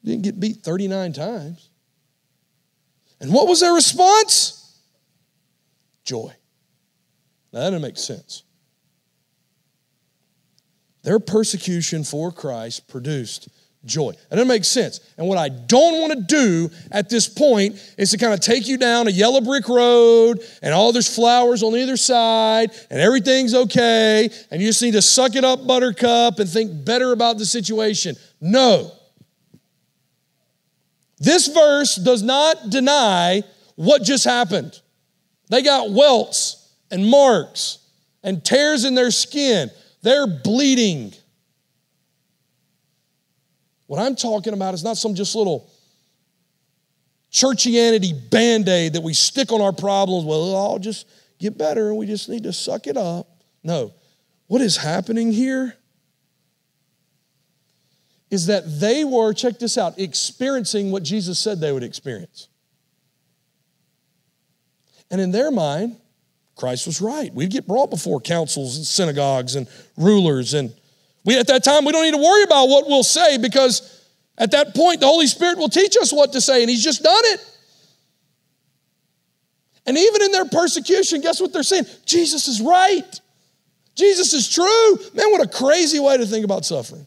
You 0.03 0.13
didn't 0.13 0.25
get 0.25 0.41
beat 0.41 0.59
39 0.59 1.13
times. 1.13 1.71
And 3.21 3.33
what 3.33 3.47
was 3.47 3.61
their 3.61 3.73
response? 3.73 4.62
Joy. 6.05 6.33
Now 7.53 7.61
that 7.61 7.71
doesn't 7.71 7.83
make 7.83 7.99
sense. 7.99 8.45
Their 11.03 11.19
persecution 11.19 12.05
for 12.05 12.31
Christ 12.31 12.89
produced 12.89 13.49
joy. 13.85 14.13
That 14.13 14.37
doesn't 14.37 14.49
make 14.49 14.65
sense. 14.65 15.01
And 15.19 15.27
what 15.27 15.39
I 15.39 15.49
don't 15.49 16.01
want 16.01 16.13
to 16.13 16.21
do 16.21 16.71
at 16.91 17.09
this 17.09 17.29
point 17.29 17.77
is 17.99 18.11
to 18.13 18.19
kind 18.19 18.33
of 18.33 18.41
take 18.41 18.69
you 18.69 18.77
down 18.77 19.09
a 19.09 19.11
yellow 19.11 19.41
brick 19.41 19.69
road 19.69 20.41
and 20.63 20.73
all 20.73 20.93
there's 20.93 21.13
flowers 21.13 21.63
on 21.63 21.75
either 21.75 21.97
side 21.97 22.71
and 22.91 23.01
everything's 23.01 23.55
okay 23.55 24.31
and 24.51 24.61
you 24.61 24.69
just 24.69 24.83
need 24.83 24.93
to 24.93 25.03
suck 25.03 25.35
it 25.35 25.45
up, 25.45 25.67
buttercup, 25.67 26.39
and 26.39 26.49
think 26.49 26.85
better 26.85 27.13
about 27.13 27.39
the 27.39 27.47
situation. 27.47 28.15
No. 28.41 28.93
This 31.19 31.49
verse 31.49 31.97
does 31.97 32.23
not 32.23 32.71
deny 32.71 33.43
what 33.77 34.03
just 34.03 34.25
happened. 34.25 34.81
They 35.53 35.61
got 35.61 35.91
welts 35.91 36.67
and 36.91 37.05
marks 37.07 37.77
and 38.23 38.43
tears 38.43 38.87
in 38.87 38.95
their 38.95 39.11
skin. 39.11 39.71
They're 40.01 40.27
bleeding. 40.27 41.13
What 43.87 44.01
I'm 44.01 44.17
talking 44.17 44.55
about 44.55 44.73
is 44.73 44.83
not 44.83 44.97
some 44.97 45.15
just 45.15 45.35
little 45.35 45.71
churchianity 47.31 48.31
band 48.31 48.67
aid 48.67 48.95
that 48.95 49.03
we 49.03 49.13
stick 49.13 49.53
on 49.53 49.61
our 49.61 49.75
problems. 49.75 50.25
Well, 50.25 50.41
it'll 50.41 50.57
all 50.57 50.79
just 50.79 51.07
get 51.39 51.59
better 51.59 51.91
and 51.91 51.99
we 51.99 52.07
just 52.07 52.31
need 52.31 52.45
to 52.45 52.53
suck 52.55 52.87
it 52.87 52.97
up. 52.97 53.29
No. 53.63 53.93
What 54.47 54.63
is 54.63 54.79
happening 54.79 55.33
here 55.33 55.77
is 58.31 58.47
that 58.47 58.63
they 58.81 59.05
were, 59.05 59.35
check 59.35 59.59
this 59.59 59.77
out, 59.77 59.99
experiencing 59.99 60.91
what 60.91 61.03
Jesus 61.03 61.39
said 61.39 61.61
they 61.61 61.73
would 61.73 61.83
experience. 61.83 62.49
And 65.13 65.21
in 65.21 65.31
their 65.31 65.53
mind, 65.53 65.99
Christ 66.57 66.87
was 66.87 67.01
right. 67.01 67.33
We'd 67.33 67.51
get 67.51 67.69
brought 67.69 67.91
before 67.91 68.21
councils 68.21 68.77
and 68.77 68.85
synagogues 68.85 69.55
and 69.55 69.69
rulers 69.97 70.55
and 70.55 70.75
we, 71.25 71.39
at 71.39 71.47
that 71.49 71.63
time, 71.63 71.85
we 71.85 71.93
don't 71.93 72.05
need 72.05 72.15
to 72.15 72.23
worry 72.23 72.43
about 72.43 72.69
what 72.69 72.89
we'll 72.89 73.05
say 73.05 73.39
because 73.39 74.03
at 74.37 74.51
that 74.53 74.75
point, 74.75 75.01
the 75.01 75.07
Holy 75.07 75.27
Spirit 75.27 75.59
will 75.59 75.69
teach 75.69 75.97
us 75.97 76.13
what 76.13 76.33
to 76.33 76.41
say, 76.41 76.63
and 76.63 76.71
He's 76.71 76.83
just 76.83 77.03
done 77.03 77.23
it. 77.27 77.59
And 79.87 79.99
even 79.99 80.23
in 80.23 80.33
their 80.33 80.45
persecution, 80.47 81.21
guess 81.21 81.41
what 81.41 81.53
they're 81.53 81.63
saying? 81.63 81.87
Jesus 82.07 82.49
is 82.49 82.61
right. 82.61 83.21
Jesus 83.95 84.33
is 84.33 84.49
true. 84.49 84.99
Man, 85.15 85.31
what 85.31 85.45
a 85.45 85.49
crazy 85.49 86.01
way 86.01 86.17
to 86.17 86.25
think 86.25 86.45
about 86.45 86.65
suffering. 86.65 87.07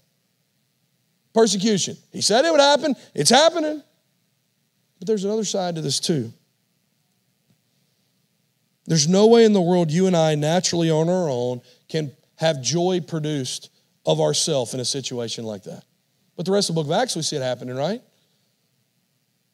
Persecution. 1.33 1.97
He 2.11 2.21
said 2.21 2.45
it 2.45 2.51
would 2.51 2.61
happen, 2.61 2.95
it's 3.13 3.29
happening. 3.29 3.81
But 4.99 5.07
there's 5.07 5.25
another 5.25 5.43
side 5.43 5.75
to 5.75 5.81
this 5.81 5.99
too. 5.99 6.31
There's 8.85 9.07
no 9.07 9.27
way 9.27 9.45
in 9.45 9.53
the 9.53 9.61
world 9.61 9.91
you 9.91 10.07
and 10.07 10.15
I 10.15 10.35
naturally 10.35 10.91
on 10.91 11.09
our 11.09 11.29
own 11.29 11.61
can 11.89 12.11
have 12.35 12.61
joy 12.61 13.01
produced 13.05 13.69
of 14.05 14.21
ourself 14.21 14.73
in 14.73 14.79
a 14.79 14.85
situation 14.85 15.43
like 15.43 15.63
that. 15.63 15.83
But 16.35 16.45
the 16.45 16.51
rest 16.51 16.69
of 16.69 16.75
the 16.75 16.81
book 16.81 16.91
of 16.91 17.01
Acts, 17.01 17.15
we 17.15 17.21
see 17.21 17.35
it 17.35 17.41
happening, 17.41 17.75
right? 17.75 18.01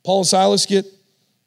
Paul 0.04 0.20
and 0.20 0.28
Silas 0.28 0.66
get 0.66 0.86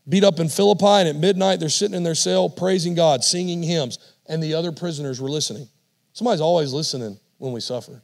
beat 0.09 0.25
up 0.25 0.39
in 0.39 0.49
Philippi, 0.49 0.85
and 0.85 1.09
at 1.09 1.17
midnight 1.17 1.61
they're 1.61 1.69
sitting 1.69 1.97
in 1.97 2.03
their 2.03 2.15
cell 2.15 2.49
praising 2.49 2.95
God, 2.95 3.25
singing 3.25 3.63
hymns, 3.63 3.99
and 4.27 4.43
the 4.43 4.55
other 4.55 4.73
prisoners 4.73 5.21
were 5.21 5.31
listening. 5.31 5.69
Somebody's 6.13 6.41
always 6.41 6.73
listening 6.73 7.19
when 7.39 7.53
we 7.53 7.61
suffer. 7.61 8.01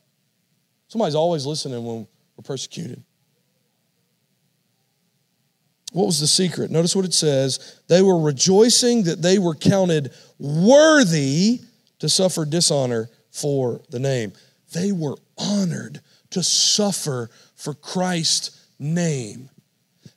Somebody's 0.89 1.15
always 1.15 1.47
listening 1.47 1.85
when 1.85 2.07
we're 2.37 2.43
persecuted. 2.43 3.03
What 5.93 6.07
was 6.07 6.21
the 6.21 6.27
secret? 6.27 6.71
Notice 6.71 6.95
what 6.95 7.05
it 7.05 7.15
says. 7.15 7.81
They 7.89 8.03
were 8.03 8.19
rejoicing 8.19 9.05
that 9.05 9.23
they 9.23 9.39
were 9.39 9.55
counted 9.55 10.13
worthy 10.39 11.61
to 11.99 12.09
suffer 12.09 12.45
dishonor 12.45 13.11
for 13.31 13.81
the 13.91 13.99
name. 13.99 14.33
They 14.73 14.93
were 14.93 15.17
honored 15.37 16.01
to 16.31 16.43
suffer 16.43 17.31
for 17.57 17.75
Christ's 17.75 18.65
name. 18.79 19.51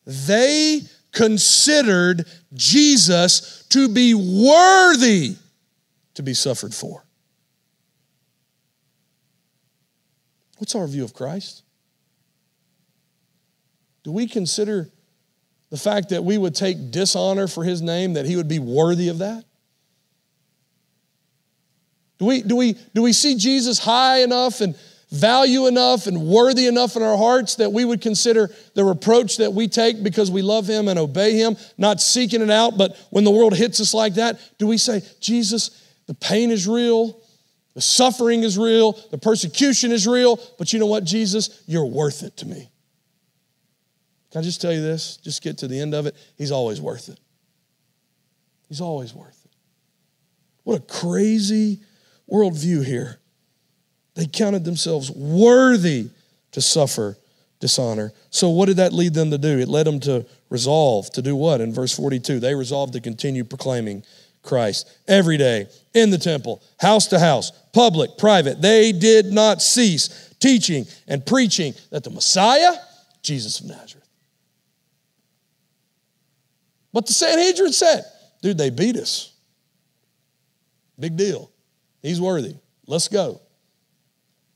They 0.06 0.82
considered 1.12 2.28
Jesus 2.54 3.64
to 3.70 3.90
be 3.90 4.14
worthy 4.14 5.36
to 6.16 6.24
be 6.24 6.34
suffered 6.34 6.74
for. 6.74 7.04
What's 10.58 10.76
our 10.76 10.88
view 10.88 11.04
of 11.04 11.14
Christ? 11.14 11.64
Do 14.04 14.12
we 14.12 14.28
consider 14.28 14.90
the 15.74 15.80
fact 15.80 16.10
that 16.10 16.24
we 16.24 16.38
would 16.38 16.54
take 16.54 16.92
dishonor 16.92 17.48
for 17.48 17.64
his 17.64 17.82
name, 17.82 18.14
that 18.14 18.28
he 18.28 18.36
would 18.36 18.48
be 18.48 18.60
worthy 18.60 19.10
of 19.10 19.18
that? 19.18 19.44
Do 22.20 22.26
we, 22.26 22.44
do 22.44 22.56
we, 22.56 22.78
do 22.94 23.02
we 23.02 23.12
see 23.12 23.34
Jesus 23.34 23.80
high 23.80 24.20
enough 24.20 24.62
and 24.62 24.76
value 25.10 25.66
enough 25.66 26.06
and 26.06 26.28
worthy 26.28 26.68
enough 26.68 26.96
in 26.96 27.02
our 27.02 27.18
hearts 27.18 27.56
that 27.56 27.74
we 27.74 27.86
would 27.86 28.02
consider 28.02 28.52
the 28.76 28.84
reproach 28.84 29.38
that 29.38 29.52
we 29.52 29.68
take 29.68 30.04
because 30.04 30.30
we 30.30 30.44
love 30.44 30.68
him 30.68 30.88
and 30.88 31.00
obey 31.00 31.34
him, 31.34 31.58
not 31.76 32.00
seeking 32.00 32.44
it 32.44 32.52
out, 32.52 32.78
but 32.78 32.96
when 33.10 33.24
the 33.24 33.32
world 33.32 33.56
hits 33.56 33.82
us 33.82 33.96
like 33.96 34.14
that, 34.14 34.40
do 34.60 34.68
we 34.68 34.78
say, 34.78 35.02
Jesus, 35.20 35.84
the 36.06 36.14
pain 36.14 36.52
is 36.52 36.68
real, 36.68 37.20
the 37.74 37.82
suffering 37.82 38.44
is 38.44 38.60
real, 38.60 38.92
the 39.10 39.18
persecution 39.18 39.92
is 39.92 40.06
real, 40.06 40.40
but 40.60 40.72
you 40.72 40.78
know 40.78 40.86
what, 40.86 41.04
Jesus, 41.04 41.64
you're 41.66 41.84
worth 41.84 42.22
it 42.22 42.38
to 42.38 42.46
me. 42.46 42.70
Can 44.34 44.40
I 44.40 44.44
just 44.44 44.60
tell 44.62 44.74
you 44.74 44.82
this? 44.82 45.18
Just 45.18 45.44
get 45.44 45.60
to 45.60 45.68
the 45.68 45.80
end 45.80 45.94
of 45.94 46.08
it. 46.08 46.16
He's 46.36 46.52
always 46.52 46.82
worth 46.82 47.08
it. 47.08 47.20
He's 48.68 48.82
always 48.82 49.14
worth 49.14 49.40
it. 49.46 49.52
What 50.64 50.80
a 50.80 50.82
crazy 50.82 51.82
worldview 52.28 52.84
here. 52.84 53.20
They 54.16 54.26
counted 54.26 54.66
themselves 54.66 55.12
worthy 55.12 56.10
to 56.52 56.62
suffer 56.62 57.16
dishonor. 57.60 58.12
So, 58.32 58.50
what 58.50 58.66
did 58.66 58.78
that 58.78 58.92
lead 58.92 59.14
them 59.14 59.30
to 59.30 59.38
do? 59.38 59.60
It 59.60 59.68
led 59.68 59.86
them 59.86 60.00
to 60.00 60.26
resolve 60.50 61.12
to 61.12 61.22
do 61.22 61.36
what? 61.36 61.62
In 61.62 61.72
verse 61.72 61.96
42, 61.96 62.40
they 62.40 62.56
resolved 62.56 62.94
to 62.94 63.02
continue 63.02 63.44
proclaiming 63.44 64.04
Christ 64.42 64.90
every 65.08 65.38
day 65.38 65.68
in 65.94 66.10
the 66.10 66.18
temple, 66.18 66.64
house 66.80 67.06
to 67.08 67.20
house, 67.20 67.52
public, 67.72 68.18
private. 68.18 68.64
They 68.64 68.94
did 68.94 69.28
not 69.28 69.62
cease 69.62 70.34
teaching 70.40 70.88
and 71.08 71.24
preaching 71.24 71.76
that 71.92 72.04
the 72.04 72.10
Messiah, 72.10 72.74
Jesus 73.22 73.60
of 73.60 73.68
Nazareth. 73.68 74.03
But 76.94 77.08
the 77.08 77.14
Sanhedrin 77.14 77.74
said, 77.74 78.04
dude, 78.42 78.58
they 78.58 78.70
beat 78.70 78.96
us. 78.96 79.34
Big 81.00 81.18
deal. 81.18 81.52
He's 82.02 82.22
worthy. 82.22 82.56
Let's 82.86 83.08
go. 83.08 83.42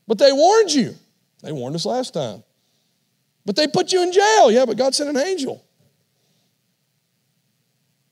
But 0.06 0.18
they 0.18 0.32
warned 0.32 0.72
you. 0.72 0.94
They 1.42 1.52
warned 1.52 1.74
us 1.74 1.84
last 1.84 2.14
time. 2.14 2.42
But 3.44 3.56
they 3.56 3.66
put 3.66 3.92
you 3.92 4.02
in 4.02 4.12
jail. 4.12 4.50
Yeah, 4.50 4.64
but 4.64 4.76
God 4.76 4.94
sent 4.94 5.10
an 5.10 5.16
angel. 5.16 5.64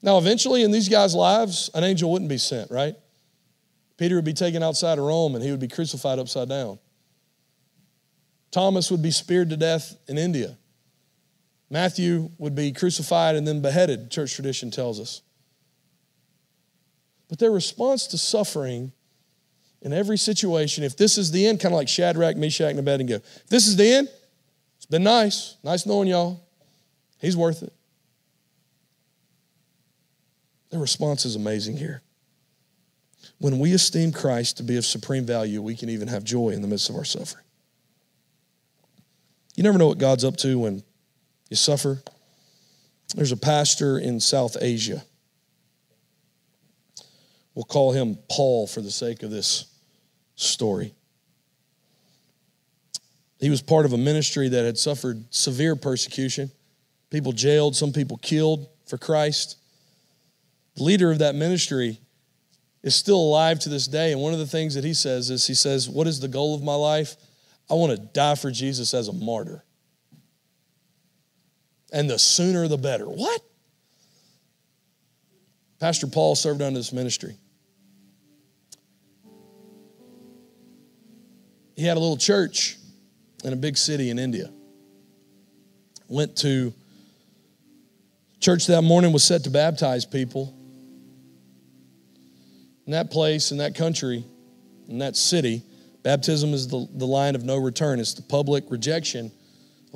Now, 0.02 0.18
eventually 0.18 0.62
in 0.62 0.70
these 0.70 0.88
guys' 0.88 1.14
lives, 1.14 1.70
an 1.74 1.84
angel 1.84 2.10
wouldn't 2.10 2.28
be 2.28 2.38
sent, 2.38 2.70
right? 2.70 2.94
Peter 3.96 4.16
would 4.16 4.24
be 4.24 4.32
taken 4.32 4.62
outside 4.62 4.98
of 4.98 5.04
Rome 5.04 5.34
and 5.34 5.42
he 5.42 5.50
would 5.50 5.60
be 5.60 5.68
crucified 5.68 6.18
upside 6.18 6.48
down. 6.48 6.78
Thomas 8.50 8.90
would 8.90 9.02
be 9.02 9.10
speared 9.10 9.50
to 9.50 9.56
death 9.56 9.96
in 10.08 10.18
India. 10.18 10.56
Matthew 11.70 12.30
would 12.38 12.54
be 12.54 12.72
crucified 12.72 13.34
and 13.34 13.46
then 13.46 13.60
beheaded, 13.60 14.10
church 14.10 14.34
tradition 14.34 14.70
tells 14.70 15.00
us. 15.00 15.22
But 17.28 17.38
their 17.38 17.50
response 17.50 18.06
to 18.08 18.18
suffering 18.18 18.92
in 19.82 19.92
every 19.92 20.16
situation, 20.16 20.84
if 20.84 20.96
this 20.96 21.18
is 21.18 21.32
the 21.32 21.46
end, 21.46 21.60
kind 21.60 21.72
of 21.74 21.76
like 21.76 21.88
Shadrach, 21.88 22.36
Meshach, 22.36 22.70
and 22.70 22.78
Abednego, 22.78 23.16
if 23.16 23.46
this 23.48 23.66
is 23.66 23.76
the 23.76 23.92
end, 23.92 24.08
it's 24.76 24.86
been 24.86 25.02
nice. 25.02 25.56
Nice 25.64 25.86
knowing 25.86 26.08
y'all. 26.08 26.40
He's 27.20 27.36
worth 27.36 27.62
it. 27.62 27.72
Their 30.70 30.80
response 30.80 31.24
is 31.24 31.36
amazing 31.36 31.76
here. 31.76 32.02
When 33.38 33.58
we 33.58 33.72
esteem 33.72 34.12
Christ 34.12 34.58
to 34.58 34.62
be 34.62 34.76
of 34.76 34.86
supreme 34.86 35.26
value, 35.26 35.60
we 35.60 35.74
can 35.74 35.88
even 35.88 36.08
have 36.08 36.24
joy 36.24 36.50
in 36.50 36.62
the 36.62 36.68
midst 36.68 36.88
of 36.88 36.96
our 36.96 37.04
suffering. 37.04 37.44
You 39.56 39.62
never 39.62 39.78
know 39.78 39.86
what 39.86 39.98
God's 39.98 40.24
up 40.24 40.36
to 40.38 40.58
when 40.58 40.82
you 41.48 41.56
suffer. 41.56 42.02
There's 43.14 43.32
a 43.32 43.36
pastor 43.36 43.98
in 43.98 44.20
South 44.20 44.56
Asia. 44.60 45.04
We'll 47.54 47.64
call 47.64 47.92
him 47.92 48.18
Paul 48.30 48.66
for 48.66 48.80
the 48.80 48.90
sake 48.90 49.22
of 49.22 49.30
this 49.30 49.66
story. 50.34 50.94
He 53.38 53.50
was 53.50 53.62
part 53.62 53.86
of 53.86 53.92
a 53.92 53.98
ministry 53.98 54.48
that 54.48 54.64
had 54.64 54.78
suffered 54.78 55.24
severe 55.30 55.76
persecution, 55.76 56.50
people 57.10 57.32
jailed, 57.32 57.76
some 57.76 57.92
people 57.92 58.16
killed 58.18 58.68
for 58.86 58.98
Christ. 58.98 59.58
The 60.76 60.82
leader 60.84 61.10
of 61.10 61.18
that 61.20 61.34
ministry 61.34 62.00
is 62.82 62.94
still 62.94 63.18
alive 63.18 63.58
to 63.60 63.68
this 63.68 63.86
day. 63.86 64.12
And 64.12 64.20
one 64.20 64.32
of 64.32 64.38
the 64.38 64.46
things 64.46 64.74
that 64.74 64.84
he 64.84 64.94
says 64.94 65.30
is 65.30 65.46
he 65.46 65.54
says, 65.54 65.88
What 65.88 66.06
is 66.06 66.20
the 66.20 66.28
goal 66.28 66.54
of 66.54 66.62
my 66.62 66.74
life? 66.74 67.16
I 67.70 67.74
want 67.74 67.92
to 67.92 67.98
die 67.98 68.36
for 68.36 68.50
Jesus 68.50 68.94
as 68.94 69.08
a 69.08 69.12
martyr. 69.12 69.64
And 71.92 72.10
the 72.10 72.18
sooner 72.18 72.66
the 72.68 72.76
better. 72.76 73.04
What? 73.04 73.40
Pastor 75.78 76.06
Paul 76.06 76.34
served 76.34 76.62
under 76.62 76.78
this 76.78 76.92
ministry. 76.92 77.36
He 81.76 81.84
had 81.84 81.96
a 81.96 82.00
little 82.00 82.16
church 82.16 82.78
in 83.44 83.52
a 83.52 83.56
big 83.56 83.76
city 83.76 84.10
in 84.10 84.18
India. 84.18 84.50
Went 86.08 86.36
to 86.38 86.72
church 88.40 88.66
that 88.66 88.82
morning 88.82 89.12
was 89.12 89.24
set 89.24 89.44
to 89.44 89.50
baptize 89.50 90.04
people. 90.06 90.54
In 92.86 92.92
that 92.92 93.10
place, 93.10 93.50
in 93.50 93.58
that 93.58 93.74
country, 93.74 94.24
in 94.88 94.98
that 94.98 95.16
city, 95.16 95.62
baptism 96.02 96.54
is 96.54 96.68
the, 96.68 96.88
the 96.94 97.06
line 97.06 97.34
of 97.34 97.44
no 97.44 97.56
return. 97.56 98.00
It's 98.00 98.14
the 98.14 98.22
public 98.22 98.64
rejection 98.70 99.30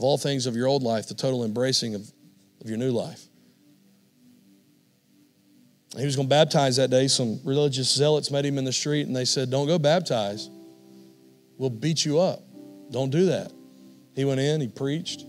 of 0.01 0.05
all 0.05 0.17
things 0.17 0.47
of 0.47 0.57
your 0.57 0.67
old 0.67 0.83
life, 0.83 1.09
the 1.09 1.15
total 1.15 1.45
embracing 1.45 1.95
of, 1.95 2.11
of 2.63 2.71
your 2.71 2.79
new 2.79 2.91
life. 2.91 3.23
He 5.95 6.07
was 6.07 6.17
going 6.17 6.27
to 6.27 6.31
baptize 6.31 6.77
that 6.77 6.89
day. 6.89 7.07
Some 7.07 7.39
religious 7.45 7.95
zealots 7.95 8.31
met 8.31 8.47
him 8.47 8.57
in 8.57 8.65
the 8.65 8.73
street 8.73 9.07
and 9.07 9.15
they 9.15 9.27
said, 9.27 9.51
Don't 9.51 9.67
go 9.67 9.79
baptize. 9.79 10.49
We'll 11.59 11.69
beat 11.69 12.03
you 12.03 12.19
up. 12.19 12.41
Don't 12.91 13.11
do 13.11 13.27
that. 13.27 13.53
He 14.15 14.25
went 14.25 14.41
in, 14.41 14.63
he 14.63 14.69
preached, 14.69 15.27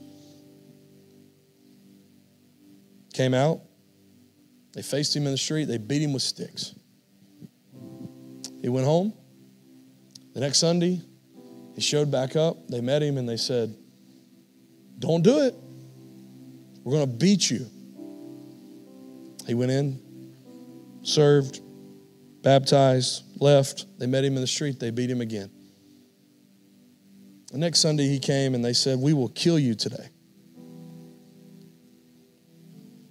came 3.14 3.34
out. 3.34 3.60
They 4.72 4.84
faced 4.84 5.14
him 5.14 5.26
in 5.26 5.34
the 5.34 5.38
street, 5.38 5.66
they 5.66 5.80
beat 5.80 6.02
him 6.02 6.14
with 6.14 6.24
sticks. 6.24 6.74
He 8.62 8.70
went 8.70 8.86
home. 8.86 9.12
The 10.34 10.40
next 10.40 10.60
Sunday, 10.60 11.02
he 11.76 11.82
showed 11.82 12.10
back 12.10 12.38
up. 12.38 12.70
They 12.70 12.80
met 12.80 13.04
him 13.04 13.18
and 13.18 13.28
they 13.28 13.36
said, 13.36 13.76
Don't 15.02 15.24
do 15.24 15.40
it. 15.40 15.56
We're 16.84 16.94
going 16.94 17.10
to 17.10 17.16
beat 17.18 17.50
you. 17.50 17.66
He 19.48 19.56
went 19.56 19.72
in, 19.72 20.00
served, 21.02 21.60
baptized, 22.44 23.24
left. 23.42 23.86
They 23.98 24.06
met 24.06 24.24
him 24.24 24.36
in 24.36 24.42
the 24.42 24.48
street. 24.48 24.80
They 24.80 24.92
beat 24.92 25.10
him 25.10 25.20
again. 25.20 25.50
The 27.52 27.58
next 27.58 27.80
Sunday 27.80 28.08
he 28.08 28.20
came 28.20 28.54
and 28.54 28.64
they 28.64 28.74
said, 28.74 29.00
We 29.00 29.14
will 29.14 29.30
kill 29.30 29.58
you 29.58 29.74
today. 29.74 30.08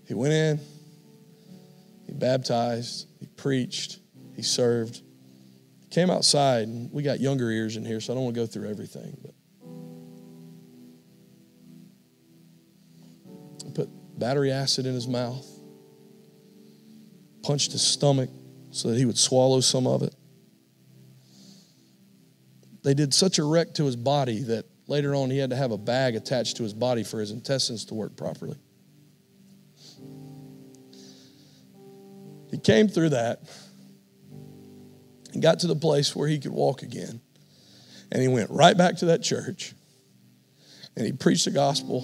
He 0.06 0.14
went 0.14 0.32
in, 0.32 0.60
he 2.06 2.12
baptized, 2.12 3.06
he 3.18 3.26
preached, 3.26 3.98
he 4.34 4.42
served. 4.42 5.02
He 5.82 5.88
Came 5.90 6.10
outside, 6.10 6.68
and 6.68 6.90
we 6.92 7.02
got 7.02 7.20
younger 7.20 7.50
ears 7.50 7.76
in 7.76 7.84
here, 7.84 8.00
so 8.00 8.12
I 8.12 8.16
don't 8.16 8.24
want 8.24 8.34
to 8.36 8.40
go 8.40 8.46
through 8.46 8.70
everything. 8.70 9.16
But 9.22 9.34
battery 14.20 14.52
acid 14.52 14.86
in 14.86 14.94
his 14.94 15.08
mouth 15.08 15.46
punched 17.42 17.72
his 17.72 17.82
stomach 17.82 18.30
so 18.70 18.90
that 18.90 18.98
he 18.98 19.04
would 19.04 19.18
swallow 19.18 19.60
some 19.60 19.86
of 19.86 20.02
it. 20.02 20.14
They 22.82 22.94
did 22.94 23.12
such 23.12 23.38
a 23.38 23.44
wreck 23.44 23.74
to 23.74 23.84
his 23.84 23.96
body 23.96 24.42
that 24.44 24.66
later 24.86 25.14
on 25.14 25.30
he 25.30 25.38
had 25.38 25.50
to 25.50 25.56
have 25.56 25.72
a 25.72 25.78
bag 25.78 26.14
attached 26.14 26.58
to 26.58 26.62
his 26.62 26.74
body 26.74 27.02
for 27.02 27.18
his 27.18 27.30
intestines 27.30 27.86
to 27.86 27.94
work 27.94 28.16
properly. 28.16 28.58
He 32.50 32.58
came 32.58 32.88
through 32.88 33.10
that 33.10 33.42
and 35.32 35.42
got 35.42 35.60
to 35.60 35.66
the 35.66 35.76
place 35.76 36.14
where 36.14 36.28
he 36.28 36.38
could 36.38 36.52
walk 36.52 36.82
again. 36.82 37.20
And 38.12 38.20
he 38.20 38.28
went 38.28 38.50
right 38.50 38.76
back 38.76 38.96
to 38.96 39.06
that 39.06 39.22
church 39.22 39.72
and 40.96 41.06
he 41.06 41.12
preached 41.12 41.44
the 41.44 41.50
gospel. 41.50 42.02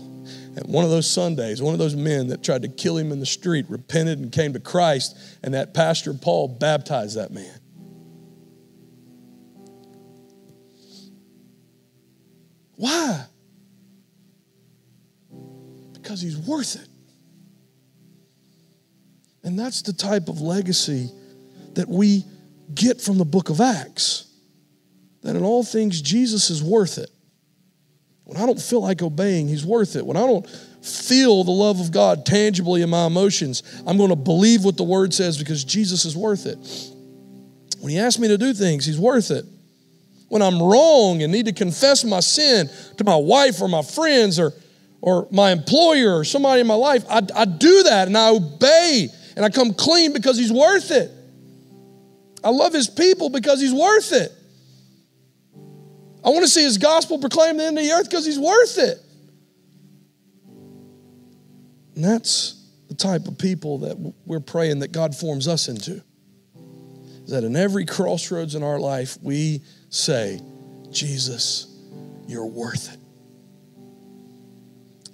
And 0.56 0.64
one 0.66 0.84
of 0.84 0.90
those 0.90 1.10
Sundays, 1.10 1.60
one 1.60 1.74
of 1.74 1.78
those 1.78 1.96
men 1.96 2.28
that 2.28 2.42
tried 2.42 2.62
to 2.62 2.68
kill 2.68 2.96
him 2.96 3.12
in 3.12 3.20
the 3.20 3.26
street 3.26 3.66
repented 3.68 4.18
and 4.18 4.32
came 4.32 4.52
to 4.52 4.60
Christ, 4.60 5.16
and 5.42 5.54
that 5.54 5.74
pastor 5.74 6.14
Paul 6.14 6.48
baptized 6.48 7.16
that 7.16 7.30
man. 7.30 7.60
Why? 12.76 13.24
Because 15.92 16.20
he's 16.20 16.36
worth 16.36 16.76
it. 16.76 16.88
And 19.42 19.58
that's 19.58 19.82
the 19.82 19.92
type 19.92 20.28
of 20.28 20.40
legacy 20.40 21.08
that 21.74 21.88
we 21.88 22.24
get 22.74 23.00
from 23.00 23.18
the 23.18 23.24
book 23.24 23.48
of 23.48 23.60
Acts. 23.60 24.24
That 25.22 25.36
in 25.36 25.42
all 25.42 25.62
things, 25.62 26.02
Jesus 26.02 26.50
is 26.50 26.62
worth 26.62 26.98
it. 26.98 27.10
When 28.26 28.36
I 28.38 28.44
don't 28.44 28.60
feel 28.60 28.82
like 28.82 29.02
obeying, 29.02 29.46
He's 29.46 29.64
worth 29.64 29.94
it. 29.94 30.04
When 30.04 30.16
I 30.16 30.26
don't 30.26 30.46
feel 30.82 31.44
the 31.44 31.52
love 31.52 31.80
of 31.80 31.92
God 31.92 32.26
tangibly 32.26 32.82
in 32.82 32.90
my 32.90 33.06
emotions, 33.06 33.62
I'm 33.86 33.96
going 33.96 34.10
to 34.10 34.16
believe 34.16 34.64
what 34.64 34.76
the 34.76 34.82
Word 34.82 35.14
says 35.14 35.38
because 35.38 35.62
Jesus 35.62 36.04
is 36.04 36.16
worth 36.16 36.44
it. 36.44 36.58
When 37.78 37.92
He 37.92 38.00
asks 38.00 38.18
me 38.18 38.26
to 38.26 38.36
do 38.36 38.52
things, 38.52 38.84
He's 38.84 38.98
worth 38.98 39.30
it. 39.30 39.44
When 40.28 40.42
I'm 40.42 40.60
wrong 40.60 41.22
and 41.22 41.32
need 41.32 41.46
to 41.46 41.52
confess 41.52 42.04
my 42.04 42.18
sin 42.18 42.68
to 42.96 43.04
my 43.04 43.14
wife 43.14 43.62
or 43.62 43.68
my 43.68 43.82
friends 43.82 44.40
or, 44.40 44.52
or 45.00 45.28
my 45.30 45.52
employer 45.52 46.18
or 46.18 46.24
somebody 46.24 46.60
in 46.60 46.66
my 46.66 46.74
life, 46.74 47.04
I, 47.08 47.22
I 47.32 47.44
do 47.44 47.84
that 47.84 48.08
and 48.08 48.18
I 48.18 48.30
obey 48.30 49.08
and 49.36 49.44
I 49.44 49.50
come 49.50 49.72
clean 49.72 50.12
because 50.12 50.36
He's 50.36 50.52
worth 50.52 50.90
it. 50.90 51.12
I 52.42 52.50
love 52.50 52.72
His 52.72 52.90
people 52.90 53.30
because 53.30 53.60
He's 53.60 53.72
worth 53.72 54.12
it. 54.12 54.32
I 56.26 56.30
want 56.30 56.42
to 56.42 56.48
see 56.48 56.64
his 56.64 56.76
gospel 56.76 57.20
proclaimed 57.20 57.60
in 57.60 57.76
the 57.76 57.88
earth 57.92 58.10
because 58.10 58.26
he's 58.26 58.38
worth 58.38 58.78
it. 58.78 58.98
And 61.94 62.04
that's 62.04 62.68
the 62.88 62.94
type 62.94 63.28
of 63.28 63.38
people 63.38 63.78
that 63.78 64.14
we're 64.26 64.40
praying 64.40 64.80
that 64.80 64.90
God 64.90 65.14
forms 65.14 65.46
us 65.46 65.68
into. 65.68 66.02
Is 67.24 67.30
that 67.30 67.44
in 67.44 67.54
every 67.54 67.86
crossroads 67.86 68.56
in 68.56 68.64
our 68.64 68.80
life, 68.80 69.16
we 69.22 69.62
say, 69.88 70.40
Jesus, 70.90 71.68
you're 72.26 72.46
worth 72.46 72.92
it. 72.92 72.98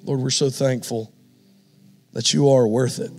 Lord, 0.04 0.20
we're 0.20 0.30
so 0.30 0.48
thankful 0.48 1.12
that 2.12 2.32
you 2.32 2.48
are 2.50 2.66
worth 2.66 2.98
it. 2.98 3.12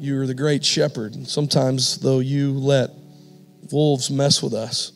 You're 0.00 0.26
the 0.26 0.32
great 0.32 0.64
shepherd. 0.64 1.28
Sometimes, 1.28 1.98
though, 1.98 2.20
you 2.20 2.54
let 2.54 2.88
wolves 3.70 4.10
mess 4.10 4.42
with 4.42 4.54
us. 4.54 4.92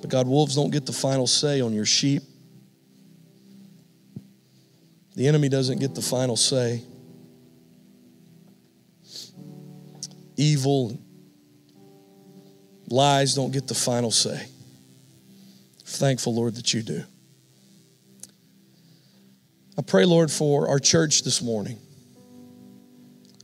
But 0.00 0.08
God, 0.08 0.28
wolves 0.28 0.54
don't 0.54 0.70
get 0.70 0.86
the 0.86 0.92
final 0.92 1.26
say 1.26 1.60
on 1.60 1.72
your 1.72 1.84
sheep. 1.84 2.22
The 5.16 5.26
enemy 5.26 5.48
doesn't 5.48 5.80
get 5.80 5.96
the 5.96 6.00
final 6.00 6.36
say. 6.36 6.84
Evil, 10.36 10.96
lies 12.86 13.34
don't 13.34 13.50
get 13.50 13.66
the 13.66 13.74
final 13.74 14.12
say. 14.12 14.46
Thankful, 15.84 16.36
Lord, 16.36 16.54
that 16.54 16.72
you 16.72 16.82
do. 16.82 17.02
I 19.76 19.82
pray, 19.82 20.04
Lord, 20.04 20.30
for 20.30 20.68
our 20.68 20.78
church 20.78 21.24
this 21.24 21.42
morning. 21.42 21.80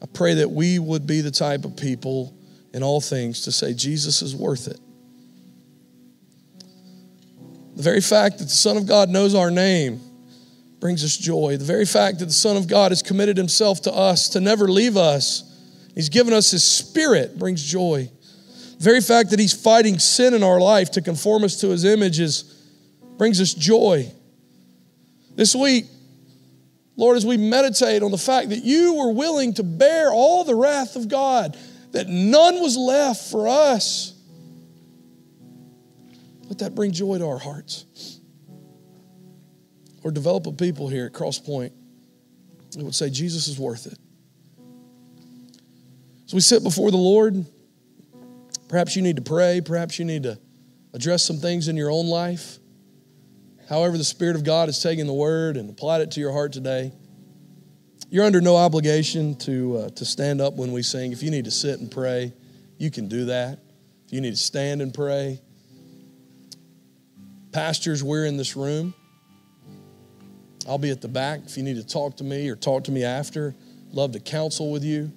I 0.03 0.07
pray 0.07 0.35
that 0.35 0.51
we 0.51 0.79
would 0.79 1.07
be 1.07 1.21
the 1.21 1.31
type 1.31 1.65
of 1.65 1.77
people 1.77 2.35
in 2.73 2.83
all 2.83 3.01
things 3.01 3.43
to 3.43 3.53
say, 3.53 3.75
Jesus 3.75 4.23
is 4.23 4.37
worth 4.37 4.69
it. 4.69 4.79
The 7.77 7.83
very 7.83 8.01
fact 8.01 8.39
that 8.39 8.45
the 8.45 8.51
Son 8.51 8.77
of 8.77 8.87
God 8.87 9.09
knows 9.09 9.35
our 9.35 9.51
name 9.51 10.01
brings 10.81 11.05
us 11.05 11.17
joy. 11.17 11.57
The 11.57 11.65
very 11.65 11.87
fact 11.87 12.19
that 12.21 12.27
the 12.27 12.33
Son 12.33 12.57
of 12.57 12.69
God 12.69 12.93
has 12.93 13.03
committed 13.03 13.37
himself 13.37 13.83
to 13.83 13.93
us 13.93 14.29
to 14.31 14.41
never 14.41 14.69
leave 14.69 14.97
us, 14.97 15.45
he's 15.95 16.09
given 16.09 16.33
us 16.33 16.51
his 16.51 16.65
spirit, 16.65 17.39
brings 17.39 17.63
joy. 17.63 18.11
The 18.79 18.85
very 18.85 19.01
fact 19.01 19.31
that 19.31 19.41
he's 19.41 19.53
fighting 19.53 19.99
sin 19.99 20.35
in 20.35 20.43
our 20.43 20.61
life 20.61 20.93
to 20.93 21.03
conform 21.03 21.45
us 21.45 21.61
to 21.61 21.69
his 21.69 21.85
images 21.85 22.55
brings 23.17 23.41
us 23.41 23.55
joy. 23.55 24.11
This 25.35 25.55
week, 25.55 25.87
Lord, 26.99 27.17
as 27.17 27.25
we 27.25 27.37
meditate 27.37 28.03
on 28.03 28.11
the 28.11 28.19
fact 28.19 28.49
that 28.49 28.65
you 28.65 28.95
were 28.95 29.13
willing 29.13 29.55
to 29.55 29.63
bear 29.63 30.11
all 30.11 30.43
the 30.43 30.57
wrath 30.57 30.97
of 30.97 31.09
God, 31.09 31.57
that 31.93 32.09
none 32.09 32.61
was 32.61 32.77
left 32.77 33.31
for 33.31 33.47
us, 33.47 34.15
let 36.49 36.59
that 36.59 36.75
bring 36.75 36.91
joy 36.91 37.19
to 37.19 37.25
our 37.25 37.39
hearts. 37.39 38.19
Or 40.03 40.11
develop 40.11 40.49
a 40.49 40.53
people 40.53 40.89
here 40.89 41.07
at 41.07 41.13
Cross 41.13 41.39
Point 41.41 41.73
that 42.73 42.83
would 42.83 42.97
say, 42.97 43.11
Jesus 43.11 43.47
is 43.47 43.61
worth 43.61 43.87
it. 43.87 43.99
As 46.27 46.35
we 46.35 46.41
sit 46.41 46.65
before 46.65 46.91
the 46.91 46.97
Lord, 46.97 47.47
perhaps 48.69 48.97
you 48.97 49.03
need 49.03 49.17
to 49.17 49.23
pray, 49.23 49.61
perhaps 49.65 50.01
you 50.01 50.05
need 50.05 50.25
to 50.25 50.37
address 50.93 51.23
some 51.23 51.37
things 51.37 51.69
in 51.69 51.77
your 51.77 51.93
own 51.93 52.09
life. 52.09 52.58
However, 53.69 53.99
the 53.99 54.05
Spirit 54.05 54.35
of 54.35 54.45
God 54.45 54.69
has 54.69 54.83
taken 54.83 55.07
the 55.07 55.13
word 55.13 55.57
and 55.57 55.69
applied 55.69 56.01
it 56.01 56.11
to 56.13 56.21
your 56.21 56.33
heart 56.33 56.53
today. 56.53 56.93
You're 58.11 58.25
under 58.25 58.41
no 58.41 58.57
obligation 58.57 59.35
to, 59.41 59.77
uh, 59.77 59.89
to 59.91 60.05
stand 60.07 60.41
up 60.41 60.55
when 60.55 60.73
we 60.73 60.83
sing. 60.83 61.13
If 61.13 61.23
you 61.23 61.31
need 61.31 61.45
to 61.45 61.51
sit 61.51 61.79
and 61.79 61.91
pray, 61.91 62.33
you 62.79 62.91
can 62.91 63.09
do 63.09 63.27
that. 63.27 63.59
If 64.07 64.13
you 64.15 64.23
need 64.23 64.31
to 64.31 64.37
stand 64.37 64.81
and 64.81 64.95
pray, 64.95 65.43
pastors, 67.53 68.03
we're 68.03 68.25
in 68.25 68.39
this 68.39 68.57
room. 68.57 68.95
I'll 70.67 70.79
be 70.79 70.91
at 70.91 71.03
the 71.03 71.09
back. 71.09 71.41
If 71.45 71.59
you 71.59 71.63
need 71.63 71.77
to 71.77 71.87
talk 71.87 72.17
to 72.19 72.25
me 72.25 72.49
or 72.49 72.57
talk 72.57 72.85
to 72.85 72.91
me 72.91 73.05
after, 73.05 73.55
love 73.93 74.13
to 74.13 74.21
counsel 74.21 74.73
with 74.73 74.85
you. 74.85 75.13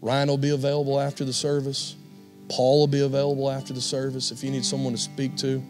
Ryan 0.00 0.28
will 0.28 0.38
be 0.38 0.50
available 0.50 0.98
after 0.98 1.24
the 1.24 1.32
service. 1.32 1.94
Paul 2.48 2.80
will 2.80 2.86
be 2.88 3.02
available 3.02 3.48
after 3.48 3.72
the 3.72 3.80
service 3.80 4.32
if 4.32 4.42
you 4.42 4.50
need 4.50 4.64
someone 4.64 4.92
to 4.94 4.98
speak 4.98 5.36
to. 5.36 5.62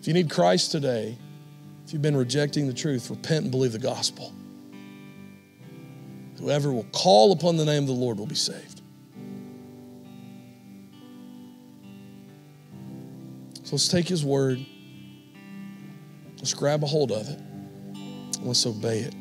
If 0.00 0.08
you 0.08 0.14
need 0.14 0.30
Christ 0.30 0.72
today, 0.72 1.18
if 1.84 1.92
you've 1.92 2.02
been 2.02 2.16
rejecting 2.16 2.66
the 2.66 2.72
truth, 2.72 3.10
repent 3.10 3.42
and 3.42 3.50
believe 3.50 3.72
the 3.72 3.78
gospel. 3.78 4.32
Whoever 6.38 6.72
will 6.72 6.86
call 6.92 7.32
upon 7.32 7.58
the 7.58 7.66
name 7.66 7.82
of 7.82 7.88
the 7.88 7.94
Lord 7.94 8.18
will 8.18 8.26
be 8.26 8.34
saved. 8.34 8.80
So 13.64 13.72
let's 13.72 13.88
take 13.88 14.08
his 14.08 14.24
word. 14.24 14.64
Let's 16.38 16.54
grab 16.54 16.82
a 16.82 16.86
hold 16.86 17.12
of 17.12 17.28
it. 17.28 17.38
And 17.38 18.46
let's 18.46 18.64
obey 18.64 19.00
it 19.00 19.14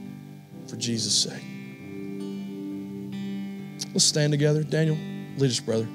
for 0.68 0.78
Jesus' 0.78 1.24
sake. 1.24 1.44
Let's 3.94 4.06
stand 4.06 4.32
together. 4.32 4.64
Daniel, 4.64 4.98
lead 5.38 5.52
us, 5.52 5.60
brother. 5.60 5.88